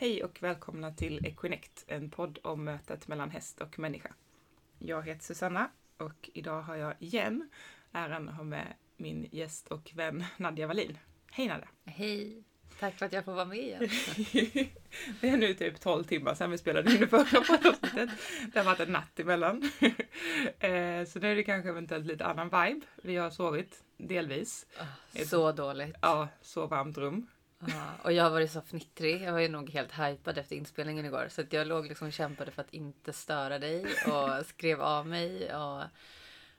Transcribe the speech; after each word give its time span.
Hej 0.00 0.24
och 0.24 0.42
välkomna 0.42 0.92
till 0.92 1.26
Equinect, 1.26 1.84
en 1.86 2.10
podd 2.10 2.38
om 2.42 2.64
mötet 2.64 3.08
mellan 3.08 3.30
häst 3.30 3.60
och 3.60 3.78
människa. 3.78 4.14
Jag 4.78 5.06
heter 5.06 5.24
Susanna 5.24 5.70
och 5.96 6.30
idag 6.34 6.62
har 6.62 6.76
jag 6.76 6.94
igen 6.98 7.50
äran 7.92 8.28
att 8.28 8.34
ha 8.34 8.44
med 8.44 8.66
min 8.96 9.28
gäst 9.32 9.68
och 9.68 9.90
vän 9.94 10.24
Nadja 10.36 10.66
Wallin. 10.66 10.98
Hej 11.30 11.48
Nadja! 11.48 11.68
Hej! 11.84 12.42
Tack 12.80 12.94
för 12.94 13.06
att 13.06 13.12
jag 13.12 13.24
får 13.24 13.32
vara 13.32 13.44
med 13.44 13.58
igen. 13.58 13.80
det 15.20 15.28
är 15.28 15.36
nu 15.36 15.54
typ 15.54 15.80
12 15.80 16.04
timmar 16.04 16.34
sedan 16.34 16.50
vi 16.50 16.58
spelade 16.58 16.92
in 16.92 17.00
det 17.00 17.08
förra 17.08 17.40
poddavsnittet. 17.40 18.10
Det 18.52 18.58
har 18.58 18.66
varit 18.66 18.80
en 18.80 18.92
natt 18.92 19.20
emellan. 19.20 19.70
Eh, 20.58 21.04
så 21.04 21.18
nu 21.18 21.32
är 21.32 21.36
det 21.36 21.44
kanske 21.44 21.68
eventuellt 21.68 22.06
lite 22.06 22.26
annan 22.26 22.46
vibe. 22.46 22.86
Vi 23.02 23.16
har 23.16 23.30
sovit, 23.30 23.84
delvis. 23.96 24.66
Oh, 24.80 25.24
så 25.24 25.52
dåligt. 25.52 25.96
Ja, 26.02 26.28
så 26.42 26.66
varmt 26.66 26.98
rum. 26.98 27.26
Ja, 27.66 27.90
och 28.02 28.12
jag 28.12 28.24
har 28.24 28.30
varit 28.30 28.50
så 28.50 28.60
fnittrig. 28.60 29.22
Jag 29.22 29.32
var 29.32 29.40
ju 29.40 29.48
nog 29.48 29.70
helt 29.70 29.92
hypad 29.92 30.38
efter 30.38 30.56
inspelningen 30.56 31.04
igår. 31.04 31.26
Så 31.28 31.40
att 31.40 31.52
jag 31.52 31.66
låg 31.66 31.86
liksom 31.86 32.06
och 32.06 32.12
kämpade 32.12 32.50
för 32.50 32.62
att 32.62 32.74
inte 32.74 33.12
störa 33.12 33.58
dig 33.58 33.86
och 34.06 34.46
skrev 34.46 34.82
av 34.82 35.06
mig. 35.06 35.54
Och, 35.54 35.82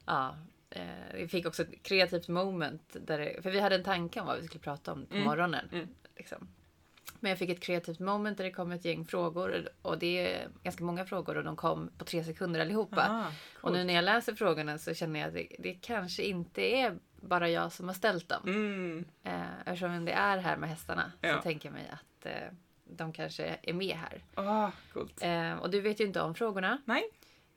ja, 0.05 0.35
eh, 0.69 0.83
vi 1.13 1.27
fick 1.27 1.45
också 1.45 1.63
ett 1.63 1.83
kreativt 1.83 2.27
moment. 2.27 2.95
Där 3.01 3.19
det, 3.19 3.41
för 3.43 3.51
vi 3.51 3.59
hade 3.59 3.75
en 3.75 3.83
tanke 3.83 4.19
om 4.19 4.27
vad 4.27 4.39
vi 4.39 4.47
skulle 4.47 4.61
prata 4.61 4.93
om 4.93 5.05
på 5.05 5.13
mm. 5.13 5.25
morgonen. 5.25 5.69
Mm. 5.71 5.87
Liksom. 6.15 6.47
Men 7.19 7.29
jag 7.29 7.39
fick 7.39 7.49
ett 7.49 7.59
kreativt 7.59 7.99
moment 7.99 8.37
där 8.37 8.43
det 8.43 8.51
kom 8.51 8.71
ett 8.71 8.85
gäng 8.85 9.05
frågor. 9.05 9.69
Och 9.81 9.99
det 9.99 10.27
är 10.27 10.47
ganska 10.63 10.83
många 10.83 11.05
frågor 11.05 11.37
och 11.37 11.43
de 11.43 11.55
kom 11.55 11.89
på 11.97 12.05
tre 12.05 12.23
sekunder 12.23 12.59
allihopa. 12.59 13.01
Aha, 13.01 13.31
och 13.61 13.71
nu 13.71 13.83
när 13.83 13.93
jag 13.93 14.03
läser 14.03 14.35
frågorna 14.35 14.77
så 14.77 14.93
känner 14.93 15.19
jag 15.19 15.27
att 15.27 15.33
det, 15.33 15.55
det 15.59 15.73
kanske 15.73 16.23
inte 16.23 16.61
är 16.61 16.97
bara 17.21 17.49
jag 17.49 17.71
som 17.71 17.87
har 17.87 17.95
ställt 17.95 18.29
dem. 18.29 18.41
Mm. 18.45 19.05
Eh, 19.23 19.59
eftersom 19.65 20.05
det 20.05 20.11
är 20.11 20.37
här 20.37 20.57
med 20.57 20.69
hästarna 20.69 21.11
ja. 21.21 21.35
så 21.35 21.41
tänker 21.41 21.69
jag 21.69 21.73
mig 21.73 21.89
att 21.91 22.25
eh, 22.25 22.51
de 22.85 23.13
kanske 23.13 23.57
är 23.61 23.73
med 23.73 23.95
här. 23.95 24.23
Oh, 24.35 24.69
coolt. 24.93 25.23
Eh, 25.23 25.53
och 25.53 25.69
du 25.69 25.81
vet 25.81 25.99
ju 25.99 26.05
inte 26.05 26.21
om 26.21 26.35
frågorna. 26.35 26.81
Nej. 26.85 27.03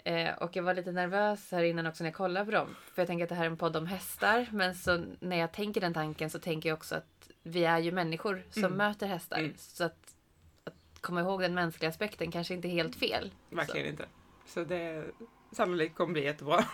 Eh, 0.05 0.35
och 0.35 0.57
jag 0.57 0.63
var 0.63 0.75
lite 0.75 0.93
nervös 0.93 1.53
här 1.53 1.63
innan 1.63 1.87
också 1.87 2.05
när 2.05 2.11
jag 2.11 2.17
kollade 2.17 2.45
på 2.47 2.51
dem. 2.51 2.77
För 2.95 3.03
jag 3.03 3.07
tänker 3.07 3.25
att 3.25 3.29
det 3.29 3.35
här 3.35 3.45
är 3.45 3.51
en 3.51 3.57
podd 3.57 3.77
om 3.77 3.87
hästar. 3.87 4.49
Men 4.53 4.75
så 4.75 5.05
när 5.21 5.37
jag 5.37 5.53
tänker 5.53 5.81
den 5.81 5.95
tanken 5.95 6.31
så 6.31 6.39
tänker 6.39 6.69
jag 6.69 6.77
också 6.77 6.95
att 6.95 7.31
vi 7.43 7.65
är 7.65 7.79
ju 7.79 7.93
människor 7.93 8.43
som 8.51 8.65
mm. 8.65 8.77
möter 8.77 9.07
hästar. 9.07 9.39
Mm. 9.39 9.55
Så 9.59 9.85
att, 9.85 10.15
att 10.65 11.01
komma 11.01 11.21
ihåg 11.21 11.41
den 11.41 11.55
mänskliga 11.55 11.89
aspekten 11.89 12.31
kanske 12.31 12.55
inte 12.55 12.69
är 12.69 12.73
helt 12.73 12.97
fel. 12.97 13.31
Verkligen 13.51 13.87
så. 13.87 13.91
inte. 13.91 14.05
Så 14.47 14.65
det 14.65 15.05
sannolikt 15.53 15.97
kommer 15.97 16.13
bli 16.13 16.25
jättebra. 16.25 16.57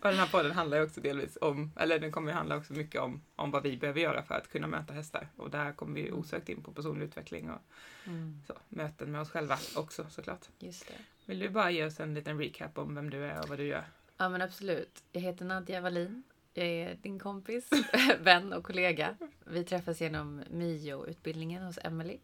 och 0.00 0.08
den 0.08 0.18
här 0.18 0.26
podden 0.26 0.52
handlar 0.52 0.76
ju 0.76 0.84
också 0.84 1.00
delvis 1.00 1.38
om, 1.40 1.72
eller 1.76 1.98
den 1.98 2.12
kommer 2.12 2.30
ju 2.30 2.36
handla 2.36 2.56
också 2.56 2.72
mycket 2.72 3.00
om, 3.00 3.22
om 3.36 3.50
vad 3.50 3.62
vi 3.62 3.76
behöver 3.76 4.00
göra 4.00 4.22
för 4.22 4.34
att 4.34 4.48
kunna 4.48 4.66
möta 4.66 4.92
hästar. 4.92 5.28
Och 5.36 5.50
där 5.50 5.72
kommer 5.72 5.94
vi 6.00 6.12
osökt 6.12 6.48
in 6.48 6.62
på 6.62 6.72
personlig 6.72 7.06
utveckling 7.06 7.50
och 7.50 7.60
mm. 8.06 8.42
så, 8.46 8.54
möten 8.68 9.12
med 9.12 9.20
oss 9.20 9.30
själva 9.30 9.58
också 9.76 10.06
såklart. 10.10 10.48
Just 10.58 10.88
det. 10.88 10.94
Vill 11.24 11.38
du 11.38 11.48
bara 11.48 11.70
ge 11.70 11.84
oss 11.84 12.00
en 12.00 12.14
liten 12.14 12.38
recap 12.38 12.78
om 12.78 12.94
vem 12.94 13.10
du 13.10 13.24
är 13.24 13.40
och 13.42 13.48
vad 13.48 13.58
du 13.58 13.64
gör? 13.64 13.84
Ja 14.16 14.28
men 14.28 14.42
absolut. 14.42 15.02
Jag 15.12 15.20
heter 15.20 15.44
Nadja 15.44 15.80
Wallin. 15.80 16.22
Jag 16.54 16.66
är 16.66 16.94
din 17.02 17.18
kompis, 17.18 17.70
vän 18.20 18.52
och 18.52 18.64
kollega. 18.64 19.16
Vi 19.44 19.64
träffas 19.64 20.00
genom 20.00 20.42
MIO-utbildningen 20.50 21.62
hos 21.62 21.78
Emily. 21.82 22.18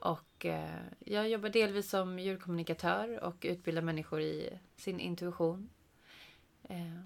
Och 0.00 0.46
eh, 0.46 0.80
jag 0.98 1.28
jobbar 1.28 1.48
delvis 1.48 1.90
som 1.90 2.18
djurkommunikatör 2.18 3.24
och 3.24 3.36
utbildar 3.40 3.82
människor 3.82 4.20
i 4.20 4.58
sin 4.76 5.00
intuition. 5.00 5.70
Eh, 6.68 7.00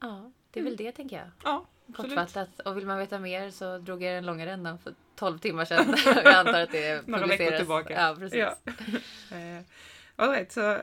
ja, 0.00 0.32
det 0.50 0.60
är 0.60 0.62
mm. 0.62 0.70
väl 0.70 0.76
det 0.76 0.92
tänker 0.92 1.16
jag. 1.16 1.26
Ja, 1.44 1.66
Kortfattat. 1.96 2.60
Och 2.60 2.76
vill 2.76 2.86
man 2.86 2.98
veta 2.98 3.18
mer 3.18 3.50
så 3.50 3.78
drog 3.78 4.02
jag 4.02 4.14
den 4.14 4.26
långa 4.26 4.46
rändan 4.46 4.78
för 4.78 4.94
12 5.16 5.38
timmar 5.38 5.64
sedan. 5.64 5.94
jag 6.24 6.34
antar 6.34 6.60
att 6.60 6.72
det 6.72 7.06
publiceras. 7.06 7.06
Några 7.06 7.26
veckor 7.26 7.56
tillbaka. 7.56 7.94
Ja, 7.94 8.16
precis. 8.18 8.38
Ja. 8.38 8.56
eh, 9.36 9.62
all 10.16 10.30
right, 10.30 10.52
så 10.52 10.82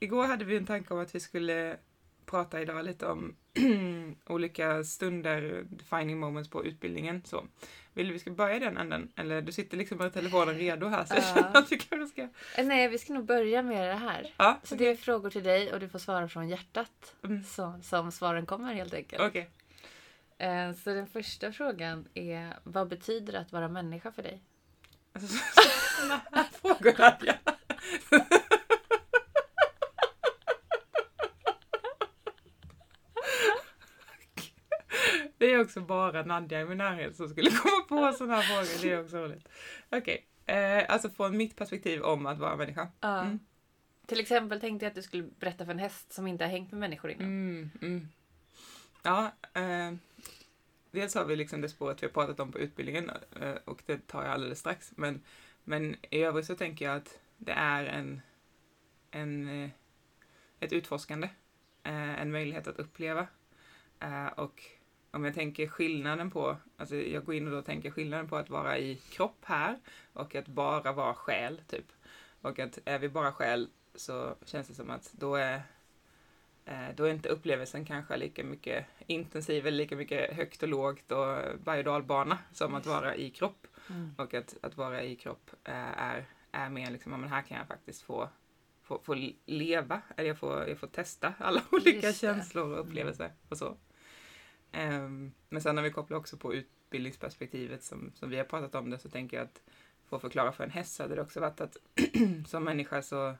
igår 0.00 0.26
hade 0.26 0.44
vi 0.44 0.56
en 0.56 0.66
tanke 0.66 0.94
om 0.94 1.00
att 1.00 1.14
vi 1.14 1.20
skulle 1.20 1.76
prata 2.26 2.60
idag 2.60 2.84
lite 2.84 3.06
om 3.06 3.36
olika 4.26 4.84
stunder, 4.84 5.64
defining 5.68 6.18
moments 6.18 6.50
på 6.50 6.64
utbildningen. 6.64 7.22
Så. 7.24 7.46
Vill 7.92 8.06
du 8.06 8.12
vi 8.12 8.18
ska 8.18 8.30
börja 8.30 8.56
i 8.56 8.58
den 8.58 8.76
änden? 8.76 9.12
Eller 9.16 9.42
du 9.42 9.52
sitter 9.52 9.76
liksom 9.76 9.98
med 9.98 10.12
telefonen 10.12 10.54
redo 10.54 10.86
här 10.86 11.04
så 11.04 11.14
jag 11.14 11.24
känner 11.24 11.58
att 11.58 11.72
vi 11.72 11.78
kanske 11.78 12.06
ska... 12.06 12.22
Eh, 12.60 12.66
nej, 12.66 12.88
vi 12.88 12.98
ska 12.98 13.12
nog 13.12 13.24
börja 13.24 13.62
med 13.62 13.88
det 13.88 13.94
här. 13.94 14.34
Ja, 14.36 14.60
så 14.62 14.74
det 14.74 14.88
är 14.88 14.96
frågor 14.96 15.30
till 15.30 15.42
dig 15.42 15.72
och 15.72 15.80
du 15.80 15.88
får 15.88 15.98
svara 15.98 16.28
från 16.28 16.48
hjärtat. 16.48 17.14
Mm. 17.24 17.44
Så, 17.44 17.80
som 17.82 18.12
svaren 18.12 18.46
kommer 18.46 18.74
helt 18.74 18.94
enkelt. 18.94 19.22
Okay. 19.22 19.44
Eh, 20.38 20.72
så 20.72 20.90
den 20.90 21.06
första 21.06 21.52
frågan 21.52 22.08
är, 22.14 22.58
vad 22.62 22.88
betyder 22.88 23.32
det 23.32 23.40
att 23.40 23.52
vara 23.52 23.68
människa 23.68 24.12
för 24.12 24.22
dig? 24.22 24.42
Alltså, 25.12 25.36
sådana 25.96 26.20
här 26.32 26.44
frågor 26.44 26.92
hade 26.92 27.26
jag. 27.26 27.56
Det 35.38 35.45
är 35.56 35.64
också 35.64 35.80
bara 35.80 36.22
Nadja 36.22 36.60
i 36.60 36.64
min 36.64 36.78
närhet 36.78 37.16
som 37.16 37.28
skulle 37.28 37.50
komma 37.88 38.10
på 38.10 38.16
sådana 38.16 38.34
här 38.34 38.42
frågor. 38.42 38.82
Det 38.82 38.92
är 38.92 39.04
också 39.04 39.16
roligt. 39.16 39.48
Okej, 39.90 40.26
okay. 40.42 40.56
eh, 40.56 40.84
alltså 40.88 41.10
från 41.10 41.36
mitt 41.36 41.56
perspektiv 41.56 42.02
om 42.02 42.26
att 42.26 42.38
vara 42.38 42.56
människa. 42.56 42.88
Ja. 43.00 43.20
Mm. 43.20 43.38
Till 44.06 44.20
exempel 44.20 44.60
tänkte 44.60 44.86
jag 44.86 44.90
att 44.90 44.94
du 44.94 45.02
skulle 45.02 45.22
berätta 45.22 45.64
för 45.64 45.72
en 45.72 45.78
häst 45.78 46.12
som 46.12 46.26
inte 46.26 46.44
har 46.44 46.50
hängt 46.50 46.70
med 46.70 46.80
människor 46.80 47.10
innan. 47.10 47.26
Mm, 47.26 47.70
mm. 47.82 48.08
Ja, 49.02 49.32
eh, 49.54 49.94
dels 50.90 51.14
har 51.14 51.24
vi 51.24 51.36
liksom 51.36 51.60
det 51.60 51.68
spåret 51.68 52.02
vi 52.02 52.06
har 52.06 52.12
pratat 52.12 52.40
om 52.40 52.52
på 52.52 52.58
utbildningen 52.58 53.10
eh, 53.40 53.54
och 53.64 53.82
det 53.86 54.06
tar 54.06 54.22
jag 54.22 54.32
alldeles 54.32 54.58
strax. 54.58 54.92
Men, 54.96 55.22
men 55.64 55.96
i 56.10 56.22
övrigt 56.22 56.46
så 56.46 56.54
tänker 56.54 56.84
jag 56.84 56.96
att 56.96 57.18
det 57.36 57.52
är 57.52 57.84
en, 57.84 58.20
en, 59.10 59.48
eh, 59.48 59.70
ett 60.60 60.72
utforskande, 60.72 61.28
eh, 61.82 62.20
en 62.20 62.30
möjlighet 62.30 62.66
att 62.66 62.78
uppleva 62.78 63.26
och 64.36 64.62
om 65.16 65.24
jag 65.24 65.34
tänker 65.34 65.66
skillnaden 65.66 66.30
på, 66.30 66.56
alltså 66.76 66.96
jag 66.96 67.24
går 67.24 67.34
in 67.34 67.46
och 67.46 67.52
då 67.52 67.62
tänker 67.62 67.90
skillnaden 67.90 68.28
på 68.28 68.36
att 68.36 68.50
vara 68.50 68.78
i 68.78 68.96
kropp 69.10 69.44
här 69.44 69.78
och 70.12 70.34
att 70.34 70.46
bara 70.46 70.92
vara 70.92 71.14
själ, 71.14 71.60
typ. 71.66 71.86
Och 72.40 72.58
att 72.58 72.78
är 72.84 72.98
vi 72.98 73.08
bara 73.08 73.32
själ 73.32 73.68
så 73.94 74.34
känns 74.44 74.68
det 74.68 74.74
som 74.74 74.90
att 74.90 75.12
då 75.12 75.34
är, 75.34 75.62
eh, 76.64 76.88
då 76.96 77.04
är 77.04 77.10
inte 77.10 77.28
upplevelsen 77.28 77.84
kanske 77.84 78.16
lika 78.16 78.44
mycket 78.44 78.86
intensiv 79.06 79.66
eller 79.66 79.78
lika 79.78 79.96
mycket 79.96 80.36
högt 80.36 80.62
och 80.62 80.68
lågt 80.68 81.12
och 81.12 81.36
berg 81.64 81.78
och 81.78 81.84
dalbana 81.84 82.38
som 82.52 82.74
att 82.74 82.86
vara 82.86 83.16
i 83.16 83.30
kropp. 83.30 83.66
Mm. 83.90 84.14
Och 84.18 84.34
att, 84.34 84.56
att 84.62 84.76
vara 84.76 85.02
i 85.02 85.16
kropp 85.16 85.50
eh, 85.64 86.00
är, 86.00 86.24
är 86.52 86.68
mer 86.68 86.90
liksom, 86.90 87.12
men 87.12 87.30
här 87.30 87.42
kan 87.42 87.58
jag 87.58 87.66
faktiskt 87.66 88.02
få 88.02 88.28
få, 88.86 89.00
få 89.04 89.14
leva, 89.46 90.00
eller 90.16 90.28
jag 90.28 90.38
får, 90.38 90.68
jag 90.68 90.78
får 90.78 90.86
testa 90.86 91.34
alla 91.38 91.62
olika 91.72 92.12
känslor 92.12 92.72
och 92.72 92.80
upplevelser 92.80 93.32
och 93.48 93.58
så. 93.58 93.76
Um, 94.72 95.32
men 95.48 95.62
sen 95.62 95.74
när 95.74 95.82
vi 95.82 95.90
kopplar 95.90 96.18
också 96.18 96.36
på 96.36 96.54
utbildningsperspektivet 96.54 97.82
som, 97.82 98.12
som 98.14 98.30
vi 98.30 98.36
har 98.36 98.44
pratat 98.44 98.74
om 98.74 98.90
det 98.90 98.98
så 98.98 99.08
tänker 99.08 99.36
jag 99.36 99.44
att 99.44 99.60
att 100.10 100.20
förklara 100.20 100.52
för 100.52 100.64
en 100.64 100.70
häst 100.70 100.94
så 100.94 101.02
hade 101.02 101.14
det 101.14 101.22
också 101.22 101.40
varit 101.40 101.60
att 101.60 101.76
som 102.46 102.64
människa 102.64 103.02
så, 103.02 103.34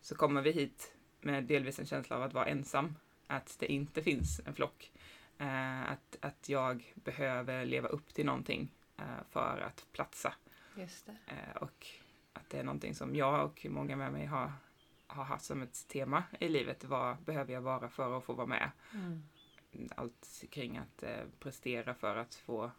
så 0.00 0.14
kommer 0.14 0.42
vi 0.42 0.50
hit 0.50 0.92
med 1.20 1.44
delvis 1.44 1.78
en 1.78 1.86
känsla 1.86 2.16
av 2.16 2.22
att 2.22 2.34
vara 2.34 2.46
ensam. 2.46 2.96
Att 3.26 3.56
det 3.58 3.72
inte 3.72 4.02
finns 4.02 4.40
en 4.46 4.54
flock. 4.54 4.92
Uh, 5.40 5.90
att, 5.90 6.16
att 6.20 6.48
jag 6.48 6.92
behöver 6.94 7.64
leva 7.64 7.88
upp 7.88 8.14
till 8.14 8.26
någonting 8.26 8.72
uh, 9.00 9.04
för 9.30 9.60
att 9.66 9.86
platsa. 9.92 10.34
Uh, 11.08 11.56
och 11.56 11.86
att 12.32 12.50
det 12.50 12.58
är 12.58 12.64
någonting 12.64 12.94
som 12.94 13.16
jag 13.16 13.44
och 13.44 13.66
många 13.70 13.96
med 13.96 14.12
mig 14.12 14.26
har, 14.26 14.52
har 15.06 15.24
haft 15.24 15.44
som 15.44 15.62
ett 15.62 15.88
tema 15.88 16.22
i 16.40 16.48
livet. 16.48 16.84
Vad 16.84 17.16
behöver 17.16 17.52
jag 17.52 17.60
vara 17.60 17.88
för 17.88 18.18
att 18.18 18.24
få 18.24 18.32
vara 18.32 18.46
med? 18.46 18.70
Mm 18.94 19.22
allt 19.96 20.44
kring 20.50 20.76
att 20.76 21.02
eh, 21.02 21.24
prestera 21.38 21.94
för 21.94 22.16
att 22.16 22.34
få, 22.34 22.70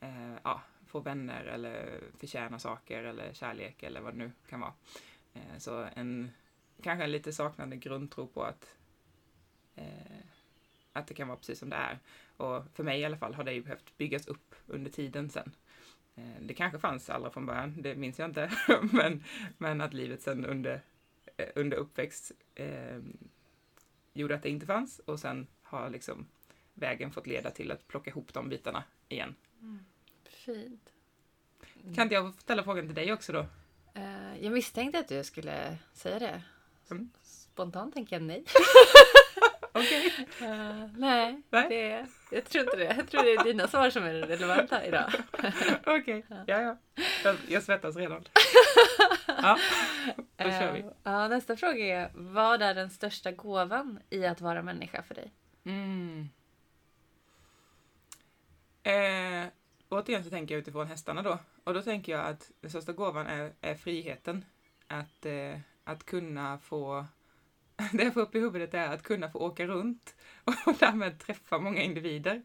eh, 0.00 0.34
ja, 0.44 0.62
få 0.86 1.00
vänner 1.00 1.44
eller 1.44 2.00
förtjäna 2.18 2.58
saker 2.58 3.04
eller 3.04 3.32
kärlek 3.32 3.82
eller 3.82 4.00
vad 4.00 4.14
det 4.14 4.18
nu 4.18 4.32
kan 4.48 4.60
vara. 4.60 4.72
Eh, 5.34 5.58
så 5.58 5.88
en 5.94 6.30
kanske 6.82 7.04
en 7.04 7.12
lite 7.12 7.32
saknande 7.32 7.76
grundtro 7.76 8.26
på 8.26 8.42
att, 8.42 8.76
eh, 9.74 10.22
att 10.92 11.06
det 11.06 11.14
kan 11.14 11.28
vara 11.28 11.38
precis 11.38 11.58
som 11.58 11.70
det 11.70 11.76
är. 11.76 11.98
Och 12.36 12.64
för 12.74 12.84
mig 12.84 13.00
i 13.00 13.04
alla 13.04 13.16
fall 13.16 13.34
har 13.34 13.44
det 13.44 13.52
ju 13.52 13.62
behövt 13.62 13.98
byggas 13.98 14.26
upp 14.26 14.54
under 14.66 14.90
tiden 14.90 15.30
sen. 15.30 15.54
Eh, 16.14 16.40
det 16.40 16.54
kanske 16.54 16.78
fanns 16.78 17.10
allra 17.10 17.30
från 17.30 17.46
början, 17.46 17.82
det 17.82 17.94
minns 17.94 18.18
jag 18.18 18.28
inte, 18.28 18.50
men, 18.92 19.24
men 19.58 19.80
att 19.80 19.94
livet 19.94 20.22
sen 20.22 20.44
under, 20.44 20.80
eh, 21.36 21.48
under 21.54 21.76
uppväxt 21.76 22.32
eh, 22.54 22.98
gjorde 24.12 24.34
att 24.34 24.42
det 24.42 24.50
inte 24.50 24.66
fanns 24.66 24.98
och 24.98 25.20
sen 25.20 25.46
har 25.72 25.90
liksom 25.90 26.26
vägen 26.74 27.10
fått 27.10 27.26
leda 27.26 27.50
till 27.50 27.70
att 27.70 27.88
plocka 27.88 28.10
ihop 28.10 28.34
de 28.34 28.48
bitarna 28.48 28.84
igen. 29.08 29.34
Mm. 29.60 29.84
Fint. 30.24 30.92
Mm. 31.82 31.94
Kan 31.94 32.02
inte 32.02 32.14
jag 32.14 32.34
ställa 32.34 32.64
frågan 32.64 32.86
till 32.86 32.94
dig 32.94 33.12
också 33.12 33.32
då? 33.32 33.46
Uh, 33.96 34.44
jag 34.44 34.52
misstänkte 34.52 34.98
att 34.98 35.08
du 35.08 35.24
skulle 35.24 35.78
säga 35.92 36.18
det. 36.18 36.42
Mm. 36.90 37.10
Spontant 37.22 37.94
tänker 37.94 38.16
jag 38.16 38.22
nej. 38.22 38.44
Okej. 39.72 40.26
Okay. 40.28 40.48
Uh, 40.48 40.82
eh, 40.82 40.88
nej, 40.96 41.42
nej? 41.50 41.68
Det, 41.68 42.06
jag 42.36 42.44
tror 42.44 42.64
inte 42.64 42.76
det. 42.76 42.94
Jag 42.96 43.08
tror 43.08 43.22
det 43.22 43.32
är 43.32 43.44
dina 43.44 43.68
svar 43.68 43.90
som 43.90 44.04
är 44.04 44.14
relevanta 44.14 44.86
idag. 44.86 45.12
Okej, 45.86 46.00
okay. 46.18 46.22
ja 46.46 46.60
ja. 46.60 46.76
Jag, 47.24 47.36
jag 47.48 47.62
svettas 47.62 47.96
redan. 47.96 48.24
Ja, 49.26 49.58
då 50.36 50.44
kör 50.44 50.72
vi. 50.72 50.84
Ja, 51.02 51.28
nästa 51.28 51.56
fråga 51.56 51.84
är, 51.84 52.10
vad 52.14 52.62
är 52.62 52.74
den 52.74 52.90
största 52.90 53.32
gåvan 53.32 54.00
i 54.10 54.26
att 54.26 54.40
vara 54.40 54.62
människa 54.62 55.02
för 55.02 55.14
dig? 55.14 55.32
Mm. 55.64 56.28
Eh, 58.82 59.46
återigen 59.88 60.24
så 60.24 60.30
tänker 60.30 60.54
jag 60.54 60.60
utifrån 60.60 60.86
hästarna 60.86 61.22
då. 61.22 61.38
Och 61.64 61.74
då 61.74 61.82
tänker 61.82 62.12
jag 62.12 62.26
att 62.26 62.50
den 62.60 62.70
största 62.70 62.92
gåvan 62.92 63.26
är, 63.26 63.52
är 63.60 63.74
friheten. 63.74 64.44
Att, 64.86 65.26
eh, 65.26 65.58
att 65.84 66.04
kunna 66.04 66.58
få... 66.58 67.06
Det 67.92 68.04
jag 68.04 68.14
får 68.14 68.20
upp 68.20 68.34
i 68.34 68.40
huvudet 68.40 68.74
är 68.74 68.88
att 68.88 69.02
kunna 69.02 69.30
få 69.30 69.38
åka 69.38 69.66
runt 69.66 70.14
och 70.44 70.74
därmed 70.78 71.18
träffa 71.18 71.58
många 71.58 71.82
individer. 71.82 72.42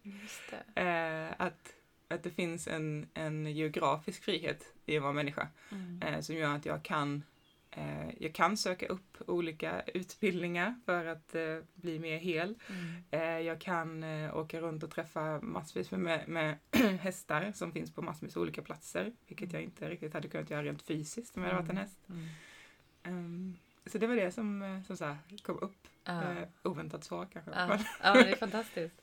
Eh, 0.75 1.31
att, 1.37 1.73
att 2.07 2.23
det 2.23 2.31
finns 2.31 2.67
en, 2.67 3.07
en 3.13 3.45
geografisk 3.45 4.23
frihet 4.23 4.73
i 4.85 4.97
att 4.97 5.03
vara 5.03 5.13
människa. 5.13 5.47
Mm. 5.71 6.01
Eh, 6.01 6.21
som 6.21 6.35
gör 6.35 6.55
att 6.55 6.65
jag 6.65 6.83
kan, 6.83 7.23
jag 8.19 8.33
kan 8.33 8.57
söka 8.57 8.88
upp 8.88 9.18
olika 9.27 9.81
utbildningar 9.81 10.75
för 10.85 11.06
att 11.06 11.35
eh, 11.35 11.57
bli 11.74 12.00
mer 12.00 12.18
hel. 12.18 12.56
Mm. 12.69 13.03
Eh, 13.12 13.39
jag 13.47 13.62
kan 13.62 14.03
eh, 14.03 14.38
åka 14.38 14.62
runt 14.62 14.83
och 14.83 14.91
träffa 14.91 15.41
massvis 15.41 15.91
med, 15.91 16.27
med, 16.27 16.57
hästar 17.00 17.51
som 17.51 17.71
finns 17.71 17.94
på 17.94 18.01
massvis 18.01 18.35
med 18.35 18.41
olika 18.41 18.62
platser, 18.62 19.12
vilket 19.27 19.53
jag 19.53 19.62
inte 19.62 19.89
riktigt 19.89 20.13
hade 20.13 20.27
kunnat 20.27 20.50
göra 20.50 20.63
rent 20.63 20.81
fysiskt 20.81 21.38
om 21.38 21.44
jag 21.44 21.50
hade 21.50 21.62
varit 21.62 21.69
en 21.71 21.77
häst. 21.77 22.00
Mm. 22.09 22.27
Ehm, 23.03 23.57
så 23.85 23.97
det 23.97 24.07
var 24.07 24.15
det 24.15 24.31
som, 24.31 24.62
eh, 24.62 24.83
som 24.83 24.97
så 24.97 25.18
kom 25.44 25.59
upp. 25.59 25.88
Ja. 26.03 26.21
Eh, 26.31 26.47
oväntat 26.63 27.03
svar 27.03 27.27
kanske. 27.33 27.51
Ja. 28.03 28.13
Det 28.13 28.31
är 28.31 28.35
fantastiskt. 28.39 29.01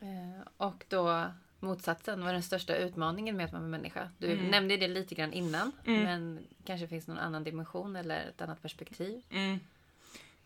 Eh, 0.00 0.48
Och 0.56 0.84
då 0.88 1.32
motsatsen, 1.62 2.20
vad 2.20 2.28
är 2.28 2.32
den 2.32 2.42
största 2.42 2.76
utmaningen 2.76 3.36
med 3.36 3.46
att 3.46 3.52
vara 3.52 3.62
människa? 3.62 4.08
Du 4.18 4.32
Mm. 4.32 4.46
nämnde 4.46 4.76
det 4.76 4.88
lite 4.88 5.14
grann 5.14 5.32
innan, 5.32 5.72
Mm. 5.84 6.02
men 6.02 6.46
kanske 6.64 6.88
finns 6.88 7.06
någon 7.06 7.18
annan 7.18 7.44
dimension 7.44 7.96
eller 7.96 8.28
ett 8.28 8.40
annat 8.42 8.62
perspektiv? 8.62 9.22
mm. 9.30 9.58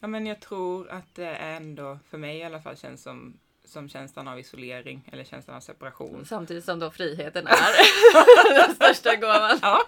Ja, 0.00 0.06
men 0.06 0.26
jag 0.26 0.40
tror 0.40 0.90
att 0.90 1.14
det 1.14 1.34
ändå, 1.36 1.98
för 2.10 2.18
mig 2.18 2.38
i 2.38 2.42
alla 2.44 2.60
fall, 2.60 2.76
känns 2.76 3.02
som, 3.02 3.38
som 3.64 3.88
känslan 3.88 4.28
av 4.28 4.38
isolering 4.40 5.08
eller 5.12 5.24
känslan 5.24 5.56
av 5.56 5.60
separation. 5.60 6.24
Samtidigt 6.26 6.64
som 6.64 6.78
då 6.78 6.90
friheten 6.90 7.46
är 7.46 8.54
den 8.66 8.74
största 8.74 9.16
gåvan. 9.16 9.58
Ja. 9.62 9.82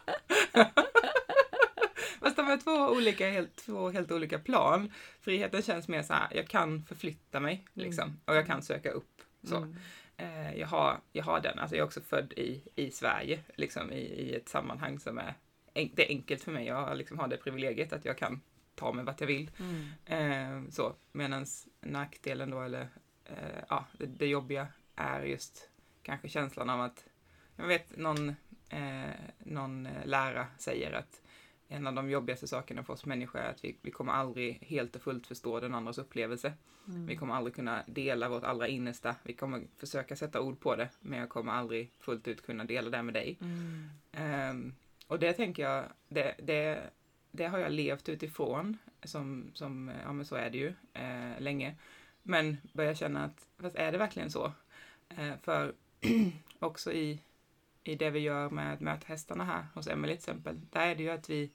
Fast 2.20 2.36
de 2.36 2.48
är 2.50 2.56
två 2.56 2.70
olika, 2.96 3.30
helt, 3.30 3.56
två 3.56 3.90
helt 3.90 4.10
olika 4.12 4.38
plan. 4.38 4.92
Friheten 5.20 5.62
känns 5.62 5.88
mer 5.88 6.02
så 6.02 6.12
här, 6.12 6.28
jag 6.34 6.48
kan 6.48 6.84
förflytta 6.88 7.40
mig 7.40 7.64
liksom. 7.74 8.20
Och 8.24 8.36
jag 8.36 8.46
kan 8.46 8.62
söka 8.62 8.90
upp. 8.90 9.22
Så. 9.48 9.56
Mm. 9.56 9.76
Eh, 10.20 10.54
jag, 10.54 10.66
har, 10.66 11.00
jag 11.12 11.24
har 11.24 11.40
den, 11.40 11.58
alltså 11.58 11.76
jag 11.76 11.82
är 11.82 11.86
också 11.86 12.00
född 12.00 12.32
i, 12.32 12.62
i 12.74 12.90
Sverige, 12.90 13.40
liksom 13.54 13.92
i, 13.92 14.00
i 14.00 14.34
ett 14.34 14.48
sammanhang 14.48 14.98
som 14.98 15.18
är, 15.18 15.34
det 15.72 16.06
är 16.06 16.08
enkelt 16.08 16.42
för 16.42 16.52
mig. 16.52 16.66
Jag 16.66 16.74
har, 16.74 16.94
liksom, 16.94 17.18
har 17.18 17.28
det 17.28 17.36
privilegiet 17.36 17.92
att 17.92 18.04
jag 18.04 18.18
kan 18.18 18.40
ta 18.74 18.92
mig 18.92 19.04
vart 19.04 19.20
jag 19.20 19.26
vill. 19.26 19.50
Mm. 19.58 19.88
Eh, 20.06 20.70
så, 20.70 20.94
medans 21.12 21.68
nackdelen 21.80 22.50
då, 22.50 22.62
eller 22.62 22.88
eh, 23.24 23.64
ja, 23.68 23.84
det, 23.98 24.06
det 24.06 24.26
jobbiga 24.26 24.66
är 24.94 25.22
just 25.22 25.68
kanske 26.02 26.28
känslan 26.28 26.70
av 26.70 26.80
att, 26.80 27.04
jag 27.56 27.66
vet 27.66 27.96
någon, 27.96 28.28
eh, 28.68 29.10
någon 29.38 29.86
eh, 29.86 30.06
lärare 30.06 30.46
säger 30.58 30.92
att 30.92 31.22
en 31.68 31.86
av 31.86 31.94
de 31.94 32.10
jobbigaste 32.10 32.46
sakerna 32.46 32.82
för 32.82 32.92
oss 32.92 33.06
människor 33.06 33.40
är 33.40 33.50
att 33.50 33.64
vi, 33.64 33.76
vi 33.82 33.90
kommer 33.90 34.12
aldrig 34.12 34.58
helt 34.62 34.96
och 34.96 35.02
fullt 35.02 35.26
förstå 35.26 35.60
den 35.60 35.74
andras 35.74 35.98
upplevelse. 35.98 36.52
Mm. 36.88 37.06
Vi 37.06 37.16
kommer 37.16 37.34
aldrig 37.34 37.54
kunna 37.54 37.82
dela 37.86 38.28
vårt 38.28 38.44
allra 38.44 38.68
innersta. 38.68 39.14
Vi 39.22 39.32
kommer 39.32 39.62
försöka 39.76 40.16
sätta 40.16 40.40
ord 40.40 40.60
på 40.60 40.76
det, 40.76 40.88
men 41.00 41.18
jag 41.18 41.28
kommer 41.28 41.52
aldrig 41.52 41.90
fullt 41.98 42.28
ut 42.28 42.42
kunna 42.42 42.64
dela 42.64 42.90
det 42.90 43.02
med 43.02 43.14
dig. 43.14 43.38
Mm. 43.40 43.88
Ehm, 44.12 44.74
och 45.06 45.18
det 45.18 45.32
tänker 45.32 45.62
jag, 45.62 45.84
det, 46.08 46.34
det, 46.38 46.90
det 47.30 47.46
har 47.46 47.58
jag 47.58 47.72
levt 47.72 48.08
utifrån, 48.08 48.76
som, 49.02 49.50
som 49.54 49.90
ja 50.04 50.12
men 50.12 50.26
så 50.26 50.36
är 50.36 50.50
det 50.50 50.58
ju, 50.58 50.74
eh, 50.92 51.40
länge. 51.40 51.76
Men 52.22 52.56
börjar 52.72 52.94
känna 52.94 53.24
att, 53.24 53.46
fast 53.58 53.76
är 53.76 53.92
det 53.92 53.98
verkligen 53.98 54.30
så? 54.30 54.52
Eh, 55.08 55.32
för 55.42 55.74
också 56.58 56.92
i, 56.92 57.20
i 57.88 57.94
det 57.94 58.10
vi 58.10 58.18
gör 58.18 58.50
med 58.50 58.74
att 58.74 58.80
möta 58.80 59.06
hästarna 59.06 59.44
här 59.44 59.66
hos 59.74 59.86
Emelie 59.86 60.16
till 60.16 60.20
exempel, 60.20 60.60
där 60.70 60.86
är 60.86 60.94
det 60.94 61.02
ju 61.02 61.10
att 61.10 61.30
vi, 61.30 61.50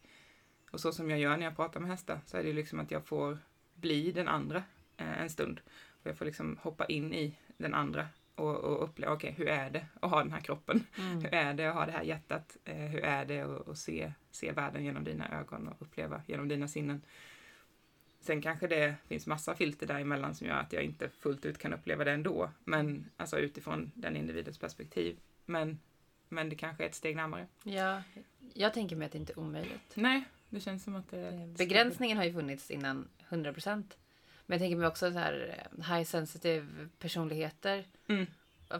och 0.71 0.79
så 0.79 0.91
som 0.91 1.09
jag 1.09 1.19
gör 1.19 1.37
när 1.37 1.45
jag 1.45 1.55
pratar 1.55 1.79
med 1.79 1.89
hästar, 1.89 2.19
så 2.25 2.37
är 2.37 2.43
det 2.43 2.49
ju 2.49 2.55
liksom 2.55 2.79
att 2.79 2.91
jag 2.91 3.05
får 3.05 3.37
bli 3.75 4.11
den 4.11 4.27
andra 4.27 4.63
eh, 4.97 5.21
en 5.21 5.29
stund. 5.29 5.61
Och 6.03 6.09
jag 6.09 6.17
får 6.17 6.25
liksom 6.25 6.57
hoppa 6.61 6.85
in 6.85 7.13
i 7.13 7.37
den 7.57 7.73
andra 7.73 8.07
och, 8.35 8.55
och 8.55 8.83
uppleva, 8.83 9.13
okej, 9.13 9.33
hur 9.37 9.47
är 9.47 9.69
det 9.69 9.85
att 10.01 10.11
ha 10.11 10.23
den 10.23 10.31
här 10.31 10.41
kroppen? 10.41 10.83
Mm. 10.97 11.21
Hur 11.21 11.33
är 11.33 11.53
det 11.53 11.65
att 11.65 11.75
ha 11.75 11.85
det 11.85 11.91
här 11.91 12.03
hjärtat? 12.03 12.57
Eh, 12.65 12.75
hur 12.75 12.99
är 12.99 13.25
det 13.25 13.41
att, 13.41 13.67
att 13.67 13.77
se, 13.77 14.13
se 14.31 14.51
världen 14.51 14.83
genom 14.83 15.03
dina 15.03 15.39
ögon 15.39 15.67
och 15.67 15.81
uppleva 15.81 16.21
genom 16.27 16.47
dina 16.47 16.67
sinnen? 16.67 17.01
Sen 18.19 18.41
kanske 18.41 18.67
det 18.67 18.95
finns 19.07 19.27
massa 19.27 19.55
filter 19.55 19.87
däremellan 19.87 20.35
som 20.35 20.47
gör 20.47 20.55
att 20.55 20.73
jag 20.73 20.83
inte 20.83 21.09
fullt 21.09 21.45
ut 21.45 21.57
kan 21.57 21.73
uppleva 21.73 22.03
det 22.03 22.11
ändå. 22.11 22.49
Men 22.63 23.09
alltså 23.17 23.39
utifrån 23.39 23.91
den 23.95 24.15
individens 24.15 24.57
perspektiv. 24.57 25.19
Men, 25.45 25.79
men 26.29 26.49
det 26.49 26.55
kanske 26.55 26.83
är 26.83 26.87
ett 26.87 26.95
steg 26.95 27.15
närmare. 27.15 27.47
Ja, 27.63 28.01
jag 28.53 28.73
tänker 28.73 28.95
mig 28.95 29.05
att 29.05 29.11
det 29.11 29.17
inte 29.17 29.33
är 29.33 29.39
omöjligt. 29.39 29.91
Nej, 29.95 30.23
det 30.49 30.59
känns 30.59 30.83
som 30.83 30.95
att 30.95 31.09
det... 31.09 31.27
Eh, 31.27 31.47
Begränsningen 31.47 32.17
har 32.17 32.23
ju 32.25 32.33
funnits 32.33 32.71
innan 32.71 33.07
100%. 33.29 33.83
Men 34.45 34.55
jag 34.55 34.59
tänker 34.59 34.75
mig 34.77 34.87
också 34.87 35.11
så 35.11 35.17
här 35.17 35.65
eh, 35.77 35.95
high 35.95 36.03
sensitive 36.05 36.89
personligheter. 36.99 37.85
Mm. 38.07 38.25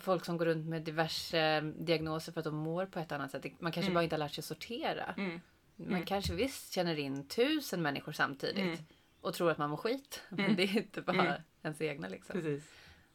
Folk 0.02 0.26
som 0.26 0.38
går 0.38 0.46
runt 0.46 0.66
med 0.70 0.82
diverse 0.82 1.62
diagnoser 1.62 2.32
för 2.32 2.40
att 2.40 2.46
de 2.46 2.56
mår 2.56 2.86
på 2.86 3.00
ett 3.00 3.12
annat 3.12 3.32
sätt. 3.32 3.46
Man 3.60 3.72
kanske 3.72 3.88
Mm. 3.90 3.94
bara 3.94 4.04
inte 4.04 4.16
har 4.16 4.20
lärt 4.20 4.34
sig 4.34 4.44
sortera. 4.44 5.14
Mm. 5.18 5.42
Man 5.76 5.88
Mm. 5.88 6.06
kanske 6.06 6.34
visst 6.34 6.74
känner 6.74 7.00
in 7.00 7.28
tusen 7.28 7.82
människor 7.82 8.12
samtidigt. 8.12 8.58
Mm. 8.58 8.78
Och 9.22 9.34
tror 9.34 9.52
att 9.52 9.58
man 9.58 9.70
mår 9.70 9.78
skit. 9.78 10.22
Men 10.30 10.40
Mm. 10.40 10.56
det 10.56 10.64
är 10.64 10.78
inte 10.78 11.02
bara 11.02 11.42
ens 11.64 11.82
egna 11.82 12.08
liksom. 12.08 12.34
Precis. 12.34 12.64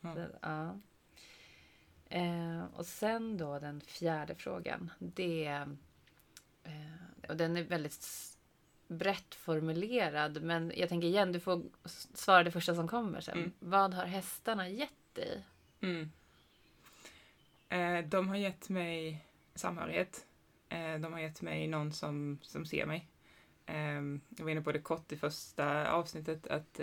Ja. 0.01 0.15
Så, 0.15 0.27
ja. 0.43 0.81
Eh, 2.09 2.65
och 2.75 2.87
sen 2.87 3.37
då 3.37 3.59
den 3.59 3.81
fjärde 3.81 4.35
frågan. 4.35 4.91
Det 4.99 5.47
eh, 6.65 7.29
och 7.29 7.37
den 7.37 7.57
är 7.57 7.63
väldigt 7.63 8.07
brett 8.89 9.35
formulerad. 9.35 10.43
Men 10.43 10.73
jag 10.77 10.89
tänker 10.89 11.09
igen, 11.09 11.33
du 11.33 11.41
får 11.41 11.63
svara 12.15 12.43
det 12.43 12.51
första 12.51 12.75
som 12.75 12.89
kommer 12.89 13.21
sen. 13.21 13.39
Mm. 13.39 13.53
Vad 13.59 13.95
har 13.95 14.07
hästarna 14.07 14.69
gett 14.69 15.15
dig? 15.15 15.45
Mm. 15.81 16.11
Eh, 17.69 18.09
de 18.09 18.29
har 18.29 18.37
gett 18.37 18.69
mig 18.69 19.25
samhörighet. 19.55 20.27
Eh, 20.69 20.95
de 20.95 21.13
har 21.13 21.21
gett 21.21 21.43
mig 21.43 21.67
någon 21.67 21.93
som, 21.93 22.39
som 22.43 22.67
ser 22.67 22.87
mig. 22.87 23.09
Eh, 23.67 24.03
jag 24.37 24.45
var 24.45 24.51
inne 24.51 24.63
på 24.63 24.73
det 24.73 24.79
kort 24.79 25.13
i 25.13 25.17
första 25.17 25.93
avsnittet 25.93 26.47
att 26.47 26.81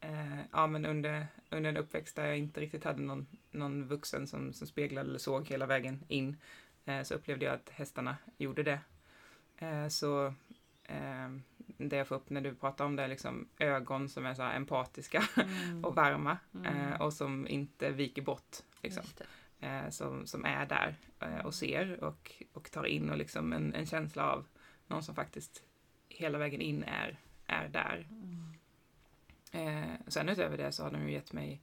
eh, 0.00 0.40
ja, 0.52 0.66
men 0.66 0.86
under, 0.86 1.26
under 1.50 1.70
en 1.70 1.76
uppväxt 1.76 2.16
där 2.16 2.26
jag 2.26 2.38
inte 2.38 2.60
riktigt 2.60 2.84
hade 2.84 3.02
någon, 3.02 3.26
någon 3.50 3.88
vuxen 3.88 4.26
som, 4.26 4.52
som 4.52 4.66
speglade 4.66 5.08
eller 5.08 5.18
såg 5.18 5.46
hela 5.48 5.66
vägen 5.66 6.04
in 6.08 6.36
eh, 6.84 7.02
så 7.02 7.14
upplevde 7.14 7.44
jag 7.44 7.54
att 7.54 7.70
hästarna 7.70 8.16
gjorde 8.36 8.62
det. 8.62 8.80
Eh, 9.58 9.88
så 9.88 10.26
eh, 10.84 11.28
det 11.78 11.96
jag 11.96 12.08
får 12.08 12.14
upp 12.16 12.30
när 12.30 12.40
du 12.40 12.54
pratar 12.54 12.84
om 12.84 12.96
det 12.96 13.02
är 13.02 13.08
liksom 13.08 13.48
ögon 13.58 14.08
som 14.08 14.26
är 14.26 14.34
så 14.34 14.42
empatiska 14.42 15.24
och 15.82 15.94
varma 15.94 16.38
Mm. 16.54 16.92
eh, 16.92 17.00
och 17.00 17.12
som 17.12 17.48
inte 17.48 17.90
viker 17.90 18.22
bort. 18.22 18.56
Liksom, 18.82 19.04
eh, 19.60 19.88
som, 19.90 20.26
som 20.26 20.44
är 20.44 20.66
där 20.66 20.96
och 21.44 21.54
ser 21.54 22.04
och, 22.04 22.32
och 22.52 22.70
tar 22.70 22.84
in 22.84 23.10
och 23.10 23.18
liksom 23.18 23.52
en, 23.52 23.74
en 23.74 23.86
känsla 23.86 24.32
av 24.32 24.46
någon 24.86 25.02
som 25.02 25.14
faktiskt 25.14 25.62
hela 26.08 26.38
vägen 26.38 26.60
in 26.60 26.84
är, 26.84 27.18
är 27.46 27.68
där. 27.68 28.06
Mm. 28.10 28.55
Eh, 29.52 29.92
sen 30.06 30.28
utöver 30.28 30.56
det 30.56 30.72
så 30.72 30.82
har 30.82 30.90
de 30.90 31.02
ju 31.08 31.12
gett 31.12 31.32
mig, 31.32 31.60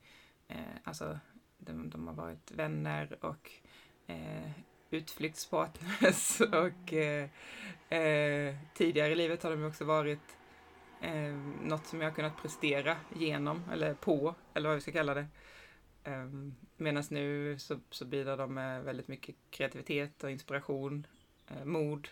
eh, 0.47 0.57
alltså 0.83 1.19
de, 1.57 1.89
de 1.89 2.07
har 2.07 2.13
varit 2.13 2.51
vänner 2.51 3.17
och 3.21 3.51
eh, 4.07 4.51
utflyktspartners 4.89 6.41
och 6.53 6.93
eh, 6.93 7.29
eh, 7.89 8.55
tidigare 8.73 9.11
i 9.11 9.15
livet 9.15 9.43
har 9.43 9.51
de 9.51 9.59
ju 9.59 9.67
också 9.67 9.85
varit 9.85 10.37
eh, 11.01 11.33
något 11.63 11.85
som 11.85 12.01
jag 12.01 12.09
har 12.09 12.15
kunnat 12.15 12.41
prestera 12.41 12.97
genom 13.15 13.63
eller 13.71 13.93
på 13.93 14.35
eller 14.53 14.69
vad 14.69 14.75
vi 14.75 14.81
ska 14.81 14.91
kalla 14.91 15.13
det. 15.13 15.27
Eh, 16.03 16.27
Medan 16.77 17.03
nu 17.09 17.55
så, 17.59 17.79
så 17.89 18.05
bidrar 18.05 18.37
de 18.37 18.53
med 18.53 18.83
väldigt 18.83 19.07
mycket 19.07 19.35
kreativitet 19.49 20.23
och 20.23 20.31
inspiration, 20.31 21.07
eh, 21.47 21.65
mod, 21.65 22.07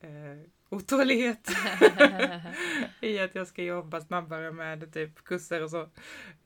eh, 0.00 0.38
otålighet 0.68 1.50
i 3.00 3.18
att 3.18 3.34
jag 3.34 3.46
ska 3.46 3.62
jobba 3.62 4.00
snabbare 4.00 4.52
med 4.52 4.92
typ 4.92 5.24
kurser 5.24 5.62
och 5.62 5.70
så. 5.70 5.80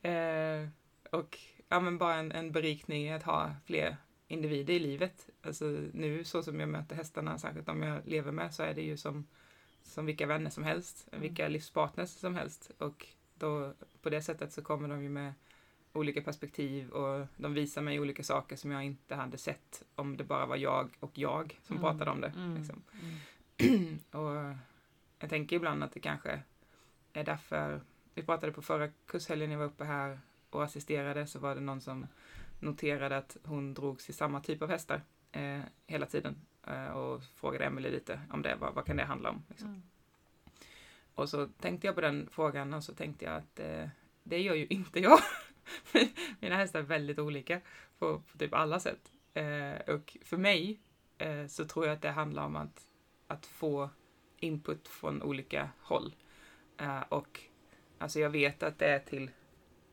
Eh, 0.08 0.68
och 1.10 1.38
ja, 1.68 1.80
men 1.80 1.98
bara 1.98 2.14
en, 2.14 2.32
en 2.32 2.52
berikning 2.52 3.02
i 3.06 3.12
att 3.12 3.22
ha 3.22 3.54
fler 3.66 3.96
individer 4.28 4.74
i 4.74 4.78
livet. 4.78 5.28
Alltså 5.42 5.64
nu 5.92 6.24
så 6.24 6.42
som 6.42 6.60
jag 6.60 6.68
möter 6.68 6.96
hästarna, 6.96 7.38
särskilt 7.38 7.66
de 7.66 7.82
jag 7.82 8.06
lever 8.06 8.32
med, 8.32 8.54
så 8.54 8.62
är 8.62 8.74
det 8.74 8.82
ju 8.82 8.96
som, 8.96 9.26
som 9.82 10.06
vilka 10.06 10.26
vänner 10.26 10.50
som 10.50 10.64
helst, 10.64 11.08
Mm. 11.12 11.22
vilka 11.22 11.48
livspartners 11.48 12.10
som 12.10 12.34
helst. 12.34 12.70
Och 12.78 13.06
då 13.34 13.72
på 14.02 14.10
det 14.10 14.22
sättet 14.22 14.52
så 14.52 14.62
kommer 14.62 14.88
de 14.88 15.02
ju 15.02 15.08
med 15.08 15.32
olika 15.92 16.22
perspektiv 16.22 16.90
och 16.90 17.26
de 17.36 17.54
visar 17.54 17.82
mig 17.82 18.00
olika 18.00 18.22
saker 18.22 18.56
som 18.56 18.70
jag 18.70 18.84
inte 18.84 19.14
hade 19.14 19.38
sett 19.38 19.82
om 19.94 20.16
det 20.16 20.24
bara 20.24 20.46
var 20.46 20.56
jag 20.56 20.90
och 21.00 21.18
jag 21.18 21.58
som 21.62 21.76
Mm, 21.76 21.82
pratade 21.90 22.10
om 22.10 22.20
det. 22.20 22.32
mm, 22.36 22.56
Liksom. 22.56 22.82
mm. 23.02 23.14
och 24.10 24.54
jag 25.18 25.30
tänker 25.30 25.56
ibland 25.56 25.84
att 25.84 25.92
det 25.92 26.00
kanske 26.00 26.42
är 27.12 27.24
därför, 27.24 27.80
vi 28.14 28.22
pratade 28.22 28.52
på 28.52 28.62
förra 28.62 28.88
kurshelgen 29.06 29.50
jag 29.50 29.58
var 29.58 29.66
uppe 29.66 29.84
här 29.84 30.20
och 30.50 30.64
assisterade 30.64 31.26
så 31.26 31.38
var 31.38 31.54
det 31.54 31.60
någon 31.60 31.80
som 31.80 32.06
noterade 32.60 33.16
att 33.16 33.36
hon 33.44 33.74
drogs 33.74 34.10
i 34.10 34.12
samma 34.12 34.40
typ 34.40 34.62
av 34.62 34.68
hästar 34.68 35.02
eh, 35.32 35.60
hela 35.86 36.06
tiden 36.06 36.36
eh, 36.66 36.86
och 36.86 37.22
frågade 37.34 37.64
Emelie 37.64 37.90
lite 37.90 38.20
om 38.30 38.42
det, 38.42 38.56
vad, 38.60 38.74
vad 38.74 38.86
kan 38.86 38.96
det 38.96 39.04
handla 39.04 39.30
om? 39.30 39.42
Liksom. 39.48 39.68
Mm. 39.68 39.82
Och 41.14 41.28
så 41.28 41.46
tänkte 41.46 41.86
jag 41.86 41.94
på 41.94 42.00
den 42.00 42.28
frågan 42.30 42.74
och 42.74 42.84
så 42.84 42.94
tänkte 42.94 43.24
jag 43.24 43.36
att 43.36 43.60
eh, 43.60 43.88
det 44.22 44.38
gör 44.42 44.54
ju 44.54 44.66
inte 44.66 45.00
jag. 45.00 45.18
Mina 46.40 46.56
hästar 46.56 46.78
är 46.78 46.82
väldigt 46.82 47.18
olika 47.18 47.60
på, 47.98 48.20
på 48.20 48.38
typ 48.38 48.54
alla 48.54 48.80
sätt. 48.80 49.12
Eh, 49.34 49.94
och 49.94 50.16
för 50.24 50.36
mig 50.36 50.80
eh, 51.18 51.46
så 51.46 51.64
tror 51.64 51.86
jag 51.86 51.94
att 51.94 52.02
det 52.02 52.10
handlar 52.10 52.44
om 52.44 52.56
att, 52.56 52.89
att 53.30 53.46
få 53.46 53.90
input 54.38 54.88
från 54.88 55.22
olika 55.22 55.70
håll. 55.80 56.14
Eh, 56.78 57.02
och 57.08 57.40
alltså 57.98 58.20
jag 58.20 58.30
vet 58.30 58.62
att 58.62 58.78
det 58.78 58.86
är 58.86 58.98
till 58.98 59.30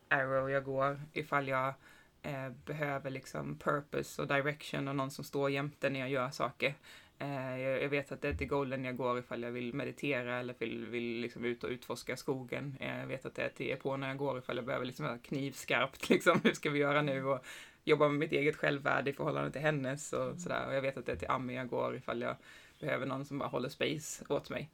Arrow 0.08 0.50
jag 0.50 0.64
går 0.64 1.00
ifall 1.12 1.48
jag 1.48 1.74
eh, 2.22 2.48
behöver 2.64 3.10
liksom 3.10 3.58
purpose 3.58 4.22
och 4.22 4.28
direction 4.28 4.88
och 4.88 4.96
någon 4.96 5.10
som 5.10 5.24
står 5.24 5.50
jämte 5.50 5.90
när 5.90 6.00
jag 6.00 6.10
gör 6.10 6.30
saker. 6.30 6.74
Eh, 7.18 7.60
jag, 7.60 7.82
jag 7.82 7.88
vet 7.88 8.12
att 8.12 8.22
det 8.22 8.28
är 8.28 8.34
till 8.34 8.48
Golden 8.48 8.84
jag 8.84 8.96
går 8.96 9.18
ifall 9.18 9.42
jag 9.42 9.50
vill 9.50 9.74
meditera 9.74 10.38
eller 10.38 10.54
vill, 10.58 10.86
vill 10.86 11.20
liksom 11.20 11.44
ut 11.44 11.64
och 11.64 11.70
utforska 11.70 12.16
skogen. 12.16 12.76
Jag 12.80 13.06
vet 13.06 13.26
att 13.26 13.34
det 13.34 13.42
är 13.42 13.48
till 13.48 13.72
Epona 13.72 14.08
jag 14.08 14.16
går 14.16 14.38
ifall 14.38 14.56
jag 14.56 14.66
behöver 14.66 14.86
liksom 14.86 15.18
knivskarpt 15.18 16.08
liksom, 16.10 16.40
hur 16.44 16.52
ska 16.52 16.70
vi 16.70 16.78
göra 16.78 17.02
nu? 17.02 17.24
Och 17.24 17.44
jobba 17.84 18.08
med 18.08 18.18
mitt 18.18 18.32
eget 18.32 18.56
självvärde 18.56 19.10
i 19.10 19.12
förhållande 19.12 19.50
till 19.50 19.60
hennes 19.60 20.12
och 20.12 20.38
sådär. 20.38 20.66
Och 20.68 20.74
jag 20.74 20.82
vet 20.82 20.96
att 20.96 21.06
det 21.06 21.12
är 21.12 21.16
till 21.16 21.30
Ami 21.30 21.54
jag 21.56 21.68
går 21.68 21.96
ifall 21.96 22.20
jag 22.20 22.36
behöver 22.80 23.06
någon 23.06 23.24
som 23.24 23.38
bara 23.38 23.48
håller 23.48 23.68
space 23.68 24.24
åt 24.28 24.50
mig. 24.50 24.70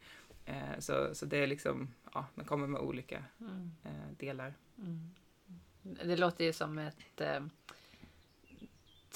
Eh, 0.46 0.78
så, 0.78 1.14
så 1.14 1.26
det 1.26 1.36
är 1.38 1.46
liksom, 1.46 1.88
ja, 2.14 2.26
den 2.34 2.44
kommer 2.44 2.66
med 2.66 2.80
olika 2.80 3.24
Mm. 3.40 3.70
eh, 3.84 4.16
delar. 4.18 4.54
Mm. 4.78 5.10
Det 5.82 6.16
låter 6.16 6.44
ju 6.44 6.52
som 6.52 6.78
ett 6.78 7.20
eh, 7.20 7.40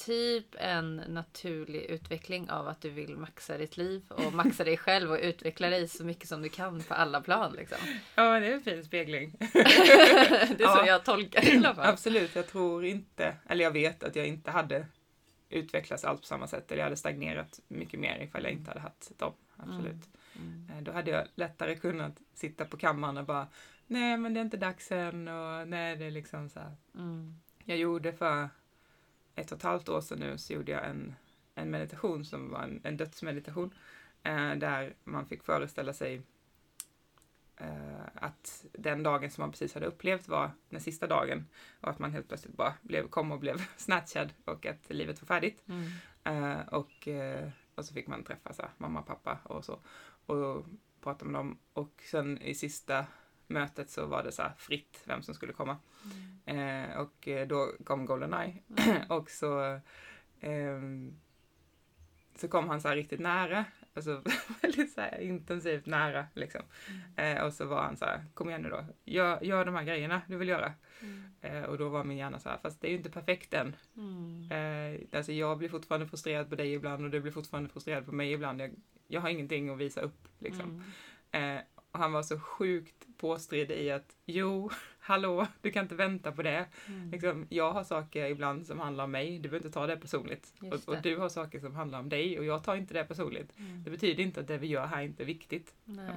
typ 0.06 0.46
en 0.58 0.96
naturlig 0.96 1.80
utveckling 1.82 2.50
av 2.50 2.68
att 2.68 2.80
du 2.80 2.90
vill 2.90 3.16
maxa 3.16 3.58
ditt 3.58 3.76
liv 3.76 4.02
och 4.08 4.32
maxa 4.32 4.64
dig 4.64 4.76
själv 4.76 5.10
och 5.10 5.18
utveckla 5.22 5.68
dig 5.70 5.88
så 5.88 6.04
mycket 6.04 6.28
som 6.28 6.42
du 6.42 6.48
kan 6.48 6.82
på 6.82 6.94
alla 6.94 7.20
plan. 7.20 7.52
Liksom. 7.52 7.78
Ja, 8.14 8.40
det 8.40 8.46
är 8.46 8.52
en 8.54 8.60
fin 8.62 8.84
spegling. 8.84 9.36
Det 9.52 9.58
är 9.60 10.56
så 10.56 10.62
Ja. 10.64 10.86
jag 10.86 11.04
tolkar 11.04 11.40
det 11.40 11.52
i 11.52 11.56
alla 11.56 11.74
fall. 11.74 11.86
Absolut, 11.86 12.34
jag 12.36 12.46
tror 12.46 12.84
inte, 12.84 13.36
eller 13.48 13.64
jag 13.64 13.70
vet 13.70 14.02
att 14.02 14.16
jag 14.16 14.26
inte 14.26 14.50
hade 14.50 14.86
utvecklats 15.50 16.04
alls 16.04 16.20
på 16.20 16.26
samma 16.26 16.46
sätt, 16.46 16.72
eller 16.72 16.78
jag 16.78 16.86
hade 16.86 16.96
stagnerat 16.96 17.60
mycket 17.68 18.00
mer 18.00 18.18
ifall 18.18 18.42
jag 18.44 18.52
inte 18.52 18.70
hade 18.70 18.80
haft 18.80 19.18
dem. 19.18 19.32
Absolut. 19.56 20.08
Mm. 20.36 20.70
Eh, 20.70 20.82
Då 20.82 20.92
hade 20.92 21.10
jag 21.10 21.26
lättare 21.34 21.76
kunnat 21.76 22.20
sitta 22.34 22.64
på 22.64 22.76
kammaren 22.76 23.16
och 23.16 23.24
bara, 23.24 23.46
nej 23.86 24.16
men 24.16 24.34
det 24.34 24.40
är 24.40 24.44
inte 24.44 24.56
dags 24.56 24.92
än 24.92 25.28
och 25.28 25.68
nej 25.68 25.96
det 25.96 26.04
är 26.04 26.10
liksom 26.10 26.48
så. 26.48 26.60
Mm. 26.94 27.34
Jag 27.64 27.78
gjorde 27.78 28.12
för 28.12 28.48
ett 29.34 29.52
och 29.52 29.58
ett 29.58 29.62
halvt 29.64 29.88
år 29.88 30.00
sedan 30.00 30.18
nu 30.18 30.38
så 30.38 30.52
gjorde 30.52 30.72
jag 30.72 30.86
en, 30.86 31.14
en 31.54 31.70
meditation 31.70 32.24
som 32.24 32.50
var 32.50 32.62
en, 32.62 32.80
en 32.84 32.96
dödsmeditation 32.96 33.74
eh, 34.22 34.54
där 34.54 34.94
man 35.04 35.26
fick 35.26 35.42
föreställa 35.44 35.92
sig 35.92 36.22
att 38.14 38.66
den 38.72 39.02
dagen 39.02 39.30
som 39.30 39.42
man 39.42 39.50
precis 39.50 39.74
hade 39.74 39.86
upplevt 39.86 40.28
var 40.28 40.50
den 40.70 40.80
sista 40.80 41.06
dagen 41.06 41.46
och 41.80 41.90
att 41.90 41.98
man 41.98 42.12
helt 42.12 42.28
plötsligt 42.28 42.56
bara 42.56 42.74
blev, 42.82 43.08
kom 43.08 43.32
och 43.32 43.40
blev 43.40 43.62
snatchad 43.76 44.32
och 44.44 44.66
att 44.66 44.90
livet 44.90 45.22
var 45.22 45.26
färdigt. 45.26 45.64
Mm. 45.68 45.88
Eh, 46.24 46.68
och, 46.68 47.08
eh, 47.08 47.48
och 47.74 47.84
så 47.84 47.94
fick 47.94 48.06
man 48.06 48.24
träffa 48.24 48.52
så 48.52 48.62
här, 48.62 48.70
mamma 48.78 49.00
och 49.00 49.06
pappa 49.06 49.38
och 49.42 49.64
så 49.64 49.78
och 50.26 50.64
prata 51.00 51.24
med 51.24 51.34
dem 51.34 51.58
och 51.72 52.02
sen 52.10 52.42
i 52.42 52.54
sista 52.54 53.06
mötet 53.46 53.90
så 53.90 54.06
var 54.06 54.22
det 54.22 54.32
så 54.32 54.42
fritt 54.56 55.02
vem 55.04 55.22
som 55.22 55.34
skulle 55.34 55.52
komma. 55.52 55.76
Eh, 56.44 56.96
och 56.96 57.28
eh, 57.28 57.46
då 57.46 57.72
kom 57.84 58.06
Goldeneye 58.06 58.62
Mm. 58.76 59.02
och 59.08 59.30
så 59.30 59.80
ehm, 60.40 61.20
så 62.34 62.48
kom 62.48 62.68
han 62.68 62.80
så 62.80 62.88
riktigt 62.88 63.20
nära, 63.20 63.64
alltså 63.98 64.22
väldigt 64.62 64.92
så 64.92 65.00
här 65.00 65.20
intensivt 65.20 65.86
nära 65.86 66.26
liksom. 66.34 66.62
Eh, 67.16 67.42
och 67.42 67.52
så 67.52 67.64
var 67.64 67.82
han 67.82 67.96
så 67.96 68.04
här, 68.04 68.24
kom 68.34 68.48
igen 68.48 68.62
nu 68.62 68.68
då, 68.68 68.84
gör, 69.04 69.44
gör 69.44 69.64
de 69.64 69.74
här 69.74 69.84
grejerna 69.84 70.22
du 70.26 70.36
vill 70.36 70.48
göra. 70.48 70.72
Mm. 71.00 71.24
Eh, 71.40 71.62
och 71.62 71.78
då 71.78 71.88
var 71.88 72.04
min 72.04 72.18
hjärna 72.18 72.38
så 72.38 72.48
här, 72.48 72.58
fast 72.62 72.80
det 72.80 72.86
är 72.88 72.90
ju 72.90 72.96
inte 72.96 73.10
perfekt 73.10 73.54
än. 73.54 73.76
Mm. 73.96 74.52
Eh, 74.52 75.18
alltså 75.18 75.32
jag 75.32 75.58
blir 75.58 75.68
fortfarande 75.68 76.06
frustrerad 76.06 76.48
på 76.48 76.54
dig 76.54 76.72
ibland 76.72 77.04
och 77.04 77.10
du 77.10 77.20
blir 77.20 77.32
fortfarande 77.32 77.70
frustrerad 77.70 78.06
på 78.06 78.12
mig 78.12 78.32
ibland. 78.32 78.60
Jag, 78.60 78.70
jag 79.08 79.20
har 79.20 79.28
ingenting 79.28 79.68
att 79.68 79.78
visa 79.78 80.00
upp 80.00 80.28
liksom. 80.38 80.84
Han 81.98 82.12
var 82.12 82.22
så 82.22 82.40
sjukt 82.40 83.06
påstridig 83.16 83.76
i 83.76 83.90
att 83.90 84.16
jo, 84.24 84.70
hallå, 84.98 85.46
du 85.60 85.70
kan 85.70 85.82
inte 85.82 85.94
vänta 85.94 86.32
på 86.32 86.42
det. 86.42 86.66
Mm. 86.86 87.10
Liksom, 87.10 87.46
jag 87.48 87.72
har 87.72 87.84
saker 87.84 88.26
ibland 88.26 88.66
som 88.66 88.80
handlar 88.80 89.04
om 89.04 89.10
mig, 89.10 89.38
du 89.38 89.48
behöver 89.48 89.66
inte 89.66 89.74
ta 89.74 89.86
det 89.86 89.96
personligt. 89.96 90.54
Och, 90.60 90.94
och 90.94 91.02
du 91.02 91.16
har 91.16 91.28
saker 91.28 91.60
som 91.60 91.74
handlar 91.74 91.98
om 91.98 92.08
dig 92.08 92.38
och 92.38 92.44
jag 92.44 92.64
tar 92.64 92.76
inte 92.76 92.94
det 92.94 93.04
personligt. 93.04 93.58
Mm. 93.58 93.84
Det 93.84 93.90
betyder 93.90 94.22
inte 94.22 94.40
att 94.40 94.46
det 94.46 94.58
vi 94.58 94.66
gör 94.66 94.86
här 94.86 95.02
inte 95.02 95.22
är 95.22 95.26
viktigt. 95.26 95.74
Nej. 95.84 96.08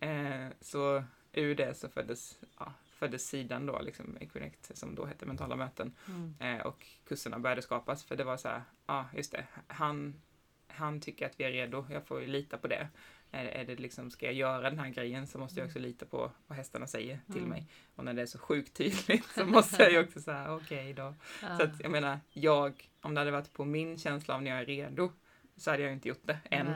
Eh, 0.00 0.48
så 0.60 1.04
ur 1.32 1.54
det 1.54 1.74
så 1.74 1.88
föddes, 1.88 2.38
ja, 2.58 2.72
föddes 2.86 3.28
sidan 3.28 3.66
då, 3.66 3.80
liksom 3.82 4.16
Equinect, 4.20 4.76
som 4.76 4.94
då 4.94 5.04
hette 5.04 5.26
Mentala 5.26 5.56
möten. 5.56 5.94
Mm. 6.06 6.34
Eh, 6.40 6.66
och 6.66 6.86
kurserna 7.08 7.38
började 7.38 7.62
skapas 7.62 8.04
för 8.04 8.16
det 8.16 8.24
var 8.24 8.36
så 8.36 8.48
här, 8.48 8.62
ja 8.86 9.08
just 9.16 9.32
det, 9.32 9.44
han, 9.66 10.20
han 10.68 11.00
tycker 11.00 11.26
att 11.26 11.40
vi 11.40 11.44
är 11.44 11.50
redo, 11.50 11.86
jag 11.90 12.06
får 12.06 12.20
ju 12.20 12.26
lita 12.26 12.58
på 12.58 12.68
det. 12.68 12.88
Är, 13.30 13.44
är 13.44 13.64
det 13.64 13.76
liksom, 13.76 14.10
ska 14.10 14.26
jag 14.26 14.34
göra 14.34 14.70
den 14.70 14.78
här 14.78 14.88
grejen 14.88 15.26
så 15.26 15.38
måste 15.38 15.60
jag 15.60 15.66
också 15.66 15.78
lita 15.78 16.06
på 16.06 16.30
vad 16.46 16.56
hästarna 16.58 16.86
säger 16.86 17.20
till 17.26 17.36
Mm. 17.36 17.48
mig. 17.48 17.66
Och 17.94 18.04
när 18.04 18.14
det 18.14 18.22
är 18.22 18.26
så 18.26 18.38
sjukt 18.38 18.76
tydligt 18.76 19.24
så 19.24 19.44
måste 19.44 19.82
jag 19.82 19.92
ju 19.92 20.00
också 20.00 20.20
säga 20.20 20.54
okej 20.54 20.92
då. 20.92 21.14
Ah. 21.42 21.56
Så 21.56 21.62
att 21.62 21.80
jag 21.80 21.90
menar, 21.90 22.18
jag, 22.32 22.90
om 23.00 23.14
det 23.14 23.20
hade 23.20 23.30
varit 23.30 23.52
på 23.52 23.64
min 23.64 23.98
känsla 23.98 24.34
av 24.34 24.42
när 24.42 24.50
jag 24.50 24.60
är 24.60 24.66
redo 24.66 25.12
så 25.56 25.70
hade 25.70 25.82
jag 25.82 25.92
inte 25.92 26.08
gjort 26.08 26.22
det 26.26 26.38
än. 26.50 26.66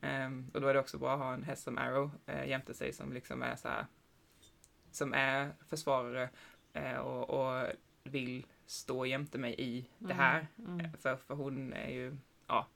Ehm, 0.00 0.50
och 0.54 0.60
då 0.60 0.68
är 0.68 0.74
det 0.74 0.80
också 0.80 0.98
bra 0.98 1.12
att 1.12 1.18
ha 1.18 1.34
en 1.34 1.42
häst 1.42 1.62
som 1.62 1.78
Arrow 1.78 2.10
uh, 2.28 2.48
jämte 2.48 2.74
sig 2.74 2.92
som 2.92 3.12
liksom 3.12 3.42
är 3.42 3.56
så 3.56 3.68
här, 3.68 3.86
som 4.90 5.14
är 5.14 5.50
försvarare 5.68 6.28
eh, 6.72 6.96
och, 6.96 7.30
och 7.30 7.66
vill 8.04 8.46
stå 8.66 9.06
jämte 9.06 9.38
mig 9.38 9.54
i 9.58 9.88
det 9.98 10.14
här. 10.14 10.46
Mm. 10.58 10.80
Eh, 10.80 10.90
För, 11.00 11.16
för 11.16 11.34
hon 11.34 11.72
är 11.72 11.88
ju, 11.90 12.16
ja, 12.46 12.58
eh, 12.58 12.75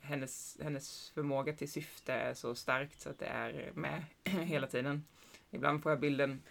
hennes, 0.00 0.58
hennes 0.62 1.10
förmåga 1.10 1.52
till 1.52 1.72
syfte 1.72 2.12
är 2.12 2.34
så 2.34 2.54
starkt 2.54 3.00
så 3.00 3.10
att 3.10 3.18
det 3.18 3.26
är 3.26 3.70
med 3.74 4.04
hela 4.24 4.66
tiden. 4.66 5.04
Ibland 5.50 5.82
får 5.82 5.92
jag 5.92 6.00
bilden 6.00 6.42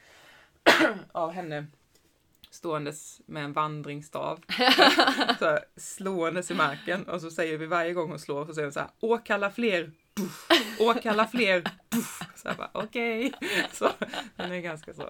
av 1.11 1.31
henne 1.31 1.67
ståendes 2.49 3.21
med 3.25 3.43
en 3.43 3.53
vandringsstav, 3.53 4.43
så 5.39 5.45
här, 5.45 5.65
slåendes 5.75 6.51
i 6.51 6.53
marken 6.53 7.03
och 7.03 7.21
så 7.21 7.31
säger 7.31 7.57
vi 7.57 7.65
varje 7.65 7.93
gång 7.93 8.09
hon 8.09 8.19
slår 8.19 8.45
så 8.45 8.53
säger 8.53 8.65
hon 8.65 8.73
så 8.73 8.79
här 8.79 8.89
åkalla 8.99 9.51
fler, 9.51 9.91
puff, 10.15 10.47
åkalla 10.79 11.27
fler, 11.27 11.61
puff. 11.89 12.19
Så 12.35 12.47
jag 12.47 12.57
bara 12.57 12.69
okej. 12.73 13.33
Så 13.71 13.91
den 14.35 14.51
är 14.51 14.59
ganska 14.59 14.93
så. 14.93 15.09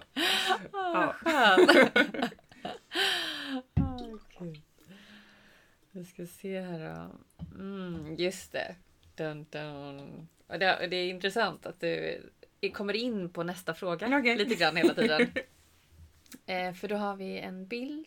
Ah, 0.72 1.12
Ja. 1.24 1.58
Vi 5.98 6.04
ska 6.04 6.26
se 6.26 6.60
här. 6.60 7.08
Mm, 7.54 8.14
just 8.18 8.52
det. 8.52 8.74
Dun, 9.14 9.46
dun. 9.50 10.28
Och 10.46 10.58
det. 10.58 10.86
Det 10.90 10.96
är 10.96 11.08
intressant 11.10 11.66
att 11.66 11.80
du 11.80 12.70
kommer 12.74 12.96
in 12.96 13.28
på 13.28 13.42
nästa 13.42 13.74
fråga 13.74 14.18
Okej. 14.18 14.36
lite 14.36 14.54
grann 14.54 14.76
hela 14.76 14.94
tiden. 14.94 15.30
Eh, 16.46 16.72
för 16.74 16.88
då 16.88 16.96
har 16.96 17.16
vi 17.16 17.38
en 17.38 17.66
bild 17.66 18.06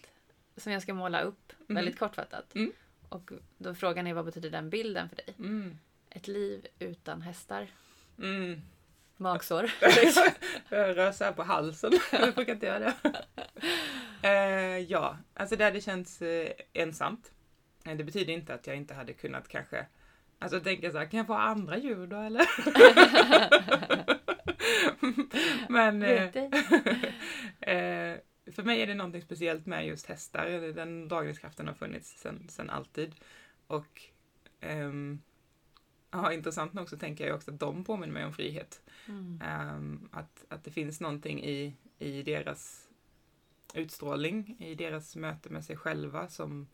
som 0.57 0.71
jag 0.71 0.81
ska 0.81 0.93
måla 0.93 1.21
upp 1.21 1.53
Mhm. 1.67 1.75
väldigt 1.75 1.99
kortfattat. 1.99 2.55
Mm. 2.55 2.71
Och 3.09 3.31
då 3.57 3.75
frågan 3.75 4.07
är 4.07 4.13
vad 4.13 4.25
betyder 4.25 4.49
den 4.49 4.69
bilden 4.69 5.09
för 5.09 5.15
dig? 5.15 5.25
Mm. 5.39 5.77
Ett 6.09 6.27
liv 6.27 6.67
utan 6.79 7.21
hästar. 7.21 7.67
Mm. 8.19 8.61
Magsår. 9.17 9.71
Jag 10.69 10.97
rör 10.97 11.11
så 11.11 11.23
här 11.23 11.31
på 11.31 11.43
halsen. 11.43 11.91
Jag 12.11 12.33
brukar 12.35 12.53
inte 12.53 12.65
göra 12.65 12.79
det. 12.79 12.95
Eh, 14.27 14.77
ja, 14.91 15.17
alltså 15.33 15.55
det 15.55 15.63
hade 15.63 15.81
känts 15.81 16.21
eh, 16.21 16.51
ensamt. 16.73 17.31
Eh, 17.85 17.97
Det 17.97 18.03
betyder 18.03 18.33
inte 18.33 18.53
att 18.53 18.67
jag 18.67 18.75
inte 18.75 18.93
hade 18.93 19.13
kunnat 19.13 19.47
kanske 19.47 19.85
Alltså 20.39 20.59
tänka 20.59 20.91
så 20.91 20.97
här, 20.97 21.05
kan 21.05 21.17
jag 21.17 21.27
få 21.27 21.33
andra 21.33 21.77
djur 21.77 22.07
då 22.07 22.17
eller? 22.17 22.45
Men 25.71 26.03
eh, 26.03 26.23
eh, 27.75 28.17
för 28.51 28.63
mig 28.63 28.81
är 28.81 28.87
det 28.87 28.93
någonting 28.93 29.21
speciellt 29.21 29.65
med 29.65 29.87
just 29.87 30.05
hästar. 30.05 30.73
Den 30.73 31.07
dragningskraften 31.07 31.67
har 31.67 31.73
funnits 31.73 32.21
sedan 32.21 32.47
sen 32.49 32.69
alltid. 32.69 33.15
Och 33.67 34.01
ehm, 34.59 35.21
ja, 36.11 36.33
intressant 36.33 36.73
nog 36.73 36.89
så 36.89 36.97
tänker 36.97 37.27
jag 37.27 37.35
också 37.35 37.51
att 37.51 37.59
de 37.59 37.83
påminner 37.83 38.13
mig 38.13 38.25
om 38.25 38.33
frihet. 38.33 38.81
Mm. 39.07 39.41
Ehm, 39.45 40.09
att, 40.11 40.45
att 40.49 40.63
det 40.63 40.71
finns 40.71 41.01
någonting 41.01 41.43
i, 41.43 41.75
i 41.99 42.23
deras 42.23 42.89
utstrålning 43.73 44.55
i 44.59 44.75
deras 44.75 45.15
möte 45.15 45.49
med 45.49 45.65
sig 45.65 45.77
själva 45.77 46.27
som, 46.27 46.67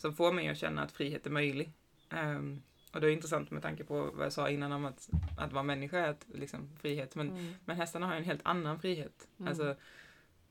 som 0.00 0.14
får 0.14 0.32
mig 0.32 0.48
att 0.48 0.58
känna 0.58 0.82
att 0.82 0.92
frihet 0.92 1.26
är 1.26 1.30
möjlig. 1.30 1.72
Um, 2.10 2.62
och 2.92 3.00
det 3.00 3.06
är 3.06 3.12
intressant 3.12 3.50
med 3.50 3.62
tanke 3.62 3.84
på 3.84 4.10
vad 4.14 4.24
jag 4.24 4.32
sa 4.32 4.48
innan 4.48 4.72
om 4.72 4.84
att, 4.84 5.08
att 5.38 5.52
vara 5.52 5.62
människa 5.62 5.98
är 5.98 6.08
att, 6.08 6.26
liksom, 6.34 6.70
frihet. 6.80 7.14
Men, 7.14 7.30
mm. 7.30 7.54
men 7.64 7.76
hästarna 7.76 8.06
har 8.06 8.14
en 8.14 8.24
helt 8.24 8.40
annan 8.44 8.80
frihet. 8.80 9.28
Mm. 9.38 9.48
Alltså, 9.48 9.76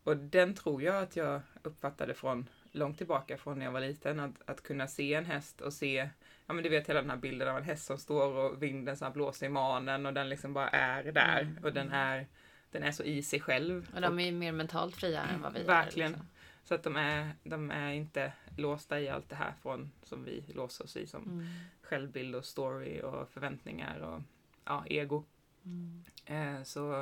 och 0.04 0.18
den 0.18 0.54
tror 0.54 0.84
jag 0.84 1.04
att 1.04 1.16
jag 1.16 1.42
uppfattade 1.64 2.14
från 2.14 2.50
långt 2.72 2.98
tillbaka 2.98 3.38
från 3.38 3.60
när 3.60 3.66
jag 3.66 3.72
var 3.72 3.82
liten. 3.82 4.20
Att, 4.20 4.50
att 4.50 4.64
kunna 4.64 4.88
se 4.88 5.14
en 5.14 5.26
häst 5.26 5.62
och 5.62 5.74
se, 5.74 6.10
ja 6.46 6.54
men 6.54 6.64
du 6.64 6.70
vet 6.70 6.90
hela 6.90 7.02
den 7.02 7.10
här 7.10 7.18
bilden 7.18 7.48
av 7.48 7.58
en 7.58 7.64
häst 7.64 7.86
som 7.86 7.98
står 7.98 8.34
och 8.34 8.64
vinden 8.64 8.98
så 8.98 9.10
blåser 9.10 9.46
i 9.46 9.50
manen 9.50 10.06
och 10.06 10.14
den 10.14 10.30
liksom 10.30 10.54
bara 10.54 10.70
är 10.70 11.12
där. 11.12 11.42
Mm. 11.42 11.64
Och 11.64 11.74
den 11.74 11.92
är, 11.92 12.28
den 12.72 12.84
är 12.84 12.92
så 12.92 13.04
i 13.04 13.24
sig 13.24 13.40
själv. 13.40 13.92
Och 13.96 14.02
de 14.02 14.20
är 14.20 14.26
ju 14.26 14.32
mer 14.32 14.52
mentalt 14.52 14.96
fria 14.96 15.22
än 15.22 15.42
vad 15.42 15.54
vi 15.54 15.64
verkligen. 15.64 16.14
är. 16.14 16.18
Liksom. 16.18 16.28
Så 16.70 16.76
att 16.76 16.84
de 16.84 16.96
är, 16.96 17.36
de 17.44 17.72
är 17.72 17.92
inte 17.92 18.34
låsta 18.58 19.00
i 19.00 19.10
allt 19.10 19.30
det 19.30 19.36
här 19.36 19.54
från 19.62 19.92
som 20.04 20.24
vi 20.24 20.44
låser 20.48 20.84
oss 20.84 20.98
i 20.98 21.08
som 21.08 21.24
mm. 21.24 21.48
självbild 21.82 22.36
och 22.36 22.46
story 22.46 23.02
och 23.02 23.30
förväntningar 23.30 24.00
och 24.00 24.22
ja, 24.66 24.86
ego. 24.88 25.24
Mm. 25.66 26.04
Eh, 26.26 26.64
så 26.64 27.02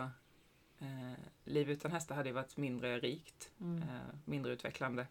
eh, 0.80 1.14
liv 1.46 1.70
utan 1.70 1.92
hästar 1.92 2.16
hade 2.16 2.30
ju 2.30 2.36
varit 2.36 2.58
mindre 2.58 3.00
rikt, 3.00 3.52
mm. 3.60 3.82
eh, 3.82 4.16
mindre 4.26 4.54
utvecklande, 4.54 5.08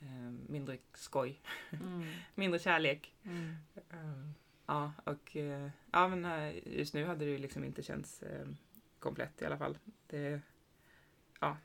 eh, 0.00 0.30
mindre 0.48 0.78
skoj, 0.92 1.40
mm. 1.70 2.12
mindre 2.34 2.58
kärlek. 2.58 3.14
Mm. 3.22 3.56
Eh, 3.90 4.30
ja, 4.66 4.92
och 5.04 5.36
eh, 5.36 5.70
ja, 5.90 6.08
men 6.08 6.52
just 6.66 6.94
nu 6.94 7.04
hade 7.04 7.24
det 7.24 7.30
ju 7.30 7.38
liksom 7.38 7.64
inte 7.64 7.82
känts 7.82 8.24
komplett 8.98 9.42
i 9.42 9.46
alla 9.46 9.58
fall. 9.58 9.78
Det, 10.06 10.40
ja, 11.40 11.56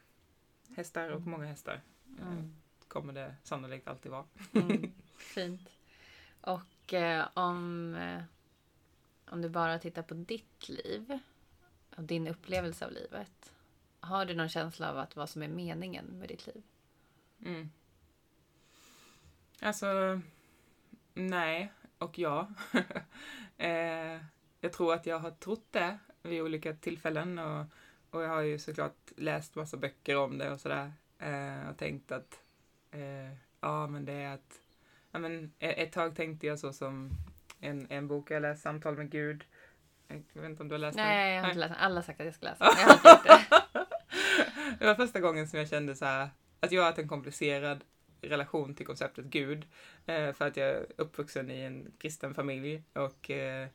hästar 0.75 1.09
och 1.09 1.21
mm. 1.21 1.31
många 1.31 1.45
hästar 1.45 1.81
mm. 2.21 2.55
kommer 2.87 3.13
det 3.13 3.35
sannolikt 3.43 3.87
alltid 3.87 4.11
vara. 4.11 4.25
Mm. 4.53 4.91
Fint. 5.17 5.69
Och 6.41 6.93
eh, 6.93 7.27
om, 7.33 7.95
eh, 7.95 8.23
om 9.25 9.41
du 9.41 9.49
bara 9.49 9.79
tittar 9.79 10.03
på 10.03 10.13
ditt 10.13 10.69
liv 10.69 11.19
och 11.95 12.03
din 12.03 12.27
upplevelse 12.27 12.85
av 12.85 12.91
livet. 12.91 13.53
Har 13.99 14.25
du 14.25 14.35
någon 14.35 14.49
känsla 14.49 14.91
av 14.91 14.97
att 14.97 15.15
vad 15.15 15.29
som 15.29 15.43
är 15.43 15.47
meningen 15.47 16.05
med 16.05 16.27
ditt 16.27 16.47
liv? 16.47 16.63
Mm. 17.45 17.69
Alltså, 19.61 20.21
nej 21.13 21.73
och 21.97 22.19
ja. 22.19 22.47
eh, 23.57 24.21
jag 24.61 24.73
tror 24.73 24.93
att 24.93 25.05
jag 25.05 25.19
har 25.19 25.31
trott 25.31 25.65
det 25.71 25.99
vid 26.21 26.41
olika 26.41 26.73
tillfällen 26.73 27.39
och, 27.39 27.65
och 28.09 28.23
jag 28.23 28.29
har 28.29 28.41
ju 28.41 28.59
såklart 28.59 29.11
läst 29.15 29.55
massa 29.55 29.77
böcker 29.77 30.17
om 30.17 30.37
det 30.37 30.51
och 30.51 30.61
sådär. 30.61 30.93
Eh, 31.19 31.69
och 31.69 31.77
tänkt 31.77 32.11
att 32.11 32.39
eh, 32.91 33.33
ja, 33.61 33.87
men 33.87 34.05
det 34.05 34.13
är 34.13 34.33
att 34.33 34.61
ja, 35.11 35.19
men 35.19 35.53
e-, 35.59 35.83
ett 35.83 35.91
tag 35.91 36.15
tänkte 36.15 36.47
jag 36.47 36.59
så 36.59 36.73
som 36.73 37.09
en, 37.59 37.87
en 37.89 38.07
bok 38.07 38.31
jag 38.31 38.41
läst, 38.41 38.61
Samtal 38.61 38.97
med 38.97 39.11
Gud. 39.11 39.43
Jag 40.07 40.41
vet 40.41 40.49
inte 40.49 40.63
om 40.63 40.69
du 40.69 40.73
har 40.73 40.79
läst 40.79 40.97
Nej, 40.97 41.05
den? 41.05 41.15
Nej, 41.15 41.35
jag 41.35 41.41
har 41.41 41.49
inte 41.49 41.59
läst 41.59 41.73
den. 41.73 41.83
Alla 41.83 41.95
har 41.95 42.03
sagt 42.03 42.19
att 42.19 42.25
jag 42.25 42.35
ska 42.35 42.45
läsa 42.45 42.65
den. 42.65 43.39
det 44.79 44.85
var 44.85 44.95
första 44.95 45.19
gången 45.19 45.47
som 45.47 45.59
jag 45.59 45.69
kände 45.69 45.95
så 45.95 46.05
här, 46.05 46.29
att 46.59 46.71
jag 46.71 46.81
har 46.81 46.87
haft 46.87 46.99
en 46.99 47.07
komplicerad 47.07 47.83
relation 48.21 48.75
till 48.75 48.85
konceptet 48.85 49.25
Gud. 49.25 49.67
Eh, 50.05 50.33
för 50.33 50.47
att 50.47 50.57
jag 50.57 50.67
är 50.67 50.85
uppvuxen 50.95 51.51
i 51.51 51.59
en 51.59 51.91
kristen 51.97 52.33
familj 52.33 52.83
och, 52.93 53.29
eh, 53.29 53.67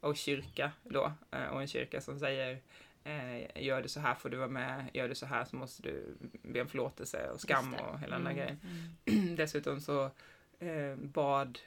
och 0.00 0.16
kyrka 0.16 0.72
då. 0.82 1.12
Eh, 1.30 1.46
och 1.46 1.60
en 1.60 1.68
kyrka 1.68 2.00
som 2.00 2.18
säger 2.18 2.58
eh, 3.04 3.62
gör 3.62 3.82
det 3.82 3.88
så 3.88 4.00
här 4.00 4.14
får 4.14 4.28
du 4.28 4.36
vara 4.36 4.48
med, 4.48 4.90
gör 4.92 5.08
det 5.08 5.14
så 5.14 5.26
här 5.26 5.44
så 5.44 5.56
måste 5.56 5.82
du 5.82 6.16
be 6.42 6.60
om 6.60 6.68
förlåtelse 6.68 7.30
och 7.30 7.40
skam 7.40 7.74
och 7.74 8.00
hela 8.00 8.16
mm. 8.16 8.24
den 8.24 8.36
där 8.36 8.42
mm, 8.42 8.58
grejen. 8.58 8.60
Mm. 9.04 9.36
Dessutom 9.36 9.80
så 9.80 10.10
eh, 10.58 10.96
bad, 10.96 11.58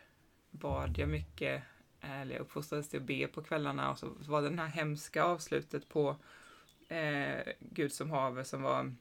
bad 0.52 0.98
jag 0.98 1.10
mycket, 1.10 1.64
eller 2.02 2.36
jag 2.36 2.42
uppfostrades 2.42 2.90
till 2.90 3.00
att 3.00 3.06
be 3.06 3.28
på 3.28 3.44
kvällarna 3.44 3.92
och 3.92 4.00
så 4.00 4.10
var 4.20 4.42
det 4.42 4.50
den 4.50 4.60
här 4.60 4.68
hemska 4.68 5.24
avslutet 5.24 5.90
på 5.90 6.16
eh, 6.88 7.54
Gud 7.60 7.94
som 7.94 8.12
haver 8.12 8.44
som 8.44 8.62
var 8.62 8.94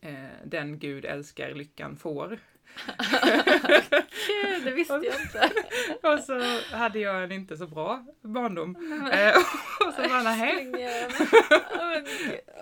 eh, 0.00 0.28
den 0.44 0.78
Gud 0.78 1.04
älskar 1.04 1.54
lyckan 1.54 1.96
får. 1.96 2.38
Gud, 4.26 4.64
det 4.64 4.70
visste 4.70 4.94
jag 4.94 5.20
inte. 5.20 5.50
och 6.08 6.18
så 6.18 6.60
hade 6.76 6.98
jag 6.98 7.24
en 7.24 7.32
inte 7.32 7.56
så 7.56 7.66
bra 7.66 8.04
barndom. 8.22 8.76
Eh, 9.12 9.36
och 9.86 9.94
så 9.94 10.08
bara 10.08 10.22
nej. 10.22 10.72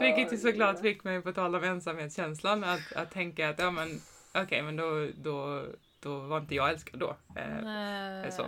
Vilket 0.00 0.32
ju 0.32 0.36
såklart 0.36 0.80
fick 0.80 1.04
mig, 1.04 1.22
på 1.22 1.32
tal 1.32 1.54
om 1.54 1.64
ensamhetskänslan, 1.64 2.64
att, 2.64 2.92
att 2.92 3.10
tänka 3.10 3.48
att 3.48 3.58
ja 3.58 3.70
men 3.70 4.00
okej, 4.34 4.42
okay, 4.42 4.62
men 4.62 4.76
då, 4.76 5.08
då, 5.16 5.66
då 6.00 6.18
var 6.18 6.38
inte 6.38 6.54
jag 6.54 6.70
älskad 6.70 7.00
då. 7.00 7.16
Eh, 7.36 8.30
så. 8.30 8.46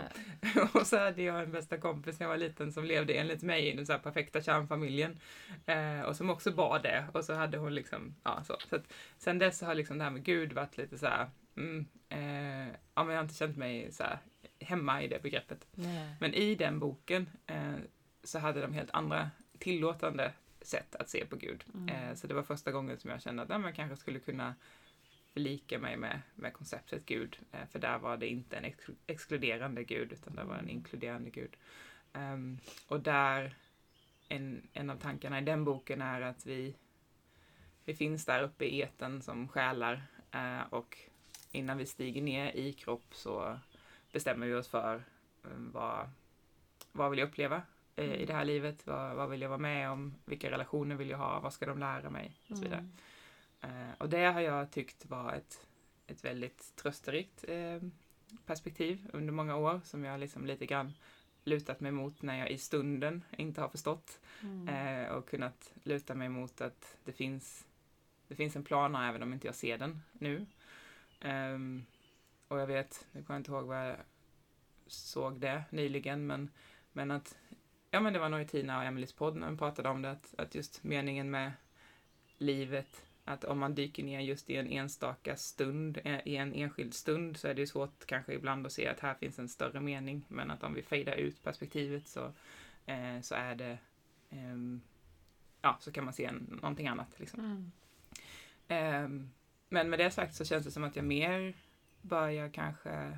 och 0.79 0.87
så 0.87 0.97
hade 0.97 1.21
jag 1.21 1.43
en 1.43 1.51
bästa 1.51 1.77
kompis 1.77 2.19
när 2.19 2.25
jag 2.25 2.31
var 2.31 2.37
liten 2.37 2.71
som 2.71 2.85
levde 2.85 3.13
enligt 3.13 3.43
mig 3.43 3.67
i 3.67 3.75
den 3.75 3.85
så 3.85 3.97
perfekta 3.97 4.41
kärnfamiljen. 4.41 5.19
Eh, 5.65 6.01
och 6.01 6.15
som 6.15 6.29
också 6.29 6.51
bad 6.51 6.83
det. 6.83 7.05
Och 7.13 7.25
så 7.25 7.33
hade 7.33 7.57
hon 7.57 7.75
liksom, 7.75 8.15
ja 8.23 8.43
så. 8.43 8.55
så 8.69 8.75
att, 8.75 8.93
sen 9.17 9.39
dess 9.39 9.61
har 9.61 9.75
liksom 9.75 9.97
det 9.97 10.03
här 10.03 10.11
med 10.11 10.23
Gud 10.23 10.53
varit 10.53 10.77
lite 10.77 10.97
så 10.97 11.07
här, 11.07 11.29
mm, 11.57 11.85
eh, 12.09 12.75
ja 12.95 13.03
men 13.03 13.07
jag 13.07 13.15
har 13.15 13.23
inte 13.23 13.35
känt 13.35 13.57
mig 13.57 13.91
så 13.91 14.03
här 14.03 14.19
hemma 14.59 15.03
i 15.03 15.07
det 15.07 15.23
begreppet. 15.23 15.67
Nej. 15.71 16.15
Men 16.19 16.33
i 16.33 16.55
den 16.55 16.79
boken 16.79 17.29
eh, 17.47 17.75
så 18.23 18.39
hade 18.39 18.61
de 18.61 18.73
helt 18.73 18.91
andra 18.91 19.29
tillåtande 19.59 20.33
sätt 20.61 20.95
att 20.95 21.09
se 21.09 21.25
på 21.25 21.35
Gud. 21.35 21.63
Mm. 21.73 21.89
Eh, 21.89 22.15
så 22.15 22.27
det 22.27 22.33
var 22.33 22.43
första 22.43 22.71
gången 22.71 22.99
som 22.99 23.09
jag 23.09 23.21
kände 23.21 23.41
att 23.41 23.61
man 23.61 23.73
kanske 23.73 23.97
skulle 23.97 24.19
kunna 24.19 24.55
förlika 25.33 25.79
mig 25.79 25.97
med, 25.97 26.21
med 26.35 26.53
konceptet 26.53 27.05
Gud. 27.05 27.39
Eh, 27.51 27.67
för 27.71 27.79
där 27.79 27.99
var 27.99 28.17
det 28.17 28.27
inte 28.27 28.57
en 28.57 28.65
ex 28.65 28.85
exkluderande 29.07 29.83
Gud, 29.83 30.11
utan 30.11 30.35
det 30.35 30.43
var 30.43 30.55
en 30.55 30.69
inkluderande 30.69 31.29
Gud. 31.29 31.55
Um, 32.13 32.59
och 32.87 32.99
där, 32.99 33.55
en, 34.29 34.67
en 34.73 34.89
av 34.89 34.95
tankarna 34.95 35.39
i 35.39 35.41
den 35.41 35.63
boken 35.63 36.01
är 36.01 36.21
att 36.21 36.45
vi, 36.45 36.75
vi 37.85 37.93
finns 37.95 38.25
där 38.25 38.43
uppe 38.43 38.65
i 38.65 38.79
eten 38.81 39.21
som 39.21 39.47
själar 39.47 40.03
uh, 40.35 40.73
och 40.73 40.97
innan 41.51 41.77
vi 41.77 41.85
stiger 41.85 42.21
ner 42.21 42.51
i 42.51 42.73
kropp 42.73 43.15
så 43.15 43.59
bestämmer 44.11 44.47
vi 44.47 44.53
oss 44.53 44.67
för 44.67 45.03
um, 45.41 45.71
vad, 45.71 46.09
vad 46.91 47.09
vill 47.09 47.19
jag 47.19 47.27
uppleva 47.27 47.61
uh, 47.99 48.13
i 48.13 48.25
det 48.25 48.33
här 48.33 48.45
livet? 48.45 48.87
Vad, 48.87 49.15
vad 49.15 49.29
vill 49.29 49.41
jag 49.41 49.49
vara 49.49 49.59
med 49.59 49.89
om? 49.89 50.15
Vilka 50.25 50.51
relationer 50.51 50.95
vill 50.95 51.09
jag 51.09 51.17
ha? 51.17 51.39
Vad 51.39 51.53
ska 51.53 51.65
de 51.65 51.79
lära 51.79 52.09
mig? 52.09 52.33
Och 52.49 52.57
så 52.57 52.63
vidare. 52.63 52.79
Mm. 52.79 52.91
Eh, 53.61 53.93
och 53.97 54.09
det 54.09 54.25
har 54.25 54.41
jag 54.41 54.71
tyckt 54.71 55.05
var 55.05 55.33
ett, 55.33 55.67
ett 56.07 56.25
väldigt 56.25 56.75
trösterikt 56.75 57.45
eh, 57.47 57.81
perspektiv 58.45 59.09
under 59.13 59.33
många 59.33 59.55
år 59.55 59.81
som 59.83 60.03
jag 60.03 60.19
liksom 60.19 60.45
lite 60.45 60.65
grann 60.65 60.93
lutat 61.43 61.79
mig 61.79 61.91
mot 61.91 62.21
när 62.21 62.39
jag 62.39 62.51
i 62.51 62.57
stunden 62.57 63.23
inte 63.37 63.61
har 63.61 63.69
förstått. 63.69 64.19
Mm. 64.41 64.67
Eh, 64.67 65.11
och 65.11 65.29
kunnat 65.29 65.73
luta 65.83 66.15
mig 66.15 66.29
mot 66.29 66.61
att 66.61 66.97
det 67.03 67.11
finns, 67.11 67.65
det 68.27 68.35
finns 68.35 68.55
en 68.55 68.63
plan 68.63 68.95
här 68.95 69.09
även 69.09 69.23
om 69.23 69.33
inte 69.33 69.47
jag 69.47 69.55
ser 69.55 69.77
den 69.77 70.01
nu. 70.11 70.45
Um, 71.21 71.85
och 72.47 72.59
jag 72.59 72.67
vet, 72.67 73.07
nu 73.11 73.23
kommer 73.23 73.35
jag 73.35 73.39
inte 73.39 73.51
ihåg 73.51 73.65
vad 73.65 73.89
jag 73.89 73.97
såg 74.87 75.39
det 75.39 75.63
nyligen, 75.69 76.27
men, 76.27 76.49
men 76.91 77.11
att 77.11 77.37
ja 77.91 77.99
men 77.99 78.13
det 78.13 78.19
var 78.19 78.29
nog 78.29 78.41
i 78.41 78.47
Tina 78.47 78.77
och 78.77 78.83
Emelies 78.83 79.13
podd 79.13 79.35
när 79.35 79.47
de 79.47 79.57
pratade 79.57 79.89
om 79.89 80.01
det, 80.01 80.11
att, 80.11 80.35
att 80.37 80.55
just 80.55 80.83
meningen 80.83 81.31
med 81.31 81.51
livet 82.37 83.07
att 83.27 83.43
om 83.43 83.59
man 83.59 83.75
dyker 83.75 84.03
ner 84.03 84.19
just 84.19 84.49
i 84.49 84.55
en 84.55 84.67
enstaka 84.67 85.35
stund, 85.35 85.97
eh, 86.03 86.19
i 86.27 86.35
en 86.35 86.53
enskild 86.53 86.93
stund, 86.93 87.37
så 87.37 87.47
är 87.47 87.53
det 87.53 87.67
svårt 87.67 88.05
kanske 88.05 88.33
ibland 88.33 88.65
att 88.65 88.71
se 88.71 88.87
att 88.87 88.99
här 88.99 89.13
finns 89.13 89.39
en 89.39 89.49
större 89.49 89.79
mening. 89.79 90.25
Men 90.27 90.51
att 90.51 90.63
om 90.63 90.73
vi 90.73 90.81
fejdar 90.81 91.15
ut 91.15 91.43
perspektivet 91.43 92.07
så, 92.07 92.33
eh, 92.85 93.21
så 93.21 93.35
är 93.35 93.55
det, 93.55 93.77
eh, 94.29 94.57
ja, 95.61 95.77
så 95.79 95.91
kan 95.91 96.05
man 96.05 96.13
se 96.13 96.25
en, 96.25 96.59
någonting 96.61 96.87
annat. 96.87 97.19
Liksom. 97.19 97.39
Mm. 97.39 97.71
Eh, 98.67 99.27
men 99.69 99.89
med 99.89 99.99
det 99.99 100.11
sagt 100.11 100.35
så 100.35 100.45
känns 100.45 100.65
det 100.65 100.71
som 100.71 100.83
att 100.83 100.95
jag 100.95 101.05
mer 101.05 101.53
börjar 102.01 102.49
kanske 102.49 103.17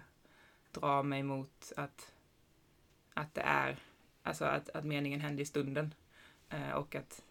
dra 0.71 1.03
mig 1.03 1.23
mot 1.23 1.71
att, 1.75 2.13
att 3.13 3.33
det 3.33 3.41
är, 3.41 3.79
alltså 4.23 4.45
att, 4.45 4.69
att 4.69 4.83
meningen 4.83 5.21
händer 5.21 5.43
i 5.43 5.45
stunden. 5.45 5.93
Eh, 6.49 6.71
och 6.71 6.95
att 6.95 7.23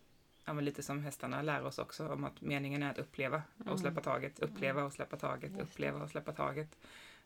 ja, 0.45 0.53
men 0.53 0.65
lite 0.65 0.83
som 0.83 1.03
hästarna 1.03 1.43
lär 1.43 1.65
oss 1.65 1.79
också 1.79 2.09
om 2.09 2.25
att 2.25 2.41
meningen 2.41 2.83
är 2.83 2.91
att 2.91 2.99
uppleva 2.99 3.43
mm. 3.61 3.73
och 3.73 3.81
släppa 3.81 4.01
taget, 4.01 4.39
uppleva 4.39 4.85
och 4.85 4.93
släppa 4.93 5.17
taget, 5.17 5.61
uppleva 5.61 6.03
och 6.03 6.11
släppa 6.11 6.33
taget. 6.33 6.79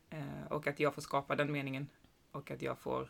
Eh, 0.09 0.47
och 0.49 0.67
att 0.67 0.79
jag 0.79 0.93
får 0.93 1.01
skapa 1.01 1.35
den 1.35 1.51
meningen 1.51 1.87
och 2.31 2.51
att 2.51 2.61
jag 2.61 2.77
får, 2.77 3.09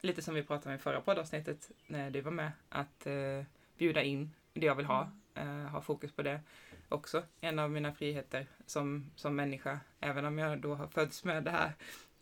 lite 0.00 0.22
som 0.22 0.34
vi 0.34 0.42
pratade 0.42 0.68
om 0.68 0.74
i 0.74 0.82
förra 0.82 1.00
poddavsnittet 1.00 1.70
när 1.86 2.10
du 2.10 2.20
var 2.20 2.30
med, 2.30 2.52
att 2.68 3.06
eh, 3.06 3.42
bjuda 3.78 4.02
in 4.02 4.32
det 4.52 4.66
jag 4.66 4.74
vill 4.74 4.86
ha, 4.86 5.10
mm. 5.34 5.64
eh, 5.64 5.70
ha 5.70 5.80
fokus 5.80 6.12
på 6.12 6.22
det. 6.22 6.40
Också 6.88 7.22
en 7.40 7.58
av 7.58 7.70
mina 7.70 7.92
friheter 7.92 8.46
som, 8.66 9.10
som 9.16 9.36
människa, 9.36 9.80
även 10.00 10.24
om 10.24 10.38
jag 10.38 10.60
då 10.60 10.74
har 10.74 10.86
fötts 10.86 11.24
med 11.24 11.44
det 11.44 11.50
här 11.50 11.72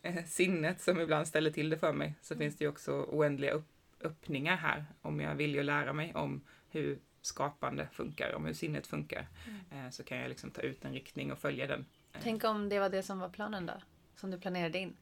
eh, 0.01 0.23
sinnet 0.25 0.81
som 0.81 0.99
ibland 0.99 1.27
ställer 1.27 1.51
till 1.51 1.69
det 1.69 1.77
för 1.77 1.93
mig, 1.93 2.13
så 2.21 2.33
mm. 2.33 2.43
finns 2.43 2.57
det 2.57 2.65
ju 2.65 2.69
också 2.69 2.91
oändliga 2.91 3.51
upp, 3.51 3.67
öppningar 4.01 4.57
här 4.57 4.85
om 5.01 5.19
jag 5.19 5.35
vill 5.35 5.55
ju 5.55 5.63
lära 5.63 5.93
mig 5.93 6.13
om 6.15 6.41
hur 6.69 6.99
skapande 7.21 7.87
funkar, 7.91 8.33
om 8.33 8.45
hur 8.45 8.53
sinnet 8.53 8.87
funkar. 8.87 9.27
Eh, 9.71 9.89
så 9.89 10.03
kan 10.03 10.17
jag 10.17 10.29
liksom 10.29 10.51
ta 10.51 10.61
ut 10.61 10.85
en 10.85 10.93
riktning 10.93 11.31
och 11.31 11.39
följa 11.39 11.67
den. 11.67 11.85
Eh, 12.13 12.19
Tänk 12.23 12.43
om 12.43 12.69
det 12.69 12.79
var 12.79 12.89
det 12.89 13.03
som 13.03 13.19
var 13.19 13.29
planen 13.29 13.65
då? 13.65 13.73
Som 14.15 14.31
du 14.31 14.39
planerade 14.39 14.77
in? 14.77 14.97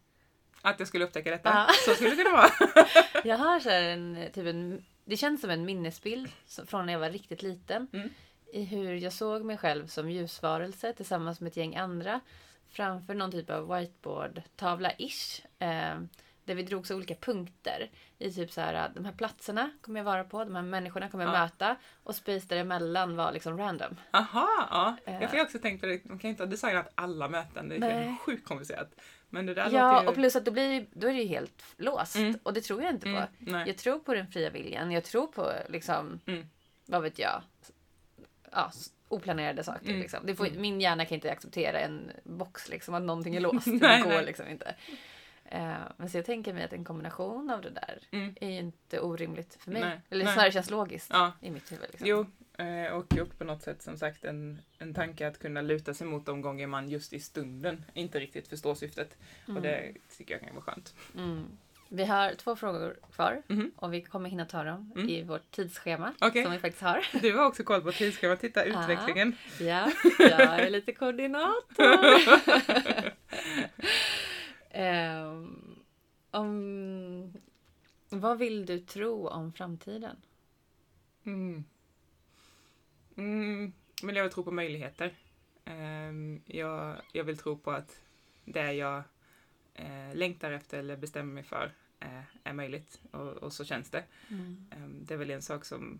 Att 0.62 0.80
jag 0.80 0.88
skulle 0.88 1.06
upptäcka 1.06 1.32
detta? 1.32 1.49
Ja. 1.49 1.67
Så 1.86 1.91
skulle 1.91 2.10
det 2.10 2.15
kunna 2.15 2.32
vara. 2.32 2.49
Jag 3.23 3.38
har 3.38 3.60
så 3.60 3.69
en, 3.69 4.17
typ 4.34 4.45
en, 4.47 4.86
det 5.06 5.17
känns 5.17 5.41
som 5.41 5.49
en 5.49 5.65
minnesbild 5.65 6.32
från 6.65 6.86
när 6.86 6.93
jag 6.93 6.99
var 6.99 7.10
riktigt 7.10 7.41
liten. 7.41 7.88
Mm. 7.93 8.10
I 8.54 8.63
hur 8.63 8.94
jag 8.94 9.13
såg 9.13 9.44
mig 9.46 9.58
själv 9.58 9.88
som 9.88 10.10
ljusvarelse 10.10 10.94
tillsammans 10.94 11.42
med 11.42 11.50
ett 11.50 11.58
gäng 11.58 11.76
andra. 11.76 12.20
Framför 12.70 13.13
någon 13.13 13.32
typ 13.32 13.50
av 13.50 13.68
whiteboard-tavla-ish. 13.76 15.42
Eh, 15.60 16.00
där 16.46 16.56
vi 16.56 16.63
drog 16.63 16.88
så 16.88 16.96
olika 16.96 17.16
punkter. 17.16 17.89
I 18.20 18.32
typ 18.32 18.52
så 18.52 18.62
här, 18.62 18.92
de 18.96 19.06
här 19.06 19.12
platserna 19.12 19.70
kommer 19.82 20.00
jag 20.00 20.06
vara 20.06 20.24
på, 20.24 20.44
de 20.44 20.56
här 20.56 20.62
människorna 20.63 21.10
kommer 21.10 21.26
jag 21.26 21.34
Ja. 21.36 21.39
möta. 21.39 21.76
Och 22.04 22.16
space 22.16 22.48
däremellan 22.48 23.16
var 23.16 23.32
liksom 23.32 23.58
random. 23.58 23.96
Aha, 24.12 24.68
ja. 24.72 24.96
Eh. 25.06 25.22
Jag 25.22 25.30
får 25.30 25.38
ju 25.39 25.44
också 25.46 25.60
tänkt 25.60 25.82
på 25.82 25.88
det, 25.88 25.98
de 26.04 26.20
kan 26.20 26.20
ju 26.22 26.30
inte 26.30 26.44
ha 26.44 26.48
designat 26.50 26.92
alla 26.96 27.28
möten, 27.30 27.70
det 27.70 27.76
är 27.76 28.02
helt 28.02 28.20
sjukt 28.22 28.48
komplicerat. 28.48 28.96
Men 29.30 29.46
det 29.46 29.54
där 29.54 29.70
Ja, 29.72 30.02
ju... 30.02 30.08
och 30.08 30.13
plus 30.13 30.36
att 30.36 30.46
då, 30.46 30.52
blir, 30.52 30.86
då 30.92 31.08
är 31.08 31.13
det 31.13 31.20
ju 31.22 31.28
helt 31.28 31.63
låst. 31.78 32.16
Mm. 32.16 32.39
Och 32.44 32.54
det 32.54 32.62
tror 32.62 32.82
jag 32.84 32.92
inte 32.94 33.06
på. 33.06 33.50
Mm. 33.52 33.68
Jag 33.68 33.78
tror 33.78 34.00
på 34.00 34.13
den 34.13 34.28
fria 34.28 34.50
viljan. 34.50 34.92
Jag 34.92 35.04
tror 35.04 35.28
på 35.28 35.52
liksom, 35.70 36.20
Mm. 36.26 36.48
vad 36.86 37.02
vet 37.02 37.20
jag, 37.20 37.42
ja, 38.54 38.72
oplanerade 39.08 39.63
saker. 39.63 39.89
Mm. 39.89 40.00
Liksom. 40.02 40.26
Det 40.26 40.36
får, 40.36 40.48
Mm. 40.48 40.62
Min 40.62 40.82
hjärna 40.82 41.06
kan 41.06 41.16
inte 41.16 41.32
acceptera 41.32 41.80
en 41.80 42.12
box, 42.24 42.70
liksom, 42.70 42.94
att 42.94 43.04
någonting 43.04 43.36
är 43.36 43.39
låst. 43.52 43.68
Nej, 43.68 43.98
det 43.98 44.04
går 44.04 44.10
nej. 44.16 44.26
liksom 44.26 44.48
inte. 44.48 44.76
Eh, 45.46 45.74
men 45.98 46.10
så 46.10 46.18
jag 46.18 46.26
tänker 46.26 46.54
mig 46.54 46.63
att 46.63 46.74
en 46.74 46.84
kombination 46.84 47.50
av 47.50 47.62
det 47.62 47.70
där 47.70 48.00
Mm. 48.12 48.36
är 48.42 48.50
ju 48.50 48.58
inte 48.60 49.00
orimligt 49.00 49.58
för 49.60 49.72
mig. 49.72 49.82
Nej, 49.82 50.00
Eller 50.10 50.26
snarare 50.26 50.52
känns 50.52 50.70
logiskt 50.70 51.10
Ja. 51.13 51.32
i 51.42 51.50
mitt 51.52 51.72
huvud. 51.72 51.88
Liksom. 51.92 52.08
Jo, 52.08 52.26
eh, 52.66 52.94
och 52.94 53.18
upp 53.18 53.38
på 53.38 53.44
något 53.44 53.62
sätt 53.62 53.82
som 53.82 53.98
sagt 53.98 54.26
en, 54.26 54.60
en 54.80 54.94
tanke 54.94 55.28
att 55.28 55.39
kunna 55.39 55.62
luta 55.62 55.94
sig 55.94 56.08
mot 56.08 56.26
de 56.26 56.42
gånger 56.42 56.68
man 56.68 56.89
just 56.89 57.13
i 57.13 57.20
stunden 57.20 57.86
inte 57.94 58.20
riktigt 58.20 58.48
förstår 58.48 58.76
syftet. 58.76 59.18
Och 59.48 59.62
det 59.62 59.94
tycker 60.18 60.34
jag 60.34 60.42
kan 60.42 60.56
vara 60.56 60.63
skönt. 60.66 60.94
Mm. 61.94 61.98
Vi 61.98 62.12
har 62.12 62.34
två 62.34 62.56
frågor 62.56 62.98
kvar 63.14 63.42
Mhm. 63.48 63.72
och 63.76 63.94
vi 63.94 64.02
kommer 64.02 64.30
hinna 64.30 64.46
ta 64.46 64.64
dem 64.64 64.92
Mm. 64.96 65.10
i 65.10 65.24
vårt 65.24 65.52
tidsschema 65.52 66.14
Okej. 66.22 66.44
som 66.44 66.52
vi 66.52 66.60
faktiskt 66.60 66.84
har. 66.84 67.06
Du 67.22 67.38
har 67.38 67.46
också 67.46 67.64
koll 67.64 67.82
på 67.82 67.92
tidsschemat, 67.92 68.40
titta 68.40 68.64
utvecklingen. 68.64 69.36
Ja, 69.60 69.92
jag 70.20 70.60
är 70.60 70.70
lite 70.70 70.92
koordinator. 70.94 71.98
Ehm, 74.76 75.76
om, 76.32 77.34
vad 78.10 78.38
vill 78.38 78.66
du 78.66 78.80
tro 78.80 79.28
om 79.28 79.54
framtiden? 79.54 80.16
Mm. 81.24 81.64
Mm, 83.18 83.74
men 84.04 84.16
jag 84.16 84.24
vill 84.24 84.32
tro 84.34 84.44
på 84.44 84.52
möjligheter. 84.52 85.14
Ehm, 85.66 86.42
jag, 86.46 87.02
jag 87.12 87.24
vill 87.24 87.38
tro 87.38 87.58
på 87.58 87.72
att 87.72 88.02
det 88.46 88.74
jag 88.74 89.04
eh, 89.74 90.14
längtar 90.16 90.52
efter 90.52 90.80
eller 90.80 90.98
bestämmer 90.98 91.34
mig 91.34 91.44
för 91.44 91.72
är 92.44 92.54
möjligt. 92.54 93.02
Och, 93.12 93.32
och 93.32 93.54
så 93.54 93.66
känns 93.66 93.89
det. 93.89 94.04
Ehm, 94.72 95.06
det 95.06 95.13
är 95.13 95.18
väl 95.18 95.32
en 95.32 95.42
sak 95.42 95.66
som, 95.66 96.00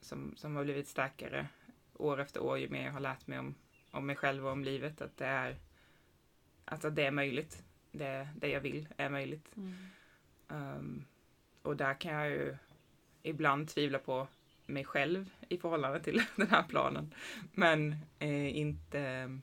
som, 0.00 0.36
som 0.36 0.56
har 0.56 0.64
blivit 0.64 0.88
starkare 0.88 1.48
år 1.94 2.20
efter 2.20 2.42
år 2.42 2.58
ju 2.58 2.68
mer 2.68 2.84
jag 2.84 2.92
har 2.92 3.00
lärt 3.00 3.26
mig 3.26 3.38
om, 3.38 3.54
om 3.90 4.06
mig 4.06 4.16
själv 4.16 4.46
och 4.46 4.52
om 4.52 4.64
livet. 4.64 5.00
Att 5.00 5.16
det 5.16 5.26
är, 5.26 5.56
alltså 6.64 6.90
det 6.90 7.06
är 7.06 7.10
möjligt. 7.10 7.62
Det, 7.92 8.28
det 8.36 8.48
jag 8.48 8.60
vill 8.60 8.88
är 8.96 9.10
möjligt. 9.10 9.56
Ehm, 10.48 11.04
och 11.62 11.76
där 11.76 11.94
kan 11.94 12.14
jag 12.14 12.30
ju 12.30 12.56
ibland 13.22 13.68
tvivla 13.68 13.98
på 13.98 14.26
mig 14.66 14.84
själv 14.84 15.30
i 15.48 15.58
förhållande 15.58 16.00
till 16.00 16.22
den 16.36 16.48
här 16.48 16.62
planen. 16.62 17.14
Men 17.52 17.96
eh, 18.18 18.56
inte, 18.56 19.38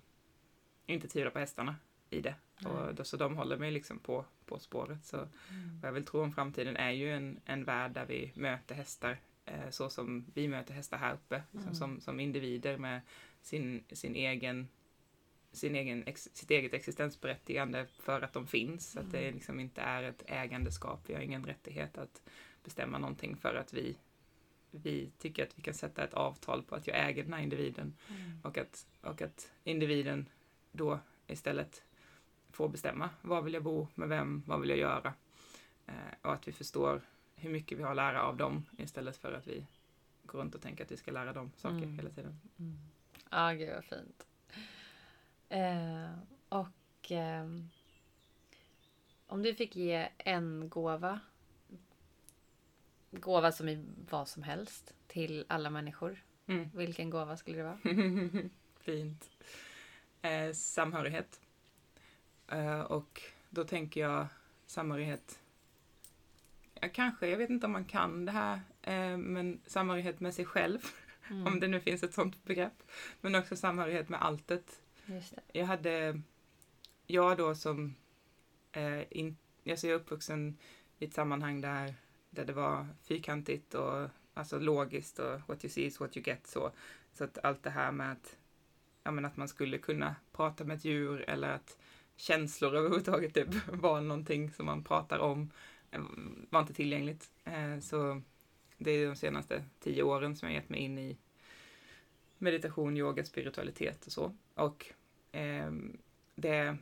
inte 0.86 1.08
tvivla 1.08 1.32
på 1.32 1.40
hästarna 1.40 1.76
i 2.10 2.22
det. 2.22 2.36
Och 2.66 2.96
då, 2.96 3.04
så 3.04 3.18
de 3.18 3.38
håller 3.38 3.58
mig 3.58 3.72
liksom 3.72 4.00
på, 4.00 4.26
på 4.48 4.60
spåret. 4.60 5.06
Så 5.06 5.18
Mm. 5.18 5.80
vad 5.82 5.88
jag 5.88 5.94
vill 5.94 6.06
tro 6.06 6.22
om 6.22 6.32
framtiden 6.34 6.78
är 6.78 6.92
ju 6.92 7.14
en, 7.14 7.40
en 7.46 7.64
värld 7.64 7.92
där 7.92 8.06
vi 8.06 8.32
möter 8.36 8.76
hästar 8.76 9.18
eh, 9.46 9.70
så 9.70 9.90
som 9.90 10.26
vi 10.34 10.48
möter 10.48 10.74
hästar 10.74 10.98
här 10.98 11.14
uppe. 11.14 11.36
Liksom 11.52 11.68
Mm. 11.68 11.76
som, 11.76 12.02
som 12.02 12.20
individer 12.20 12.78
med 12.78 13.02
sin, 13.42 13.84
sin 13.92 14.16
egen 14.16 14.68
sin 15.52 15.76
egen, 15.76 16.04
ex, 16.08 16.30
sitt 16.34 16.52
eget 16.52 16.74
existensberättigande 16.74 17.86
för 18.00 18.22
att 18.22 18.34
de 18.34 18.48
finns. 18.48 18.92
Så 18.92 19.00
att 19.00 19.12
det 19.12 19.20
Mm. 19.22 19.34
liksom 19.36 19.60
inte 19.60 19.82
är 19.82 20.04
ett 20.04 20.24
ägandeskap. 20.28 21.00
Vi 21.10 21.14
har 21.14 21.22
ingen 21.22 21.46
rättighet 21.46 21.98
att 21.98 22.22
bestämma 22.64 22.98
någonting 22.98 23.38
för 23.38 23.56
att 23.56 23.74
vi, 23.74 23.98
vi 24.72 25.12
tycker 25.18 25.44
att 25.44 25.58
vi 25.58 25.62
kan 25.62 25.74
sätta 25.74 26.04
ett 26.04 26.14
avtal 26.14 26.64
på 26.64 26.76
att 26.76 26.88
jag 26.88 27.10
äger 27.10 27.24
den 27.24 27.34
här 27.34 27.42
individen. 27.42 27.94
Mm. 28.10 28.40
Och 28.44 28.58
att, 28.58 28.88
och 29.02 29.22
att 29.22 29.52
individen 29.64 30.30
då 30.72 31.00
istället 31.28 31.84
får 32.58 32.70
bestämma. 32.70 33.10
Var 33.22 33.42
vill 33.42 33.54
jag 33.54 33.64
bo? 33.64 33.88
Med 33.96 34.10
vem? 34.10 34.44
Vad 34.48 34.60
vill 34.62 34.70
jag 34.70 34.80
göra? 34.80 35.14
Eh, 35.86 35.94
och 36.22 36.34
att 36.34 36.48
vi 36.48 36.52
förstår 36.52 37.02
hur 37.36 37.50
mycket 37.50 37.78
vi 37.78 37.84
har 37.84 37.90
att 37.90 37.96
lära 37.96 38.24
av 38.24 38.38
dem 38.38 38.66
istället 38.78 39.18
för 39.18 39.34
att 39.34 39.48
vi 39.48 39.66
går 40.26 40.40
runt 40.40 40.56
och 40.56 40.62
tänker 40.62 40.84
att 40.84 40.92
vi 40.92 40.98
ska 40.98 41.12
lära 41.12 41.34
dem 41.34 41.52
saker 41.58 41.76
Mm. 41.78 41.96
hela 41.96 42.10
tiden. 42.10 42.40
Mm. 42.60 42.78
Ja, 43.30 43.52
gud 43.52 43.70
vad 43.76 43.86
fint. 43.86 44.28
Eh, 45.50 46.20
och 46.50 47.12
ehm, 47.12 47.70
om 49.28 49.44
du 49.44 49.54
fick 49.54 49.76
ge 49.76 50.10
en 50.18 50.70
gåva, 50.70 51.20
gåva 53.12 53.52
som 53.52 53.70
i 53.70 53.86
vad 54.10 54.28
som 54.28 54.44
helst, 54.44 54.94
till 55.08 55.46
alla 55.48 55.70
människor, 55.70 56.24
Mm. 56.48 56.70
vilken 56.74 57.10
gåva 57.10 57.38
skulle 57.38 57.58
det 57.58 57.64
vara? 57.64 57.80
Fint. 58.80 59.30
Eh, 60.22 60.52
samhörighet. 60.54 61.42
Eh, 62.48 62.80
och 62.82 63.22
då 63.50 63.64
tänker 63.64 64.02
jag 64.02 64.28
samhörighet. 64.66 65.40
Ja, 66.82 66.90
kanske, 66.94 67.28
jag 67.28 67.38
vet 67.38 67.50
inte 67.50 67.66
om 67.66 67.72
man 67.72 67.86
kan 67.86 68.26
det 68.26 68.32
här, 68.32 68.62
eh, 68.82 69.18
men 69.18 69.60
samhörighet 69.66 70.20
med 70.20 70.34
sig 70.34 70.46
själv, 70.46 70.80
Mm. 71.30 71.48
om 71.48 71.60
det 71.60 71.68
nu 71.68 71.80
finns 71.80 72.04
ett 72.04 72.14
sånt 72.14 72.44
begrepp. 72.44 72.84
Men 73.22 73.36
också 73.36 73.56
samhörighet 73.56 74.10
med 74.10 74.22
alltet. 74.22 74.82
Jag 75.54 75.66
hade, 75.66 76.22
jag 77.08 77.38
då 77.38 77.56
som, 77.56 77.96
eh, 78.72 79.02
in, 79.10 79.38
alltså 79.70 79.88
jag 79.88 79.96
är 79.96 80.00
uppvuxen 80.00 80.58
i 81.00 81.06
ett 81.06 81.14
sammanhang 81.14 81.62
där, 81.62 81.94
där 82.30 82.46
det 82.46 82.54
var 82.54 82.88
fyrkantigt 83.04 83.74
och 83.74 84.10
alltså 84.34 84.60
logiskt 84.60 85.20
och 85.20 85.42
what 85.48 85.64
you 85.66 85.72
see 85.72 85.82
is 85.86 86.00
what 86.00 86.18
you 86.18 86.24
get 86.28 86.48
så. 86.48 86.72
Så 87.14 87.24
att 87.24 87.38
allt 87.44 87.64
det 87.64 87.70
här 87.70 87.92
med 87.92 88.12
att, 88.12 88.36
ja 89.04 89.12
men 89.12 89.26
att 89.26 89.38
man 89.38 89.48
skulle 89.48 89.78
kunna 89.78 90.16
prata 90.32 90.64
med 90.64 90.78
ett 90.78 90.86
djur 90.86 91.26
eller 91.30 91.50
att 91.50 91.78
känslor 92.18 92.76
överhuvudtaget 92.76 93.34
typ 93.34 93.48
var 93.68 94.02
någonting 94.02 94.52
som 94.52 94.66
man 94.66 94.84
pratar 94.84 95.20
om 95.20 95.52
eh, 95.92 96.02
var 96.50 96.60
inte 96.60 96.74
tillgängligt. 96.74 97.32
Eh, 97.44 97.80
så 97.80 98.22
det 98.78 98.92
är 98.92 99.08
de 99.08 99.16
senaste 99.16 99.64
tio 99.80 100.04
åren 100.04 100.36
som 100.36 100.48
jag 100.50 100.56
gett 100.56 100.70
mig 100.70 100.80
in 100.80 100.98
i 100.98 101.18
meditation, 102.38 102.98
yoga, 102.98 103.24
spiritualitet 103.24 104.06
och 104.06 104.12
så. 104.12 104.36
Och 104.54 104.86
ehm, 105.32 105.98
det 106.36 106.78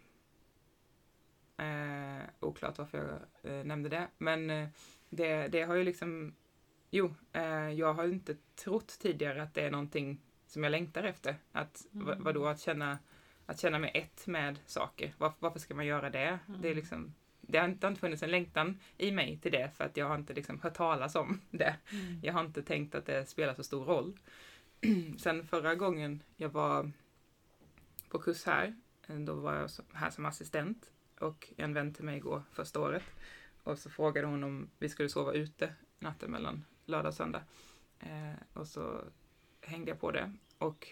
är 1.57 2.31
oklart 2.39 2.77
varför 2.77 3.19
jag 3.43 3.51
eh, 3.51 3.65
nämnde 3.65 3.89
det, 3.89 4.07
men 4.17 4.49
eh, 4.49 4.67
det, 5.09 5.47
det 5.47 5.61
har 5.61 5.75
ju 5.75 5.83
liksom, 5.83 6.35
jo, 6.89 7.15
eh, 7.33 7.69
jag 7.69 7.93
har 7.93 8.07
inte 8.07 8.37
trott 8.55 8.87
tidigare 8.99 9.43
att 9.43 9.53
det 9.53 9.61
är 9.61 9.71
någonting 9.71 10.21
som 10.47 10.63
jag 10.63 10.71
längtar 10.71 11.03
efter. 11.03 11.35
Att, 11.51 11.85
Mm. 11.93 12.05
vad, 12.05 12.19
vadå, 12.19 12.45
att 12.45 12.59
känna, 12.61 12.99
att 13.45 13.59
känna 13.59 13.79
mig 13.79 13.91
ett 13.93 14.27
med 14.27 14.59
saker. 14.65 15.13
Varför, 15.17 15.37
varför 15.39 15.59
ska 15.59 15.75
man 15.75 15.85
göra 15.85 16.09
det? 16.09 16.39
Det 16.47 16.53
är 16.53 16.71
Mm. 16.71 16.75
liksom, 16.75 17.13
det 17.41 17.57
har 17.57 17.65
inte, 17.67 17.87
har 17.87 17.89
inte 17.91 18.01
funnits 18.01 18.23
en 18.23 18.31
längtan 18.31 18.79
i 18.97 19.11
mig 19.11 19.37
till 19.37 19.51
det 19.51 19.71
för 19.75 19.83
att 19.83 19.97
jag 19.97 20.07
har 20.07 20.15
inte 20.15 20.33
liksom 20.33 20.61
hört 20.61 20.73
talas 20.73 21.15
om 21.15 21.41
det. 21.51 21.75
Mm. 21.91 22.19
Jag 22.23 22.33
har 22.33 22.41
inte 22.41 22.63
tänkt 22.63 22.95
att 22.95 23.05
det 23.05 23.25
spelar 23.29 23.53
så 23.53 23.63
stor 23.63 23.85
roll. 23.85 24.19
Sen 25.17 25.47
förra 25.47 25.75
gången 25.75 26.23
jag 26.35 26.49
var 26.49 26.91
på 28.09 28.19
kurs 28.19 28.45
här, 28.45 28.75
då 29.07 29.33
var 29.33 29.53
jag 29.53 29.69
här 29.93 30.09
som 30.09 30.25
assistent 30.25 30.91
och 31.19 31.53
en 31.57 31.73
vän 31.73 31.93
till 31.93 32.05
mig 32.05 32.19
går 32.19 32.43
första 32.51 32.79
året. 32.79 33.03
Och 33.63 33.79
så 33.79 33.89
frågade 33.89 34.27
hon 34.27 34.43
om 34.43 34.69
vi 34.79 34.89
skulle 34.89 35.09
sova 35.09 35.33
ute 35.33 35.73
natten 35.99 36.31
mellan 36.31 36.65
lördag 36.85 37.07
och 37.09 37.13
söndag. 37.13 37.41
Eh, 37.99 38.33
och 38.53 38.67
så 38.67 39.01
hängde 39.61 39.91
jag 39.91 39.99
på 39.99 40.11
det. 40.11 40.33
Och 40.57 40.87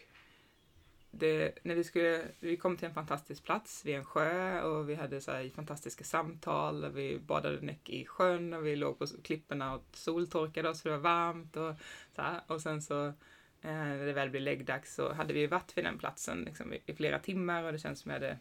det, 1.15 1.59
när 1.63 1.75
vi, 1.75 1.83
skulle, 1.83 2.21
vi 2.39 2.57
kom 2.57 2.77
till 2.77 2.87
en 2.87 2.93
fantastisk 2.93 3.43
plats 3.43 3.85
vid 3.85 3.95
en 3.95 4.05
sjö 4.05 4.61
och 4.61 4.89
vi 4.89 4.95
hade 4.95 5.21
så 5.21 5.31
här 5.31 5.49
fantastiska 5.49 6.03
samtal. 6.03 6.83
och 6.83 6.97
Vi 6.97 7.19
badade 7.19 7.61
näck 7.61 7.89
i 7.89 8.05
sjön 8.05 8.53
och 8.53 8.65
vi 8.65 8.75
låg 8.75 8.99
på 8.99 9.05
klipporna 9.23 9.75
och 9.75 9.83
soltorkade 9.91 10.69
oss 10.69 10.81
för 10.81 10.89
det 10.89 10.97
var 10.97 11.03
varmt. 11.03 11.57
Och, 11.57 11.75
så 12.15 12.21
här. 12.21 12.41
och 12.47 12.61
sen 12.61 12.81
så 12.81 13.07
eh, 13.07 13.13
när 13.61 14.05
det 14.05 14.13
väl 14.13 14.29
blev 14.29 14.43
läggdags 14.43 14.95
så 14.95 15.13
hade 15.13 15.33
vi 15.33 15.47
varit 15.47 15.77
vid 15.77 15.85
den 15.85 15.97
platsen 15.97 16.43
liksom, 16.43 16.73
i, 16.73 16.81
i 16.85 16.93
flera 16.93 17.19
timmar 17.19 17.63
och 17.63 17.71
det 17.71 17.79
känns 17.79 17.99
som 17.99 18.11
att 18.11 18.15
hade... 18.15 18.37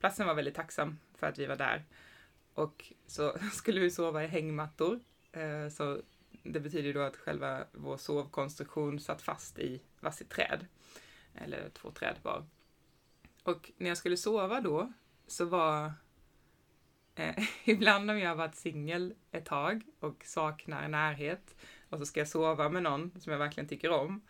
Platsen 0.00 0.26
var 0.26 0.34
väldigt 0.34 0.54
tacksam 0.54 0.98
för 1.14 1.26
att 1.26 1.38
vi 1.38 1.46
var 1.46 1.56
där. 1.56 1.84
Och 2.54 2.92
så 3.06 3.38
skulle 3.52 3.80
vi 3.80 3.90
sova 3.90 4.24
i 4.24 4.26
hängmattor. 4.26 5.00
Eh, 5.32 5.68
så 5.68 6.00
det 6.42 6.60
betyder 6.60 6.94
då 6.94 7.00
att 7.00 7.16
själva 7.16 7.64
vår 7.72 7.96
sovkonstruktion 7.96 9.00
satt 9.00 9.22
fast 9.22 9.58
i 9.58 9.80
varsitt 10.00 10.30
träd. 10.30 10.66
Eller 11.34 11.68
två 11.68 11.90
träd 11.90 12.16
var. 12.22 12.46
Och 13.42 13.70
när 13.76 13.88
jag 13.88 13.96
skulle 13.96 14.16
sova 14.16 14.60
då 14.60 14.92
så 15.26 15.44
var 15.44 15.92
eh, 17.14 17.44
ibland 17.64 18.10
om 18.10 18.18
jag 18.18 18.28
har 18.28 18.36
varit 18.36 18.56
singel 18.56 19.14
ett 19.30 19.44
tag 19.44 19.82
och 20.00 20.22
saknar 20.24 20.88
närhet 20.88 21.56
och 21.88 21.98
så 21.98 22.06
ska 22.06 22.20
jag 22.20 22.28
sova 22.28 22.68
med 22.68 22.82
någon 22.82 23.20
som 23.20 23.32
jag 23.32 23.38
verkligen 23.38 23.68
tycker 23.68 23.90
om 23.90 24.22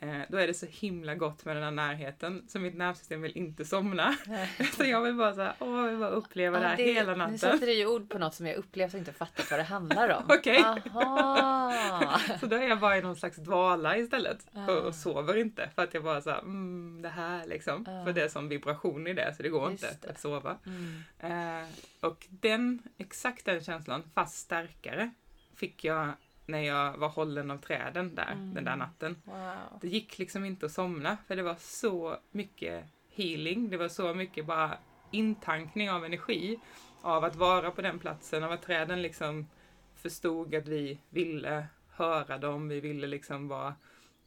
Eh, 0.00 0.20
då 0.28 0.36
är 0.36 0.46
det 0.46 0.54
så 0.54 0.66
himla 0.66 1.14
gott 1.14 1.44
med 1.44 1.56
den 1.56 1.64
här 1.64 1.70
närheten, 1.70 2.44
så 2.48 2.58
mitt 2.58 2.76
nervsystem 2.76 3.22
vill 3.22 3.36
inte 3.36 3.64
somna. 3.64 4.16
så 4.76 4.84
jag 4.84 5.02
vill 5.02 5.14
bara 5.14 5.34
så 5.34 5.42
här, 5.42 5.54
åh, 5.58 5.84
jag 5.84 5.88
vill 5.88 5.98
bara 5.98 6.10
uppleva 6.10 6.56
ja, 6.56 6.62
det 6.62 6.68
här 6.68 6.76
det, 6.76 6.92
hela 6.92 7.14
natten. 7.14 7.32
Nu 7.32 7.38
sätter 7.38 7.66
du 7.66 7.72
ju 7.72 7.86
ord 7.86 8.10
på 8.10 8.18
något 8.18 8.34
som 8.34 8.46
jag 8.46 8.56
upplevt 8.56 8.94
och 8.94 8.98
inte 8.98 9.12
fattat 9.12 9.50
vad 9.50 9.60
det 9.60 9.64
handlar 9.64 10.08
om. 10.08 10.24
Okej. 10.28 10.62
så 12.40 12.46
då 12.46 12.56
är 12.56 12.68
jag 12.68 12.80
bara 12.80 12.98
i 12.98 13.02
någon 13.02 13.16
slags 13.16 13.36
dvala 13.36 13.96
istället 13.96 14.46
ah. 14.54 14.72
och, 14.72 14.78
och, 14.78 14.94
sover 14.94 15.36
inte 15.36 15.70
för 15.74 15.82
att 15.82 15.94
jag 15.94 16.04
bara 16.04 16.20
så 16.20 16.30
här, 16.30 16.38
mm, 16.38 17.02
det 17.02 17.08
här 17.08 17.46
liksom. 17.46 17.86
Ah. 17.88 18.04
För 18.04 18.12
det 18.12 18.22
är 18.22 18.28
som 18.28 18.48
vibration 18.48 19.06
i 19.06 19.12
det 19.12 19.34
så 19.36 19.42
det 19.42 19.48
går 19.48 19.70
Just 19.70 19.84
inte 19.84 19.96
det. 20.00 20.10
att 20.10 20.20
sova. 20.20 20.58
Mm. 20.66 21.62
Eh, 21.62 21.68
och 22.00 22.26
den, 22.28 22.82
exakt 22.98 23.44
den 23.44 23.60
känslan, 23.60 24.02
fast 24.14 24.38
starkare, 24.38 25.10
fick 25.56 25.84
jag 25.84 26.12
när 26.48 26.60
jag 26.60 26.96
var 26.96 27.08
hållen 27.08 27.50
av 27.50 27.58
träden 27.58 28.14
där 28.14 28.32
mm. 28.32 28.54
den 28.54 28.64
där 28.64 28.76
natten. 28.76 29.16
Wow. 29.24 29.78
Det 29.80 29.88
gick 29.88 30.18
liksom 30.18 30.44
inte 30.44 30.66
att 30.66 30.72
somna 30.72 31.16
för 31.26 31.36
det 31.36 31.42
var 31.42 31.56
så 31.58 32.16
mycket 32.30 32.84
healing. 33.08 33.70
Det 33.70 33.76
var 33.76 33.88
så 33.88 34.14
mycket 34.14 34.46
bara 34.46 34.78
intankning 35.10 35.90
av 35.90 36.04
energi 36.04 36.58
av 37.02 37.24
att 37.24 37.36
vara 37.36 37.70
på 37.70 37.82
den 37.82 37.98
platsen, 37.98 38.44
av 38.44 38.52
att 38.52 38.62
träden 38.62 39.02
liksom 39.02 39.46
förstod 39.94 40.54
att 40.54 40.68
vi 40.68 40.98
ville 41.10 41.66
höra 41.90 42.38
dem, 42.38 42.68
vi 42.68 42.80
ville 42.80 43.06
liksom 43.06 43.48
vara 43.48 43.74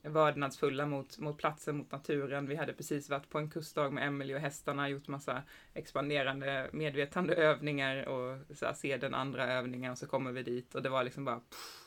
vördnadsfulla 0.01 0.85
mot, 0.85 1.17
mot 1.17 1.37
platsen, 1.37 1.77
mot 1.77 1.91
naturen. 1.91 2.47
Vi 2.47 2.55
hade 2.55 2.73
precis 2.73 3.09
varit 3.09 3.29
på 3.29 3.37
en 3.37 3.49
kustdag 3.49 3.89
med 3.89 4.07
Emily 4.07 4.35
och 4.35 4.39
hästarna, 4.39 4.89
gjort 4.89 5.07
massa 5.07 5.41
expanderande 5.73 6.69
medvetande 6.71 7.35
övningar 7.35 8.05
och 8.05 8.57
så 8.57 8.65
här, 8.65 8.73
se 8.73 8.97
den 8.97 9.13
andra 9.13 9.53
övningen 9.53 9.91
och 9.91 9.97
så 9.97 10.07
kommer 10.07 10.31
vi 10.31 10.43
dit 10.43 10.75
och 10.75 10.81
det 10.81 10.89
var 10.89 11.03
liksom 11.03 11.25
bara 11.25 11.39
pff, 11.39 11.80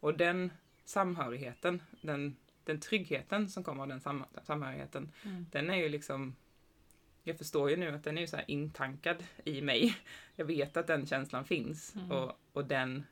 och 0.00 0.16
den 0.16 0.50
samhörigheten, 0.84 1.82
den, 2.00 2.36
den 2.64 2.80
tryggheten 2.80 3.48
som 3.48 3.64
kommer 3.64 3.82
av 3.82 3.88
den 3.88 4.00
sam, 4.00 4.24
samhörigheten, 4.42 5.12
mm. 5.24 5.46
den 5.50 5.70
är 5.70 5.76
ju 5.76 5.88
liksom 5.88 6.36
jag 7.22 7.38
förstår 7.38 7.70
ju 7.70 7.76
nu 7.76 7.94
att 7.94 8.04
den 8.04 8.18
är 8.18 8.26
så 8.26 8.36
här 8.36 8.50
intankad 8.50 9.24
i 9.44 9.62
mig. 9.62 9.96
Jag 10.36 10.44
vet 10.44 10.76
att 10.76 10.86
den 10.86 11.06
känslan 11.06 11.44
finns 11.44 11.94
mm. 11.94 12.10
och, 12.10 12.40
och 12.52 12.64
den, 12.64 13.06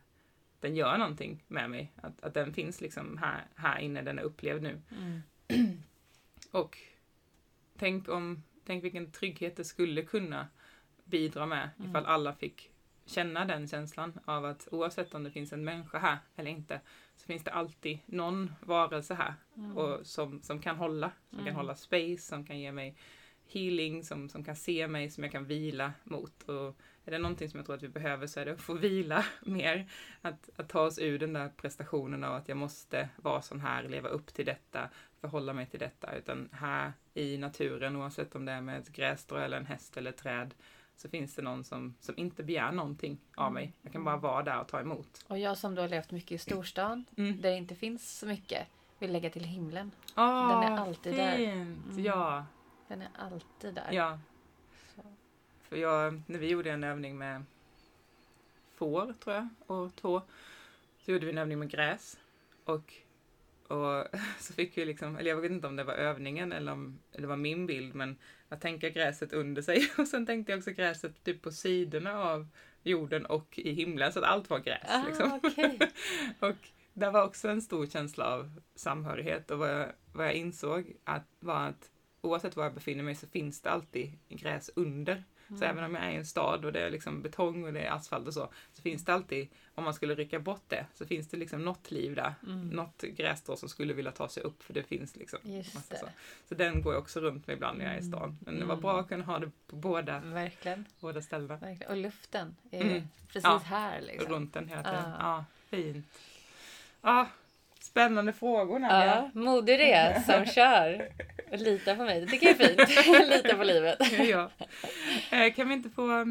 den 0.61 0.77
gör 0.77 0.99
någonting 0.99 1.45
med 1.49 1.71
mig. 1.71 1.93
Att, 1.97 2.25
att 2.25 2.35
den 2.35 2.55
finns 2.55 2.81
liksom 2.81 3.19
här, 3.19 3.47
här 3.55 3.79
inne, 3.79 4.03
den 4.03 4.19
är 4.19 4.23
upplevd 4.23 4.63
nu. 4.63 4.81
Mm. 4.91 5.23
och 6.51 6.79
tänk 7.79 8.09
om, 8.09 8.43
tänk 8.67 8.85
vilken 8.85 9.11
trygghet 9.11 9.57
det 9.57 9.65
skulle 9.65 10.03
kunna 10.03 10.49
bidra 11.05 11.47
med 11.47 11.71
mm. 11.79 11.91
ifall 11.91 12.07
alla 12.07 12.35
fick 12.35 12.71
känna 13.09 13.45
den 13.45 13.69
känslan 13.69 14.21
av 14.25 14.45
att 14.45 14.69
oavsett 14.71 15.15
om 15.15 15.25
det 15.25 15.31
finns 15.31 15.53
en 15.53 15.65
människa 15.65 15.99
här 15.99 16.19
eller 16.37 16.51
inte 16.51 16.81
så 17.17 17.27
finns 17.27 17.45
det 17.45 17.51
alltid 17.51 17.99
någon 18.07 18.53
varelse 18.61 19.15
här 19.15 19.35
mm. 19.57 19.77
och 19.77 20.07
som, 20.07 20.43
som 20.43 20.61
kan 20.61 20.77
hålla, 20.77 21.11
som 21.31 21.39
mm. 21.39 21.47
kan 21.47 21.57
hålla 21.57 21.75
space, 21.75 22.19
som 22.19 22.47
kan 22.47 22.59
ge 22.59 22.73
mig 22.73 22.97
healing, 23.49 24.05
som, 24.05 24.29
som 24.29 24.45
kan 24.45 24.57
se 24.57 24.89
mig, 24.89 25.11
som 25.11 25.25
jag 25.25 25.33
kan 25.33 25.45
vila 25.45 25.93
mot. 26.05 26.43
Och 26.43 26.77
är 27.05 27.11
det 27.11 27.19
någonting 27.19 27.49
som 27.49 27.59
jag 27.59 27.67
tror 27.67 27.77
att 27.77 27.83
vi 27.83 27.89
behöver 27.89 28.27
så 28.27 28.41
är 28.41 28.45
det 28.45 28.53
att 28.53 28.61
få 28.61 28.75
vila 28.75 29.25
mer. 29.47 29.91
Att, 30.23 30.51
att 30.57 30.69
ta 30.69 30.81
oss 30.81 30.99
ur 30.99 31.19
den 31.19 31.33
där 31.33 31.49
prestationen 31.49 32.25
av 32.25 32.35
att 32.35 32.49
jag 32.49 32.57
måste 32.57 33.09
vara 33.17 33.43
sån 33.43 33.61
här, 33.61 33.83
leva 33.83 34.09
upp 34.09 34.35
till 34.35 34.47
detta, 34.47 34.89
förhålla 35.21 35.53
mig 35.53 35.67
till 35.67 35.81
detta. 35.81 36.17
Utan 36.17 36.49
här 36.53 36.93
i 37.15 37.39
naturen, 37.39 37.97
oavsett 37.97 38.35
om 38.35 38.45
det 38.45 38.53
är 38.53 38.61
med 38.61 38.79
ett 38.81 38.93
grässtrå 38.93 39.39
eller 39.39 39.57
en 39.57 39.67
häst 39.67 39.97
eller 39.97 40.11
ett 40.11 40.17
träd, 40.17 40.55
så 40.99 41.09
finns 41.09 41.35
det 41.35 41.43
någon 41.43 41.65
som, 41.65 41.95
som 42.01 42.19
inte 42.19 42.43
begär 42.43 42.73
någonting 42.73 43.19
av 43.35 43.47
mm. 43.47 43.55
mig. 43.55 43.73
Jag 43.83 43.93
kan 43.93 44.05
bara 44.05 44.17
vara 44.17 44.43
där 44.43 44.61
och 44.61 44.69
ta 44.69 44.81
emot. 44.81 45.25
Och 45.27 45.39
jag 45.39 45.59
som 45.59 45.75
då 45.75 45.83
har 45.83 45.89
levt 45.89 46.11
mycket 46.11 46.33
i 46.33 46.39
storstan, 46.39 47.05
mm. 47.17 47.41
där 47.41 47.51
det 47.51 47.57
inte 47.57 47.75
finns 47.75 48.19
så 48.19 48.27
mycket, 48.27 48.67
vill 48.99 49.13
lägga 49.13 49.31
till 49.31 49.45
himlen. 49.45 49.91
Oh, 50.17 50.61
Den 50.61 50.73
är 50.73 50.79
alltid 50.79 51.15
fint. 51.15 51.17
där. 51.17 51.39
Mm. 51.39 51.83
Ja. 51.97 52.47
Den 52.89 53.03
är 53.03 53.09
alltid 53.19 53.75
där. 53.75 53.89
Ja. 53.93 54.19
Så. 54.95 55.03
För 55.63 55.77
jag, 55.77 56.23
när 56.27 56.39
vi 56.39 56.49
gjorde 56.49 56.71
en 56.71 56.85
övning 56.85 57.19
med 57.19 57.45
får, 58.75 59.13
tror 59.13 59.37
jag, 59.37 59.49
och 59.67 59.97
två, 59.97 60.23
så 61.05 61.13
gjorde 61.13 61.27
vi 61.27 61.33
en 61.33 61.39
övning 61.39 61.59
med 61.59 61.71
gräs. 61.71 62.19
Och 62.65 62.93
och 63.69 64.05
så 64.39 64.53
fick 64.53 64.79
vi 64.79 64.85
liksom, 64.85 65.17
eller 65.17 65.31
jag 65.31 65.41
vet 65.41 65.51
inte 65.51 65.67
om 65.67 65.77
det 65.77 65.85
var 65.85 65.95
övningen 65.95 66.53
eller 66.53 66.73
om 66.73 66.99
det 67.13 67.27
var 67.27 67.37
min 67.37 67.67
bild, 67.67 67.95
men 67.95 68.17
att 68.49 68.61
tänka 68.61 68.89
gräset 68.89 69.33
under 69.33 69.63
sig 69.63 69.91
och 69.99 70.09
sen 70.09 70.27
tänkte 70.27 70.53
jag 70.53 70.59
också 70.59 70.71
gräset 70.71 71.25
typ 71.25 71.43
på 71.43 71.51
sidorna 71.51 72.19
av 72.19 72.49
jorden 72.83 73.27
och 73.27 73.59
i 73.59 73.73
himlen 73.73 74.13
så 74.13 74.19
att 74.19 74.25
allt 74.25 74.51
var 74.51 74.59
gräs. 74.59 74.89
Ah, 74.89 75.05
liksom. 75.07 75.33
okay. 75.33 75.79
och 76.51 76.69
det 76.93 77.11
var 77.11 77.25
också 77.25 77.49
en 77.49 77.63
stor 77.63 77.87
känsla 77.87 78.25
av 78.25 78.61
samhörighet 78.75 79.51
och 79.51 79.59
vad 79.59 79.71
jag, 79.71 79.93
vad 80.13 80.27
jag 80.27 80.35
insåg 80.35 80.93
att, 81.05 81.27
var 81.41 81.67
att 81.67 81.91
oavsett 82.21 82.57
var 82.57 82.65
jag 82.65 82.75
befinner 82.75 83.03
mig 83.03 83.15
så 83.15 83.27
finns 83.27 83.61
det 83.61 83.71
alltid 83.71 84.19
gräs 84.29 84.71
under. 84.77 85.25
Mm. 85.49 85.59
Så 85.59 85.65
även 85.65 85.85
om 85.85 85.95
jag 85.95 86.05
är 86.05 86.11
i 86.11 86.17
en 86.17 86.27
stad 86.27 86.65
och 86.65 86.73
det 86.73 86.81
är 86.81 86.91
liksom 86.91 87.23
betong 87.23 87.65
och 87.65 87.73
det 87.73 87.81
är 87.81 87.91
asfalt 87.91 88.27
och 88.27 88.35
så, 88.35 88.51
så 88.79 88.83
finns 88.83 89.05
det 89.05 89.15
alltid, 89.15 89.49
om 89.75 89.85
man 89.85 89.95
skulle 89.95 90.15
rycka 90.15 90.39
bort 90.39 90.63
det, 90.69 90.87
så 90.95 91.07
finns 91.07 91.29
det 91.29 91.37
liksom 91.37 91.65
något 91.65 91.91
liv 91.91 92.15
där. 92.15 92.35
Mm. 92.47 92.69
Något 92.69 93.03
grässtrå 93.03 93.57
som 93.57 93.69
skulle 93.69 93.95
vilja 93.95 94.13
ta 94.13 94.29
sig 94.29 94.43
upp 94.43 94.63
för 94.63 94.75
det 94.75 94.83
finns 94.83 95.17
liksom. 95.17 95.39
Just. 95.43 95.73
Så. 95.73 96.09
så 96.49 96.55
den 96.55 96.83
går 96.83 96.93
jag 96.93 97.03
också 97.03 97.21
runt 97.21 97.47
med 97.47 97.55
ibland 97.55 97.79
när 97.79 97.85
jag 97.85 97.95
är 97.95 97.99
i 97.99 98.01
mm. 98.01 98.13
stan. 98.13 98.39
Men 98.41 98.61
det 98.61 98.67
var 98.67 98.77
bra 98.77 99.01
att 99.01 99.09
kunna 99.09 99.25
ha 99.25 99.39
det 99.39 99.51
på 99.67 99.77
båda, 99.77 100.21
Verkligen. 100.21 100.85
båda 101.01 101.23
ställena. 101.23 101.57
Verkligen. 101.57 101.93
Och 101.93 101.97
luften 101.97 102.57
är 102.71 102.81
mm. 102.81 103.03
precis 103.27 103.45
ja, 103.45 103.63
här 103.65 104.01
liksom. 104.01 104.33
runt 104.33 104.55
den 104.55 104.69
hela 104.69 104.83
tiden. 104.83 105.05
Ah. 105.05 105.19
Ja, 105.21 105.45
fint. 105.71 106.07
Ja, 107.03 107.29
Spännande 107.81 108.33
frågor 108.33 108.79
Nadia. 108.79 109.07
Ja, 109.07 109.31
modig 109.41 109.79
det 109.79 110.23
som 110.27 110.47
kör. 110.47 111.09
Lita 111.51 111.97
på 111.97 112.03
mig, 112.03 112.21
det 112.21 112.27
tycker 112.27 112.47
jag 112.47 112.61
är 112.61 112.87
fint. 112.87 113.29
Lita 113.29 113.57
på 113.57 113.65
livet. 113.65 113.99
ja. 114.29 114.51
Eh, 115.31 115.55
kan 115.55 115.69
vi 115.69 115.75
inte 115.75 115.91
få 115.91 116.25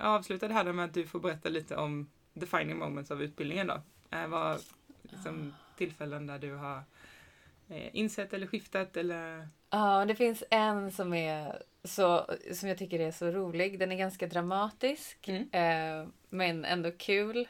avsluta 0.00 0.48
det 0.48 0.54
här 0.54 0.72
med 0.72 0.84
att 0.84 0.94
du 0.94 1.06
får 1.06 1.20
berätta 1.20 1.48
lite 1.48 1.76
om 1.76 2.10
defining 2.32 2.78
moments 2.78 3.10
av 3.10 3.22
utbildningen 3.22 3.66
då? 3.66 3.82
Eh, 4.10 4.26
vad 4.26 4.60
liksom, 5.02 5.54
tillfällen 5.76 6.26
där 6.26 6.38
du 6.38 6.54
har 6.54 6.82
eh, 7.68 7.96
insett 7.96 8.32
eller 8.32 8.46
skiftat 8.46 8.96
eller? 8.96 9.48
Ja, 9.70 10.04
det 10.04 10.14
finns 10.14 10.44
en 10.50 10.92
som 10.92 11.14
är 11.14 11.62
så, 11.84 12.26
som 12.52 12.68
jag 12.68 12.78
tycker 12.78 13.00
är 13.00 13.12
så 13.12 13.30
rolig. 13.30 13.78
Den 13.78 13.92
är 13.92 13.96
ganska 13.96 14.26
dramatisk 14.26 15.28
mm. 15.28 16.12
men 16.28 16.64
ändå 16.64 16.90
kul 16.90 17.48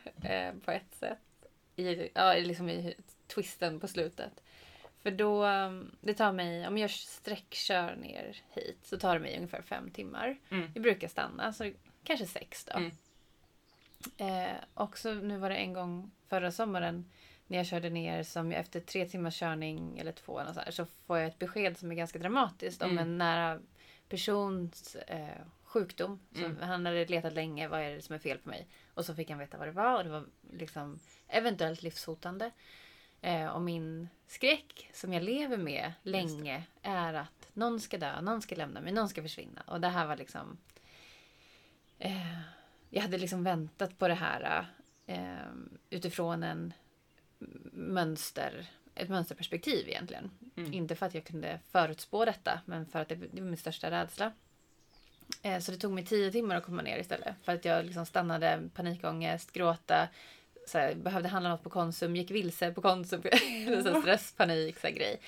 på 0.64 0.70
ett 0.70 0.94
sätt. 0.94 1.18
I, 1.76 2.08
ja, 2.14 2.34
liksom 2.34 2.68
i 2.68 2.94
twisten 3.26 3.80
på 3.80 3.88
slutet. 3.88 4.42
För 5.02 5.10
då, 5.10 5.46
um, 5.46 5.96
det 6.00 6.14
tar 6.14 6.32
mig, 6.32 6.66
om 6.66 6.78
jag 6.78 6.90
sträckkör 6.90 7.96
ner 7.96 8.36
hit 8.50 8.78
så 8.82 8.98
tar 8.98 9.14
det 9.14 9.20
mig 9.20 9.36
ungefär 9.36 9.62
fem 9.62 9.90
timmar. 9.90 10.38
Mm. 10.50 10.70
Vi 10.74 10.80
brukar 10.80 11.08
stanna, 11.08 11.52
så 11.52 11.72
kanske 12.04 12.26
sex 12.26 12.64
då. 12.64 12.78
Mm. 12.78 12.92
Eh, 14.16 14.56
också 14.74 15.14
nu 15.14 15.38
var 15.38 15.50
det 15.50 15.56
en 15.56 15.72
gång 15.72 16.10
förra 16.28 16.52
sommaren 16.52 17.10
när 17.46 17.56
jag 17.56 17.66
körde 17.66 17.90
ner 17.90 18.22
som 18.22 18.52
jag 18.52 18.60
efter 18.60 18.80
tre 18.80 19.08
timmars 19.08 19.38
körning 19.38 19.98
eller 19.98 20.12
två 20.12 20.40
eller 20.40 20.52
så, 20.52 20.60
här, 20.60 20.70
så 20.70 20.86
får 20.86 21.18
jag 21.18 21.28
ett 21.28 21.38
besked 21.38 21.78
som 21.78 21.90
är 21.90 21.94
ganska 21.94 22.18
dramatiskt 22.18 22.82
mm. 22.82 22.92
om 22.92 22.98
en 22.98 23.18
nära 23.18 23.60
persons 24.08 24.96
eh, 24.96 25.42
sjukdom. 25.64 26.20
Mm. 26.36 26.56
han 26.60 26.86
hade 26.86 27.06
letat 27.06 27.32
länge, 27.32 27.68
vad 27.68 27.80
är 27.80 27.94
det 27.94 28.02
som 28.02 28.14
är 28.14 28.18
fel 28.18 28.38
på 28.38 28.48
mig? 28.48 28.66
Och 28.94 29.04
så 29.04 29.14
fick 29.14 29.30
han 29.30 29.38
veta 29.38 29.58
vad 29.58 29.68
det 29.68 29.72
var 29.72 29.98
och 29.98 30.04
det 30.04 30.10
var 30.10 30.24
liksom 30.52 30.98
eventuellt 31.28 31.82
livshotande. 31.82 32.50
Eh, 33.20 33.46
och 33.46 33.62
min 33.62 34.08
skräck 34.26 34.90
som 34.92 35.12
jag 35.12 35.22
lever 35.22 35.56
med 35.56 35.92
länge 36.02 36.64
är 36.82 37.14
att 37.14 37.48
någon 37.52 37.80
ska 37.80 37.98
dö, 37.98 38.20
någon 38.20 38.42
ska 38.42 38.54
lämna 38.54 38.80
mig, 38.80 38.92
någon 38.92 39.08
ska 39.08 39.22
försvinna. 39.22 39.62
Och 39.66 39.80
det 39.80 39.88
här 39.88 40.06
var 40.06 40.16
liksom... 40.16 40.58
Eh, 42.00 42.40
jag 42.90 43.02
hade 43.02 43.18
liksom 43.18 43.44
väntat 43.44 43.98
på 43.98 44.08
det 44.08 44.14
här 44.14 44.66
eh, 45.06 45.52
utifrån 45.90 46.42
en 46.42 46.72
mönster, 47.72 48.66
ett 48.94 49.08
mönsterperspektiv 49.08 49.88
egentligen. 49.88 50.30
Mm. 50.56 50.72
Inte 50.72 50.96
för 50.96 51.06
att 51.06 51.14
jag 51.14 51.24
kunde 51.24 51.60
förutspå 51.70 52.24
detta, 52.24 52.60
men 52.64 52.86
för 52.86 53.00
att 53.00 53.08
det, 53.08 53.14
det 53.14 53.40
var 53.40 53.48
min 53.48 53.56
största 53.56 53.90
rädsla. 53.90 54.32
Eh, 55.42 55.58
så 55.58 55.72
det 55.72 55.78
tog 55.78 55.92
mig 55.92 56.06
tio 56.06 56.30
timmar 56.32 56.56
att 56.56 56.64
komma 56.64 56.82
ner 56.82 56.98
istället. 56.98 57.34
För 57.42 57.54
att 57.54 57.64
jag 57.64 57.84
liksom 57.84 58.06
stannade, 58.06 58.68
panikångest, 58.74 59.52
gråta, 59.52 60.08
så 60.66 60.78
här, 60.78 60.94
behövde 60.94 61.28
handla 61.28 61.50
något 61.50 61.62
på 61.62 61.70
Konsum, 61.70 62.16
gick 62.16 62.30
vilse 62.30 62.72
på 62.72 62.80
Konsum. 62.80 63.22
så 63.84 64.00
stress, 64.00 64.32
panik, 64.36 64.80
så 64.80 64.88
grej. 64.88 65.20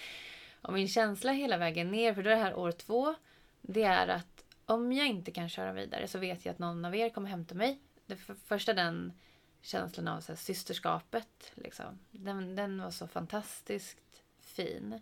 Och 0.62 0.72
min 0.72 0.88
känsla 0.88 1.32
hela 1.32 1.56
vägen 1.56 1.90
ner, 1.90 2.14
för 2.14 2.22
det 2.22 2.36
här 2.36 2.54
år 2.54 2.72
två, 2.72 3.14
det 3.60 3.82
är 3.82 4.08
att 4.08 4.31
om 4.72 4.92
jag 4.92 5.06
inte 5.06 5.30
kan 5.30 5.48
köra 5.48 5.72
vidare 5.72 6.08
så 6.08 6.18
vet 6.18 6.44
jag 6.44 6.52
att 6.52 6.58
någon 6.58 6.84
av 6.84 6.96
er 6.96 7.08
kommer 7.08 7.28
hämta 7.28 7.54
mig. 7.54 7.80
Det 8.06 8.16
för, 8.16 8.34
första 8.34 8.74
den 8.74 9.12
känslan 9.62 10.08
av 10.08 10.20
så 10.20 10.32
här, 10.32 10.36
systerskapet. 10.36 11.52
Liksom. 11.54 11.98
Den, 12.10 12.56
den 12.56 12.82
var 12.82 12.90
så 12.90 13.06
fantastiskt 13.06 14.22
fin. 14.40 15.00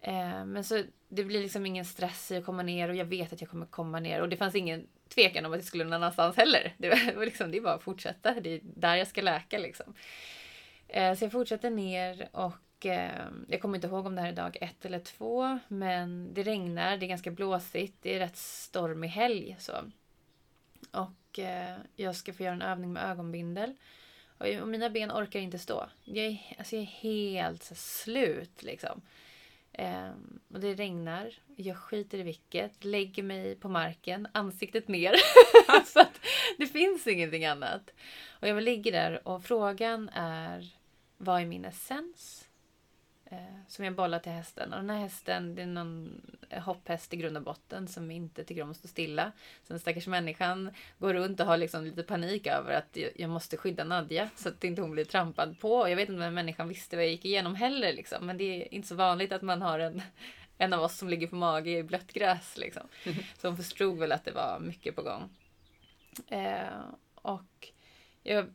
Eh, 0.00 0.44
men 0.44 0.64
så 0.64 0.82
det 1.08 1.24
blir 1.24 1.42
liksom 1.42 1.66
ingen 1.66 1.84
stress 1.84 2.30
i 2.30 2.36
att 2.36 2.44
komma 2.44 2.62
ner 2.62 2.88
och 2.88 2.96
jag 2.96 3.04
vet 3.04 3.32
att 3.32 3.40
jag 3.40 3.50
kommer 3.50 3.66
komma 3.66 4.00
ner 4.00 4.20
och 4.20 4.28
det 4.28 4.36
fanns 4.36 4.54
ingen 4.54 4.86
tvekan 5.08 5.46
om 5.46 5.52
att 5.52 5.58
jag 5.58 5.64
skulle 5.64 5.84
någon 5.84 5.92
annanstans 5.92 6.36
heller. 6.36 6.74
Det 6.78 6.88
var, 6.88 7.24
liksom, 7.24 7.50
det 7.50 7.56
är 7.56 7.62
bara 7.62 7.74
att 7.74 7.82
fortsätta. 7.82 8.40
Det 8.40 8.50
är 8.50 8.60
där 8.62 8.96
jag 8.96 9.08
ska 9.08 9.22
läka 9.22 9.58
liksom. 9.58 9.94
Eh, 10.88 11.14
så 11.14 11.24
jag 11.24 11.32
fortsätter 11.32 11.70
ner 11.70 12.28
och 12.32 12.52
jag 12.84 13.60
kommer 13.60 13.74
inte 13.74 13.86
ihåg 13.86 14.06
om 14.06 14.14
det 14.14 14.20
här 14.20 14.28
är 14.28 14.36
dag 14.36 14.58
ett 14.60 14.84
eller 14.84 14.98
två, 14.98 15.58
men 15.68 16.34
det 16.34 16.42
regnar, 16.42 16.96
det 16.96 17.06
är 17.06 17.08
ganska 17.08 17.30
blåsigt, 17.30 17.96
det 18.02 18.14
är 18.14 18.18
rätt 18.18 18.36
stormig 18.36 19.08
helg 19.08 19.56
så. 19.58 19.72
Och 20.90 21.38
eh, 21.38 21.76
jag 21.96 22.16
ska 22.16 22.32
få 22.32 22.42
göra 22.42 22.54
en 22.54 22.62
övning 22.62 22.92
med 22.92 23.10
ögonbindel. 23.10 23.74
Och, 24.38 24.68
mina 24.68 24.90
ben 24.90 25.12
orkar 25.12 25.40
inte 25.40 25.58
stå. 25.58 25.88
Jag 26.04 26.26
är, 26.26 26.38
alltså 26.58 26.76
jag 26.76 26.82
är 26.82 26.86
helt 26.86 27.62
så, 27.62 27.74
slut 27.74 28.62
liksom. 28.62 29.02
Um, 29.78 30.40
och 30.52 30.60
det 30.60 30.74
regnar. 30.74 31.34
Jag 31.56 31.76
skiter 31.76 32.18
i 32.18 32.22
vilket. 32.22 32.84
Lägger 32.84 33.22
mig 33.22 33.56
på 33.56 33.68
marken, 33.68 34.28
ansiktet 34.32 34.88
ner. 34.88 35.12
För 35.84 36.00
att 36.00 36.20
det 36.58 36.66
finns 36.66 37.06
ingenting 37.06 37.46
annat. 37.46 37.90
Och 38.28 38.48
jag 38.48 38.62
ligger 38.62 38.92
där 38.92 39.28
och 39.28 39.44
frågan 39.44 40.08
är 40.08 40.74
vad 41.16 41.40
är 41.40 41.46
min 41.46 41.64
essens? 41.64 42.47
Eh, 43.30 43.36
som 43.68 43.84
jag 43.84 43.94
bollar 43.94 44.18
till 44.18 44.32
hästen. 44.32 44.72
Och 44.72 44.78
den 44.78 44.90
här 44.90 44.98
hästen, 44.98 45.54
det 45.54 45.62
är 45.62 45.66
någon 45.66 46.20
hopphäst 46.50 47.14
i 47.14 47.16
grund 47.16 47.36
och 47.36 47.42
botten 47.42 47.88
som 47.88 48.10
inte 48.10 48.44
tycker 48.44 48.62
om 48.62 48.70
att 48.70 48.76
stå 48.76 48.88
stilla. 48.88 49.32
Så 49.62 49.72
den 49.72 49.80
stackars 49.80 50.06
människan 50.06 50.70
går 50.98 51.14
runt 51.14 51.40
och 51.40 51.46
har 51.46 51.56
liksom 51.56 51.84
lite 51.84 52.02
panik 52.02 52.46
över 52.46 52.72
att 52.72 52.98
jag 53.16 53.30
måste 53.30 53.56
skydda 53.56 53.84
Nadja 53.84 54.30
så 54.36 54.48
att 54.48 54.64
inte 54.64 54.82
hon 54.82 54.90
blir 54.90 55.04
trampad 55.04 55.60
på. 55.60 55.72
Och 55.72 55.90
jag 55.90 55.96
vet 55.96 56.08
inte 56.08 56.16
om 56.16 56.20
den 56.20 56.34
människan 56.34 56.68
visste 56.68 56.96
vad 56.96 57.04
jag 57.04 57.12
gick 57.12 57.24
igenom 57.24 57.54
heller 57.54 57.92
liksom. 57.92 58.26
Men 58.26 58.38
det 58.38 58.44
är 58.44 58.74
inte 58.74 58.88
så 58.88 58.94
vanligt 58.94 59.32
att 59.32 59.42
man 59.42 59.62
har 59.62 59.78
en, 59.78 60.02
en 60.58 60.72
av 60.72 60.82
oss 60.82 60.98
som 60.98 61.08
ligger 61.08 61.26
på 61.26 61.36
mage 61.36 61.70
i 61.70 61.82
blött 61.82 62.12
gräs 62.12 62.56
liksom. 62.56 62.88
Så 63.38 63.48
hon 63.48 63.56
förstod 63.56 63.98
väl 63.98 64.12
att 64.12 64.24
det 64.24 64.32
var 64.32 64.58
mycket 64.60 64.96
på 64.96 65.02
gång. 65.02 65.28
Eh, 66.28 66.80
och 67.14 67.68
jag 68.22 68.46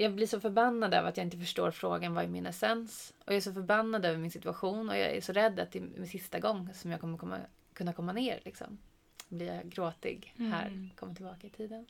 jag 0.00 0.14
blir 0.14 0.26
så 0.26 0.40
förbannad 0.40 0.94
över 0.94 1.08
att 1.08 1.16
jag 1.16 1.26
inte 1.26 1.38
förstår 1.38 1.70
frågan 1.70 2.14
vad 2.14 2.24
är 2.24 2.28
min 2.28 2.46
essens? 2.46 3.14
Och 3.18 3.32
jag 3.32 3.36
är 3.36 3.40
så 3.40 3.52
förbannad 3.52 4.04
över 4.04 4.18
min 4.18 4.30
situation 4.30 4.88
och 4.88 4.96
jag 4.96 5.16
är 5.16 5.20
så 5.20 5.32
rädd 5.32 5.60
att 5.60 5.72
det 5.72 5.78
är 5.78 5.82
min 5.82 6.08
sista 6.08 6.38
gång 6.38 6.74
som 6.74 6.90
jag 6.90 7.00
kommer 7.00 7.18
komma, 7.18 7.38
kunna 7.72 7.92
komma 7.92 8.12
ner. 8.12 8.40
Liksom. 8.44 8.78
Blir 9.28 9.54
jag 9.54 9.68
gråtig 9.68 10.34
här, 10.38 10.66
mm. 10.66 10.90
kommer 10.96 11.14
tillbaka 11.14 11.46
i 11.46 11.50
tiden. 11.50 11.86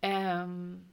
Um, 0.00 0.84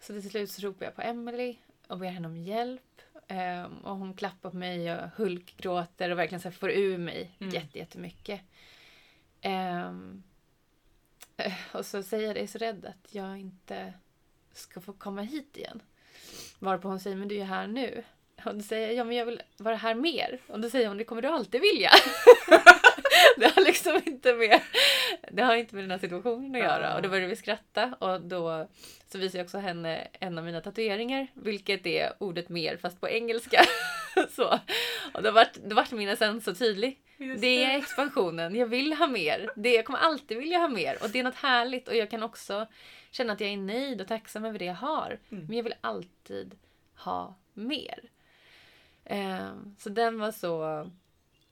så 0.00 0.12
till 0.12 0.30
slut 0.30 0.50
så 0.50 0.62
ropar 0.62 0.84
jag 0.84 0.96
på 0.96 1.02
Emily 1.02 1.56
och 1.86 1.98
ber 1.98 2.06
henne 2.06 2.28
om 2.28 2.36
hjälp. 2.36 3.02
Um, 3.28 3.78
och 3.78 3.96
hon 3.96 4.14
klappar 4.14 4.50
på 4.50 4.56
mig 4.56 4.94
och 4.94 5.10
hulkgråter 5.16 6.10
och 6.10 6.18
verkligen 6.18 6.40
så 6.40 6.50
får 6.50 6.70
ur 6.70 6.98
mig 6.98 7.30
mm. 7.38 7.54
jättemycket. 7.72 8.40
Um, 9.44 10.22
och 11.72 11.86
så 11.86 12.02
säger 12.02 12.26
jag, 12.26 12.36
jag 12.36 12.42
är 12.42 12.46
så 12.46 12.58
rädd 12.58 12.86
att 12.86 13.14
jag 13.14 13.38
inte 13.38 13.92
ska 14.52 14.80
få 14.80 14.92
komma 14.92 15.22
hit 15.22 15.56
igen. 15.56 15.82
Varpå 16.58 16.88
hon 16.88 17.00
säger, 17.00 17.16
men 17.16 17.28
du 17.28 17.36
är 17.36 17.44
här 17.44 17.66
nu. 17.66 18.04
Och 18.44 18.54
då 18.54 18.62
säger 18.62 18.86
jag, 18.86 18.96
ja 18.96 19.04
men 19.04 19.16
jag 19.16 19.26
vill 19.26 19.42
vara 19.56 19.76
här 19.76 19.94
mer. 19.94 20.40
Och 20.46 20.60
då 20.60 20.70
säger 20.70 20.88
hon, 20.88 20.96
det 20.96 21.04
kommer 21.04 21.22
du 21.22 21.28
alltid 21.28 21.60
vilja. 21.60 21.90
det 23.36 23.54
har 23.54 23.64
liksom 23.64 24.00
inte 24.06 24.34
med, 24.34 24.60
det 25.30 25.42
har 25.42 25.54
inte 25.54 25.74
med 25.74 25.84
den 25.84 25.90
här 25.90 25.98
situationen 25.98 26.54
att 26.54 26.60
göra. 26.60 26.94
Och 26.94 27.02
då 27.02 27.08
började 27.08 27.28
vi 27.28 27.36
skratta 27.36 27.94
och 27.98 28.20
då 28.20 28.68
så 29.12 29.18
visade 29.18 29.38
jag 29.38 29.44
också 29.44 29.58
henne 29.58 30.08
en 30.12 30.38
av 30.38 30.44
mina 30.44 30.60
tatueringar, 30.60 31.26
vilket 31.34 31.86
är 31.86 32.12
ordet 32.18 32.48
mer 32.48 32.76
fast 32.76 33.00
på 33.00 33.08
engelska. 33.08 33.64
så. 34.30 34.58
Och 35.14 35.22
då 35.22 35.30
vart, 35.30 35.54
då 35.54 35.76
vart 35.76 35.92
min 35.92 36.08
essens 36.08 36.44
så 36.44 36.54
tydlig. 36.54 37.00
Just 37.16 37.42
det 37.42 37.64
är 37.64 37.78
expansionen, 37.78 38.54
jag 38.54 38.66
vill 38.66 38.92
ha 38.92 39.06
mer. 39.06 39.50
Det, 39.56 39.74
jag 39.74 39.84
kommer 39.84 39.98
alltid 39.98 40.38
vilja 40.38 40.58
ha 40.58 40.68
mer 40.68 40.98
och 41.02 41.10
det 41.10 41.18
är 41.18 41.24
något 41.24 41.34
härligt 41.34 41.88
och 41.88 41.96
jag 41.96 42.10
kan 42.10 42.22
också 42.22 42.66
känna 43.10 43.32
att 43.32 43.40
jag 43.40 43.50
är 43.50 43.56
nöjd 43.56 44.00
och 44.00 44.08
tacksam 44.08 44.44
över 44.44 44.58
det 44.58 44.64
jag 44.64 44.74
har. 44.74 45.18
Mm. 45.30 45.44
Men 45.46 45.56
jag 45.56 45.62
vill 45.62 45.74
alltid 45.80 46.58
ha 46.94 47.38
mer. 47.54 48.10
Eh, 49.04 49.52
så 49.78 49.88
den 49.88 50.18
var 50.18 50.32
så 50.32 50.86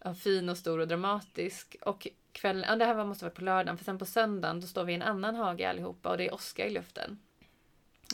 ja, 0.05 0.14
fin 0.14 0.49
och 0.49 0.59
stor 0.59 0.79
och 0.79 0.88
dramatisk. 0.88 1.77
Och 1.81 2.07
kvällen, 2.33 2.64
ja, 2.68 2.77
det 2.77 2.85
här 2.85 3.05
måste 3.05 3.25
vara 3.25 3.35
på 3.35 3.44
lördagen, 3.44 3.79
för 3.79 3.85
sen 3.85 3.99
på 3.99 4.07
söndagen 4.07 4.61
då 4.61 4.66
står 4.66 4.85
vi 4.85 4.92
i 4.92 4.97
en 4.97 5.03
annan 5.03 5.35
hage 5.35 5.71
allihopa 5.71 6.11
och 6.11 6.18
det 6.18 6.27
är 6.27 6.35
åska 6.35 6.66
i 6.66 6.71
luften. 6.71 7.18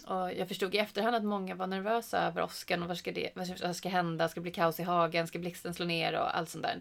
Och 0.07 0.33
jag 0.33 0.48
förstod 0.48 0.74
i 0.74 0.78
efterhand 0.78 1.16
att 1.16 1.24
många 1.24 1.54
var 1.54 1.66
nervösa 1.66 2.18
över 2.18 2.42
åskan 2.42 2.83
och 2.83 2.88
vad 2.88 2.98
ska, 2.98 3.12
det, 3.12 3.30
vad 3.62 3.76
ska 3.76 3.88
hända? 3.88 4.28
Ska 4.28 4.40
det 4.40 4.42
bli 4.42 4.52
kaos 4.52 4.80
i 4.80 4.83
hagen? 4.83 5.26
Ska 5.26 5.38
blixten 5.38 5.74
slå 5.74 5.87
ner 5.87 6.14
och 6.14 6.37
allt 6.37 6.48
sånt 6.48 6.64
där. 6.64 6.80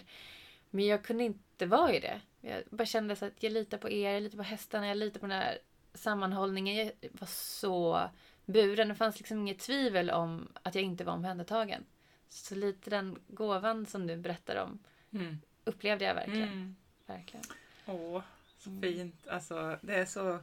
Men 0.69 0.86
jag 0.86 1.04
kunde 1.04 1.23
inte 1.23 1.65
vara 1.65 1.93
i 1.93 1.99
det. 1.99 2.21
Jag 2.41 2.63
bara 2.69 2.86
kände 2.86 3.15
så 3.15 3.26
att 3.26 3.43
jag 3.43 3.52
litar 3.52 3.78
på 3.78 3.89
er, 3.89 4.12
jag 4.12 4.23
litar 4.23 4.38
på 4.38 4.43
hästarna, 4.43 4.88
jag 4.88 4.97
litar 4.97 5.19
på 5.19 5.28
den 5.28 5.41
här 5.41 5.58
sammanhållningen. 5.93 6.76
Jag 6.76 6.93
var 7.12 7.28
så 7.28 8.10
buren. 8.45 8.88
Det 8.88 8.95
fanns 8.95 9.19
liksom 9.19 9.39
inget 9.39 9.60
tvivel 9.60 10.10
om 10.10 10.47
att 10.63 10.76
jag 10.76 10.84
inte 10.84 11.04
var 11.04 11.13
omhändertagen. 11.13 11.86
Så 12.30 12.56
lite 12.56 12.89
den 12.89 13.19
gåvan 13.28 13.86
som 13.86 14.08
du 14.08 14.17
berättar 14.17 14.56
om 14.56 14.80
mm. 15.12 15.38
upplevde 15.63 16.06
jag 16.06 16.15
verkligen. 16.15 16.43
Mm. 16.43 16.76
verkligen. 17.06 17.45
Åh, 17.86 18.21
så 18.58 18.69
mm. 18.69 18.82
fint. 18.82 19.28
Alltså, 19.28 19.78
det 19.82 19.95
är 19.95 20.06
så 20.06 20.39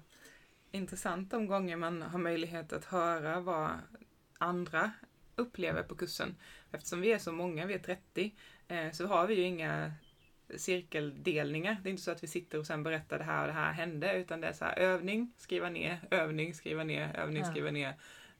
intressant 0.73 1.31
de 1.31 1.47
gånger 1.47 1.77
man 1.77 2.03
har 2.03 2.19
möjlighet 2.19 2.73
att 2.73 2.85
höra 2.85 3.41
vad 3.41 3.71
andra 4.39 4.93
upplever 5.37 5.83
på 5.83 5.95
kursen. 5.95 6.37
Eftersom 6.73 7.01
vi 7.01 7.13
är 7.13 7.19
så 7.19 7.33
många, 7.33 7.67
vi 7.67 7.75
är 7.75 7.79
30, 7.79 8.35
eh, 8.69 8.91
så 8.93 9.07
har 9.07 9.27
vi 9.27 9.35
ju 9.35 9.43
inga 9.43 9.93
cirkeldelningar. 10.57 11.77
Det 11.83 11.89
är 11.89 11.91
inte 11.91 12.03
så 12.03 12.11
att 12.11 12.23
vi 12.23 12.29
sitter 12.29 12.59
och 12.59 12.67
sen 12.67 12.83
berättar 12.83 13.19
det 13.19 13.25
här 13.25 13.41
och 13.41 13.47
det 13.47 13.53
här 13.53 13.73
hände, 13.73 14.17
utan 14.17 14.41
det 14.41 14.47
är 14.47 14.53
så 14.53 14.65
här 14.65 14.79
övning, 14.79 15.33
skriva 15.37 15.71
ner, 15.71 16.01
övning, 16.11 16.55
skriva 16.55 16.85
ner, 16.85 17.17
övning, 17.17 17.43
ja. 17.43 17.51
skriva 17.51 17.71
ner, 17.71 17.95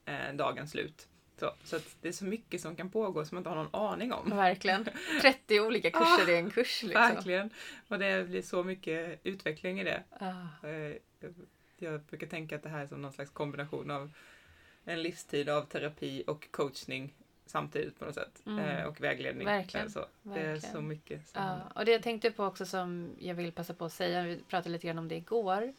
eh, 0.05 0.35
dagens 0.35 0.71
slut. 0.71 1.09
Så, 1.41 1.55
så 1.65 1.77
att 1.77 1.97
det 2.01 2.09
är 2.09 2.13
så 2.13 2.25
mycket 2.25 2.61
som 2.61 2.77
kan 2.77 2.91
pågå 2.91 3.25
som 3.25 3.35
man 3.35 3.41
inte 3.41 3.51
har 3.51 3.57
någon 3.57 3.75
aning 3.75 4.13
om. 4.13 4.31
Verkligen. 4.31 4.85
30 5.23 5.61
olika 5.61 5.91
kurser 5.91 6.27
ah, 6.27 6.31
i 6.31 6.37
en 6.37 6.51
kurs. 6.51 6.83
Liksom. 6.83 7.03
Verkligen. 7.03 7.51
Och 7.89 7.99
det 7.99 8.29
blir 8.29 8.43
så 8.43 8.65
mycket 8.65 9.21
utveckling 9.25 9.81
i 9.81 9.85
det. 9.85 10.03
Ah. 10.11 10.69
Eh, 10.69 10.95
jag 11.83 12.01
brukar 12.01 12.27
tänka 12.27 12.57
att 12.57 12.63
det 12.63 12.69
här 12.69 12.83
är 12.83 12.87
som 12.87 13.03
någon 13.03 13.13
slags 13.13 13.31
kombination 13.31 13.91
av 13.91 14.13
en 14.85 15.03
livstid 15.03 15.49
av 15.49 15.63
terapi 15.63 16.25
och 16.27 16.51
coachning 16.51 17.15
samtidigt 17.47 17.99
på 17.99 18.05
något 18.05 18.15
sätt. 18.15 18.43
Mm. 18.47 18.59
Eh, 18.59 18.85
och 18.85 19.01
vägledning. 19.01 19.47
Verkligen. 19.47 19.91
Så, 19.91 20.07
det 20.23 20.41
är 20.41 20.59
så 20.59 20.81
mycket. 20.81 21.29
Som... 21.29 21.43
Ja, 21.43 21.61
och 21.75 21.85
det 21.85 21.93
jag 21.93 22.03
tänkte 22.03 22.31
på 22.31 22.45
också 22.45 22.67
som 22.67 23.11
jag 23.19 23.35
vill 23.35 23.53
passa 23.53 23.75
på 23.75 23.85
att 23.85 23.93
säga, 23.93 24.23
vi 24.23 24.43
pratade 24.49 24.73
lite 24.73 24.87
grann 24.87 24.99
om 24.99 25.09
det 25.09 25.17
igår, 25.17 25.73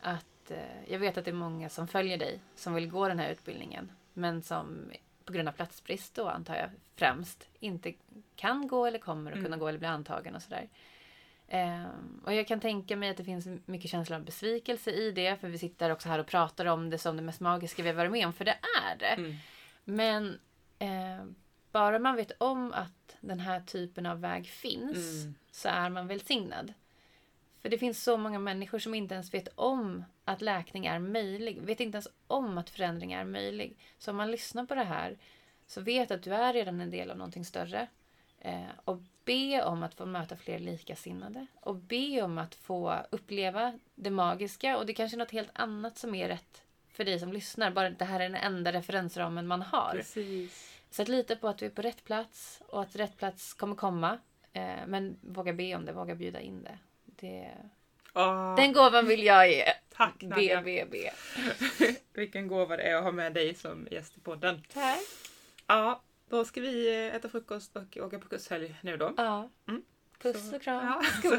att 0.00 0.50
eh, 0.50 0.58
jag 0.88 0.98
vet 0.98 1.16
att 1.16 1.24
det 1.24 1.30
är 1.30 1.34
många 1.34 1.68
som 1.68 1.88
följer 1.88 2.18
dig 2.18 2.40
som 2.54 2.74
vill 2.74 2.90
gå 2.90 3.08
den 3.08 3.18
här 3.18 3.32
utbildningen, 3.32 3.92
men 4.12 4.42
som 4.42 4.90
på 5.24 5.32
grund 5.32 5.48
av 5.48 5.52
platsbrist 5.52 6.14
då 6.14 6.28
antar 6.28 6.54
jag 6.54 6.70
främst 6.96 7.48
inte 7.60 7.94
kan 8.36 8.68
gå 8.68 8.86
eller 8.86 8.98
kommer 8.98 9.30
att 9.30 9.36
mm. 9.36 9.44
kunna 9.44 9.56
gå 9.56 9.68
eller 9.68 9.78
bli 9.78 9.88
antagen 9.88 10.34
och 10.34 10.42
sådär. 10.42 10.68
Um, 11.48 12.22
och 12.24 12.34
jag 12.34 12.46
kan 12.46 12.60
tänka 12.60 12.96
mig 12.96 13.10
att 13.10 13.16
det 13.16 13.24
finns 13.24 13.48
mycket 13.66 13.90
känsla 13.90 14.16
av 14.16 14.24
besvikelse 14.24 14.90
i 14.90 15.12
det, 15.12 15.36
för 15.40 15.48
vi 15.48 15.58
sitter 15.58 15.90
också 15.90 16.08
här 16.08 16.18
och 16.18 16.26
pratar 16.26 16.66
om 16.66 16.90
det 16.90 16.98
som 16.98 17.16
det 17.16 17.22
mest 17.22 17.40
magiska 17.40 17.82
vi 17.82 17.88
har 17.88 17.96
varit 17.96 18.12
med 18.12 18.26
om, 18.26 18.32
för 18.32 18.44
det 18.44 18.58
är 18.84 18.96
det. 18.98 19.06
Mm. 19.06 19.34
Men 19.84 20.38
Eh, 20.82 21.24
bara 21.72 21.98
man 21.98 22.16
vet 22.16 22.32
om 22.38 22.72
att 22.72 23.16
den 23.20 23.40
här 23.40 23.60
typen 23.60 24.06
av 24.06 24.20
väg 24.20 24.46
finns 24.46 25.22
mm. 25.22 25.34
så 25.50 25.68
är 25.68 25.90
man 25.90 26.06
välsignad. 26.06 26.72
För 27.60 27.68
det 27.68 27.78
finns 27.78 28.04
så 28.04 28.16
många 28.16 28.38
människor 28.38 28.78
som 28.78 28.94
inte 28.94 29.14
ens 29.14 29.34
vet 29.34 29.48
om 29.54 30.04
att 30.24 30.42
läkning 30.42 30.86
är 30.86 30.98
möjlig. 30.98 31.62
Vet 31.62 31.80
inte 31.80 31.96
ens 31.96 32.08
om 32.26 32.58
att 32.58 32.70
förändring 32.70 33.12
är 33.12 33.24
möjlig. 33.24 33.76
Så 33.98 34.10
om 34.10 34.16
man 34.16 34.30
lyssnar 34.30 34.66
på 34.66 34.74
det 34.74 34.84
här 34.84 35.18
så 35.66 35.80
vet 35.80 36.10
att 36.10 36.22
du 36.22 36.34
är 36.34 36.52
redan 36.52 36.80
en 36.80 36.90
del 36.90 37.10
av 37.10 37.16
någonting 37.16 37.44
större. 37.44 37.86
Eh, 38.38 38.70
och 38.84 38.98
be 39.24 39.62
om 39.62 39.82
att 39.82 39.94
få 39.94 40.06
möta 40.06 40.36
fler 40.36 40.58
likasinnade. 40.58 41.46
Och 41.60 41.76
be 41.76 42.22
om 42.22 42.38
att 42.38 42.54
få 42.54 42.96
uppleva 43.10 43.78
det 43.94 44.10
magiska. 44.10 44.78
Och 44.78 44.86
det 44.86 44.94
kanske 44.94 45.16
är 45.16 45.18
något 45.18 45.30
helt 45.30 45.50
annat 45.52 45.98
som 45.98 46.14
är 46.14 46.28
rätt 46.28 46.62
för 46.92 47.04
dig 47.04 47.18
som 47.18 47.32
lyssnar. 47.32 47.70
Bara 47.70 47.90
det 47.90 48.04
här 48.04 48.20
är 48.20 48.28
den 48.28 48.34
enda 48.34 48.72
referensramen 48.72 49.46
man 49.46 49.62
har. 49.62 49.92
Precis. 49.92 50.72
Så 50.90 51.02
att 51.02 51.08
lita 51.08 51.36
på 51.36 51.48
att 51.48 51.58
du 51.58 51.66
är 51.66 51.70
på 51.70 51.82
rätt 51.82 52.04
plats 52.04 52.62
och 52.66 52.82
att 52.82 52.96
rätt 52.96 53.16
plats 53.16 53.54
kommer 53.54 53.74
komma. 53.74 54.18
Eh, 54.52 54.86
men 54.86 55.16
våga 55.20 55.52
be 55.52 55.74
om 55.74 55.84
det, 55.84 55.92
våga 55.92 56.14
bjuda 56.14 56.40
in 56.40 56.62
det. 56.62 56.78
det... 57.04 57.50
Oh. 58.14 58.56
Den 58.56 58.72
gåvan 58.72 59.06
vill 59.06 59.22
jag 59.22 59.50
ge. 59.50 59.64
Tack 59.96 60.20
Be, 60.20 60.62
be, 60.64 60.86
be. 60.90 61.12
Vilken 62.12 62.48
gåva 62.48 62.76
det 62.76 62.82
är 62.82 62.94
att 62.94 63.04
ha 63.04 63.12
med 63.12 63.34
dig 63.34 63.54
som 63.54 63.88
gäst 63.90 64.16
i 64.16 64.20
podden. 64.20 64.62
Tack. 64.72 65.00
Ja, 65.66 66.02
då 66.32 66.44
ska 66.44 66.60
vi 66.60 67.06
äta 67.06 67.28
frukost 67.28 67.76
och 67.76 67.96
åka 67.96 68.18
på 68.18 68.28
kurshelg 68.28 68.76
nu 68.82 68.96
då. 68.96 69.14
Ja. 69.16 69.50
Mm. 69.68 69.82
Puss 70.18 70.52
och 70.52 70.62
kram. 70.62 70.86
Ja, 70.86 71.02
så 71.22 71.36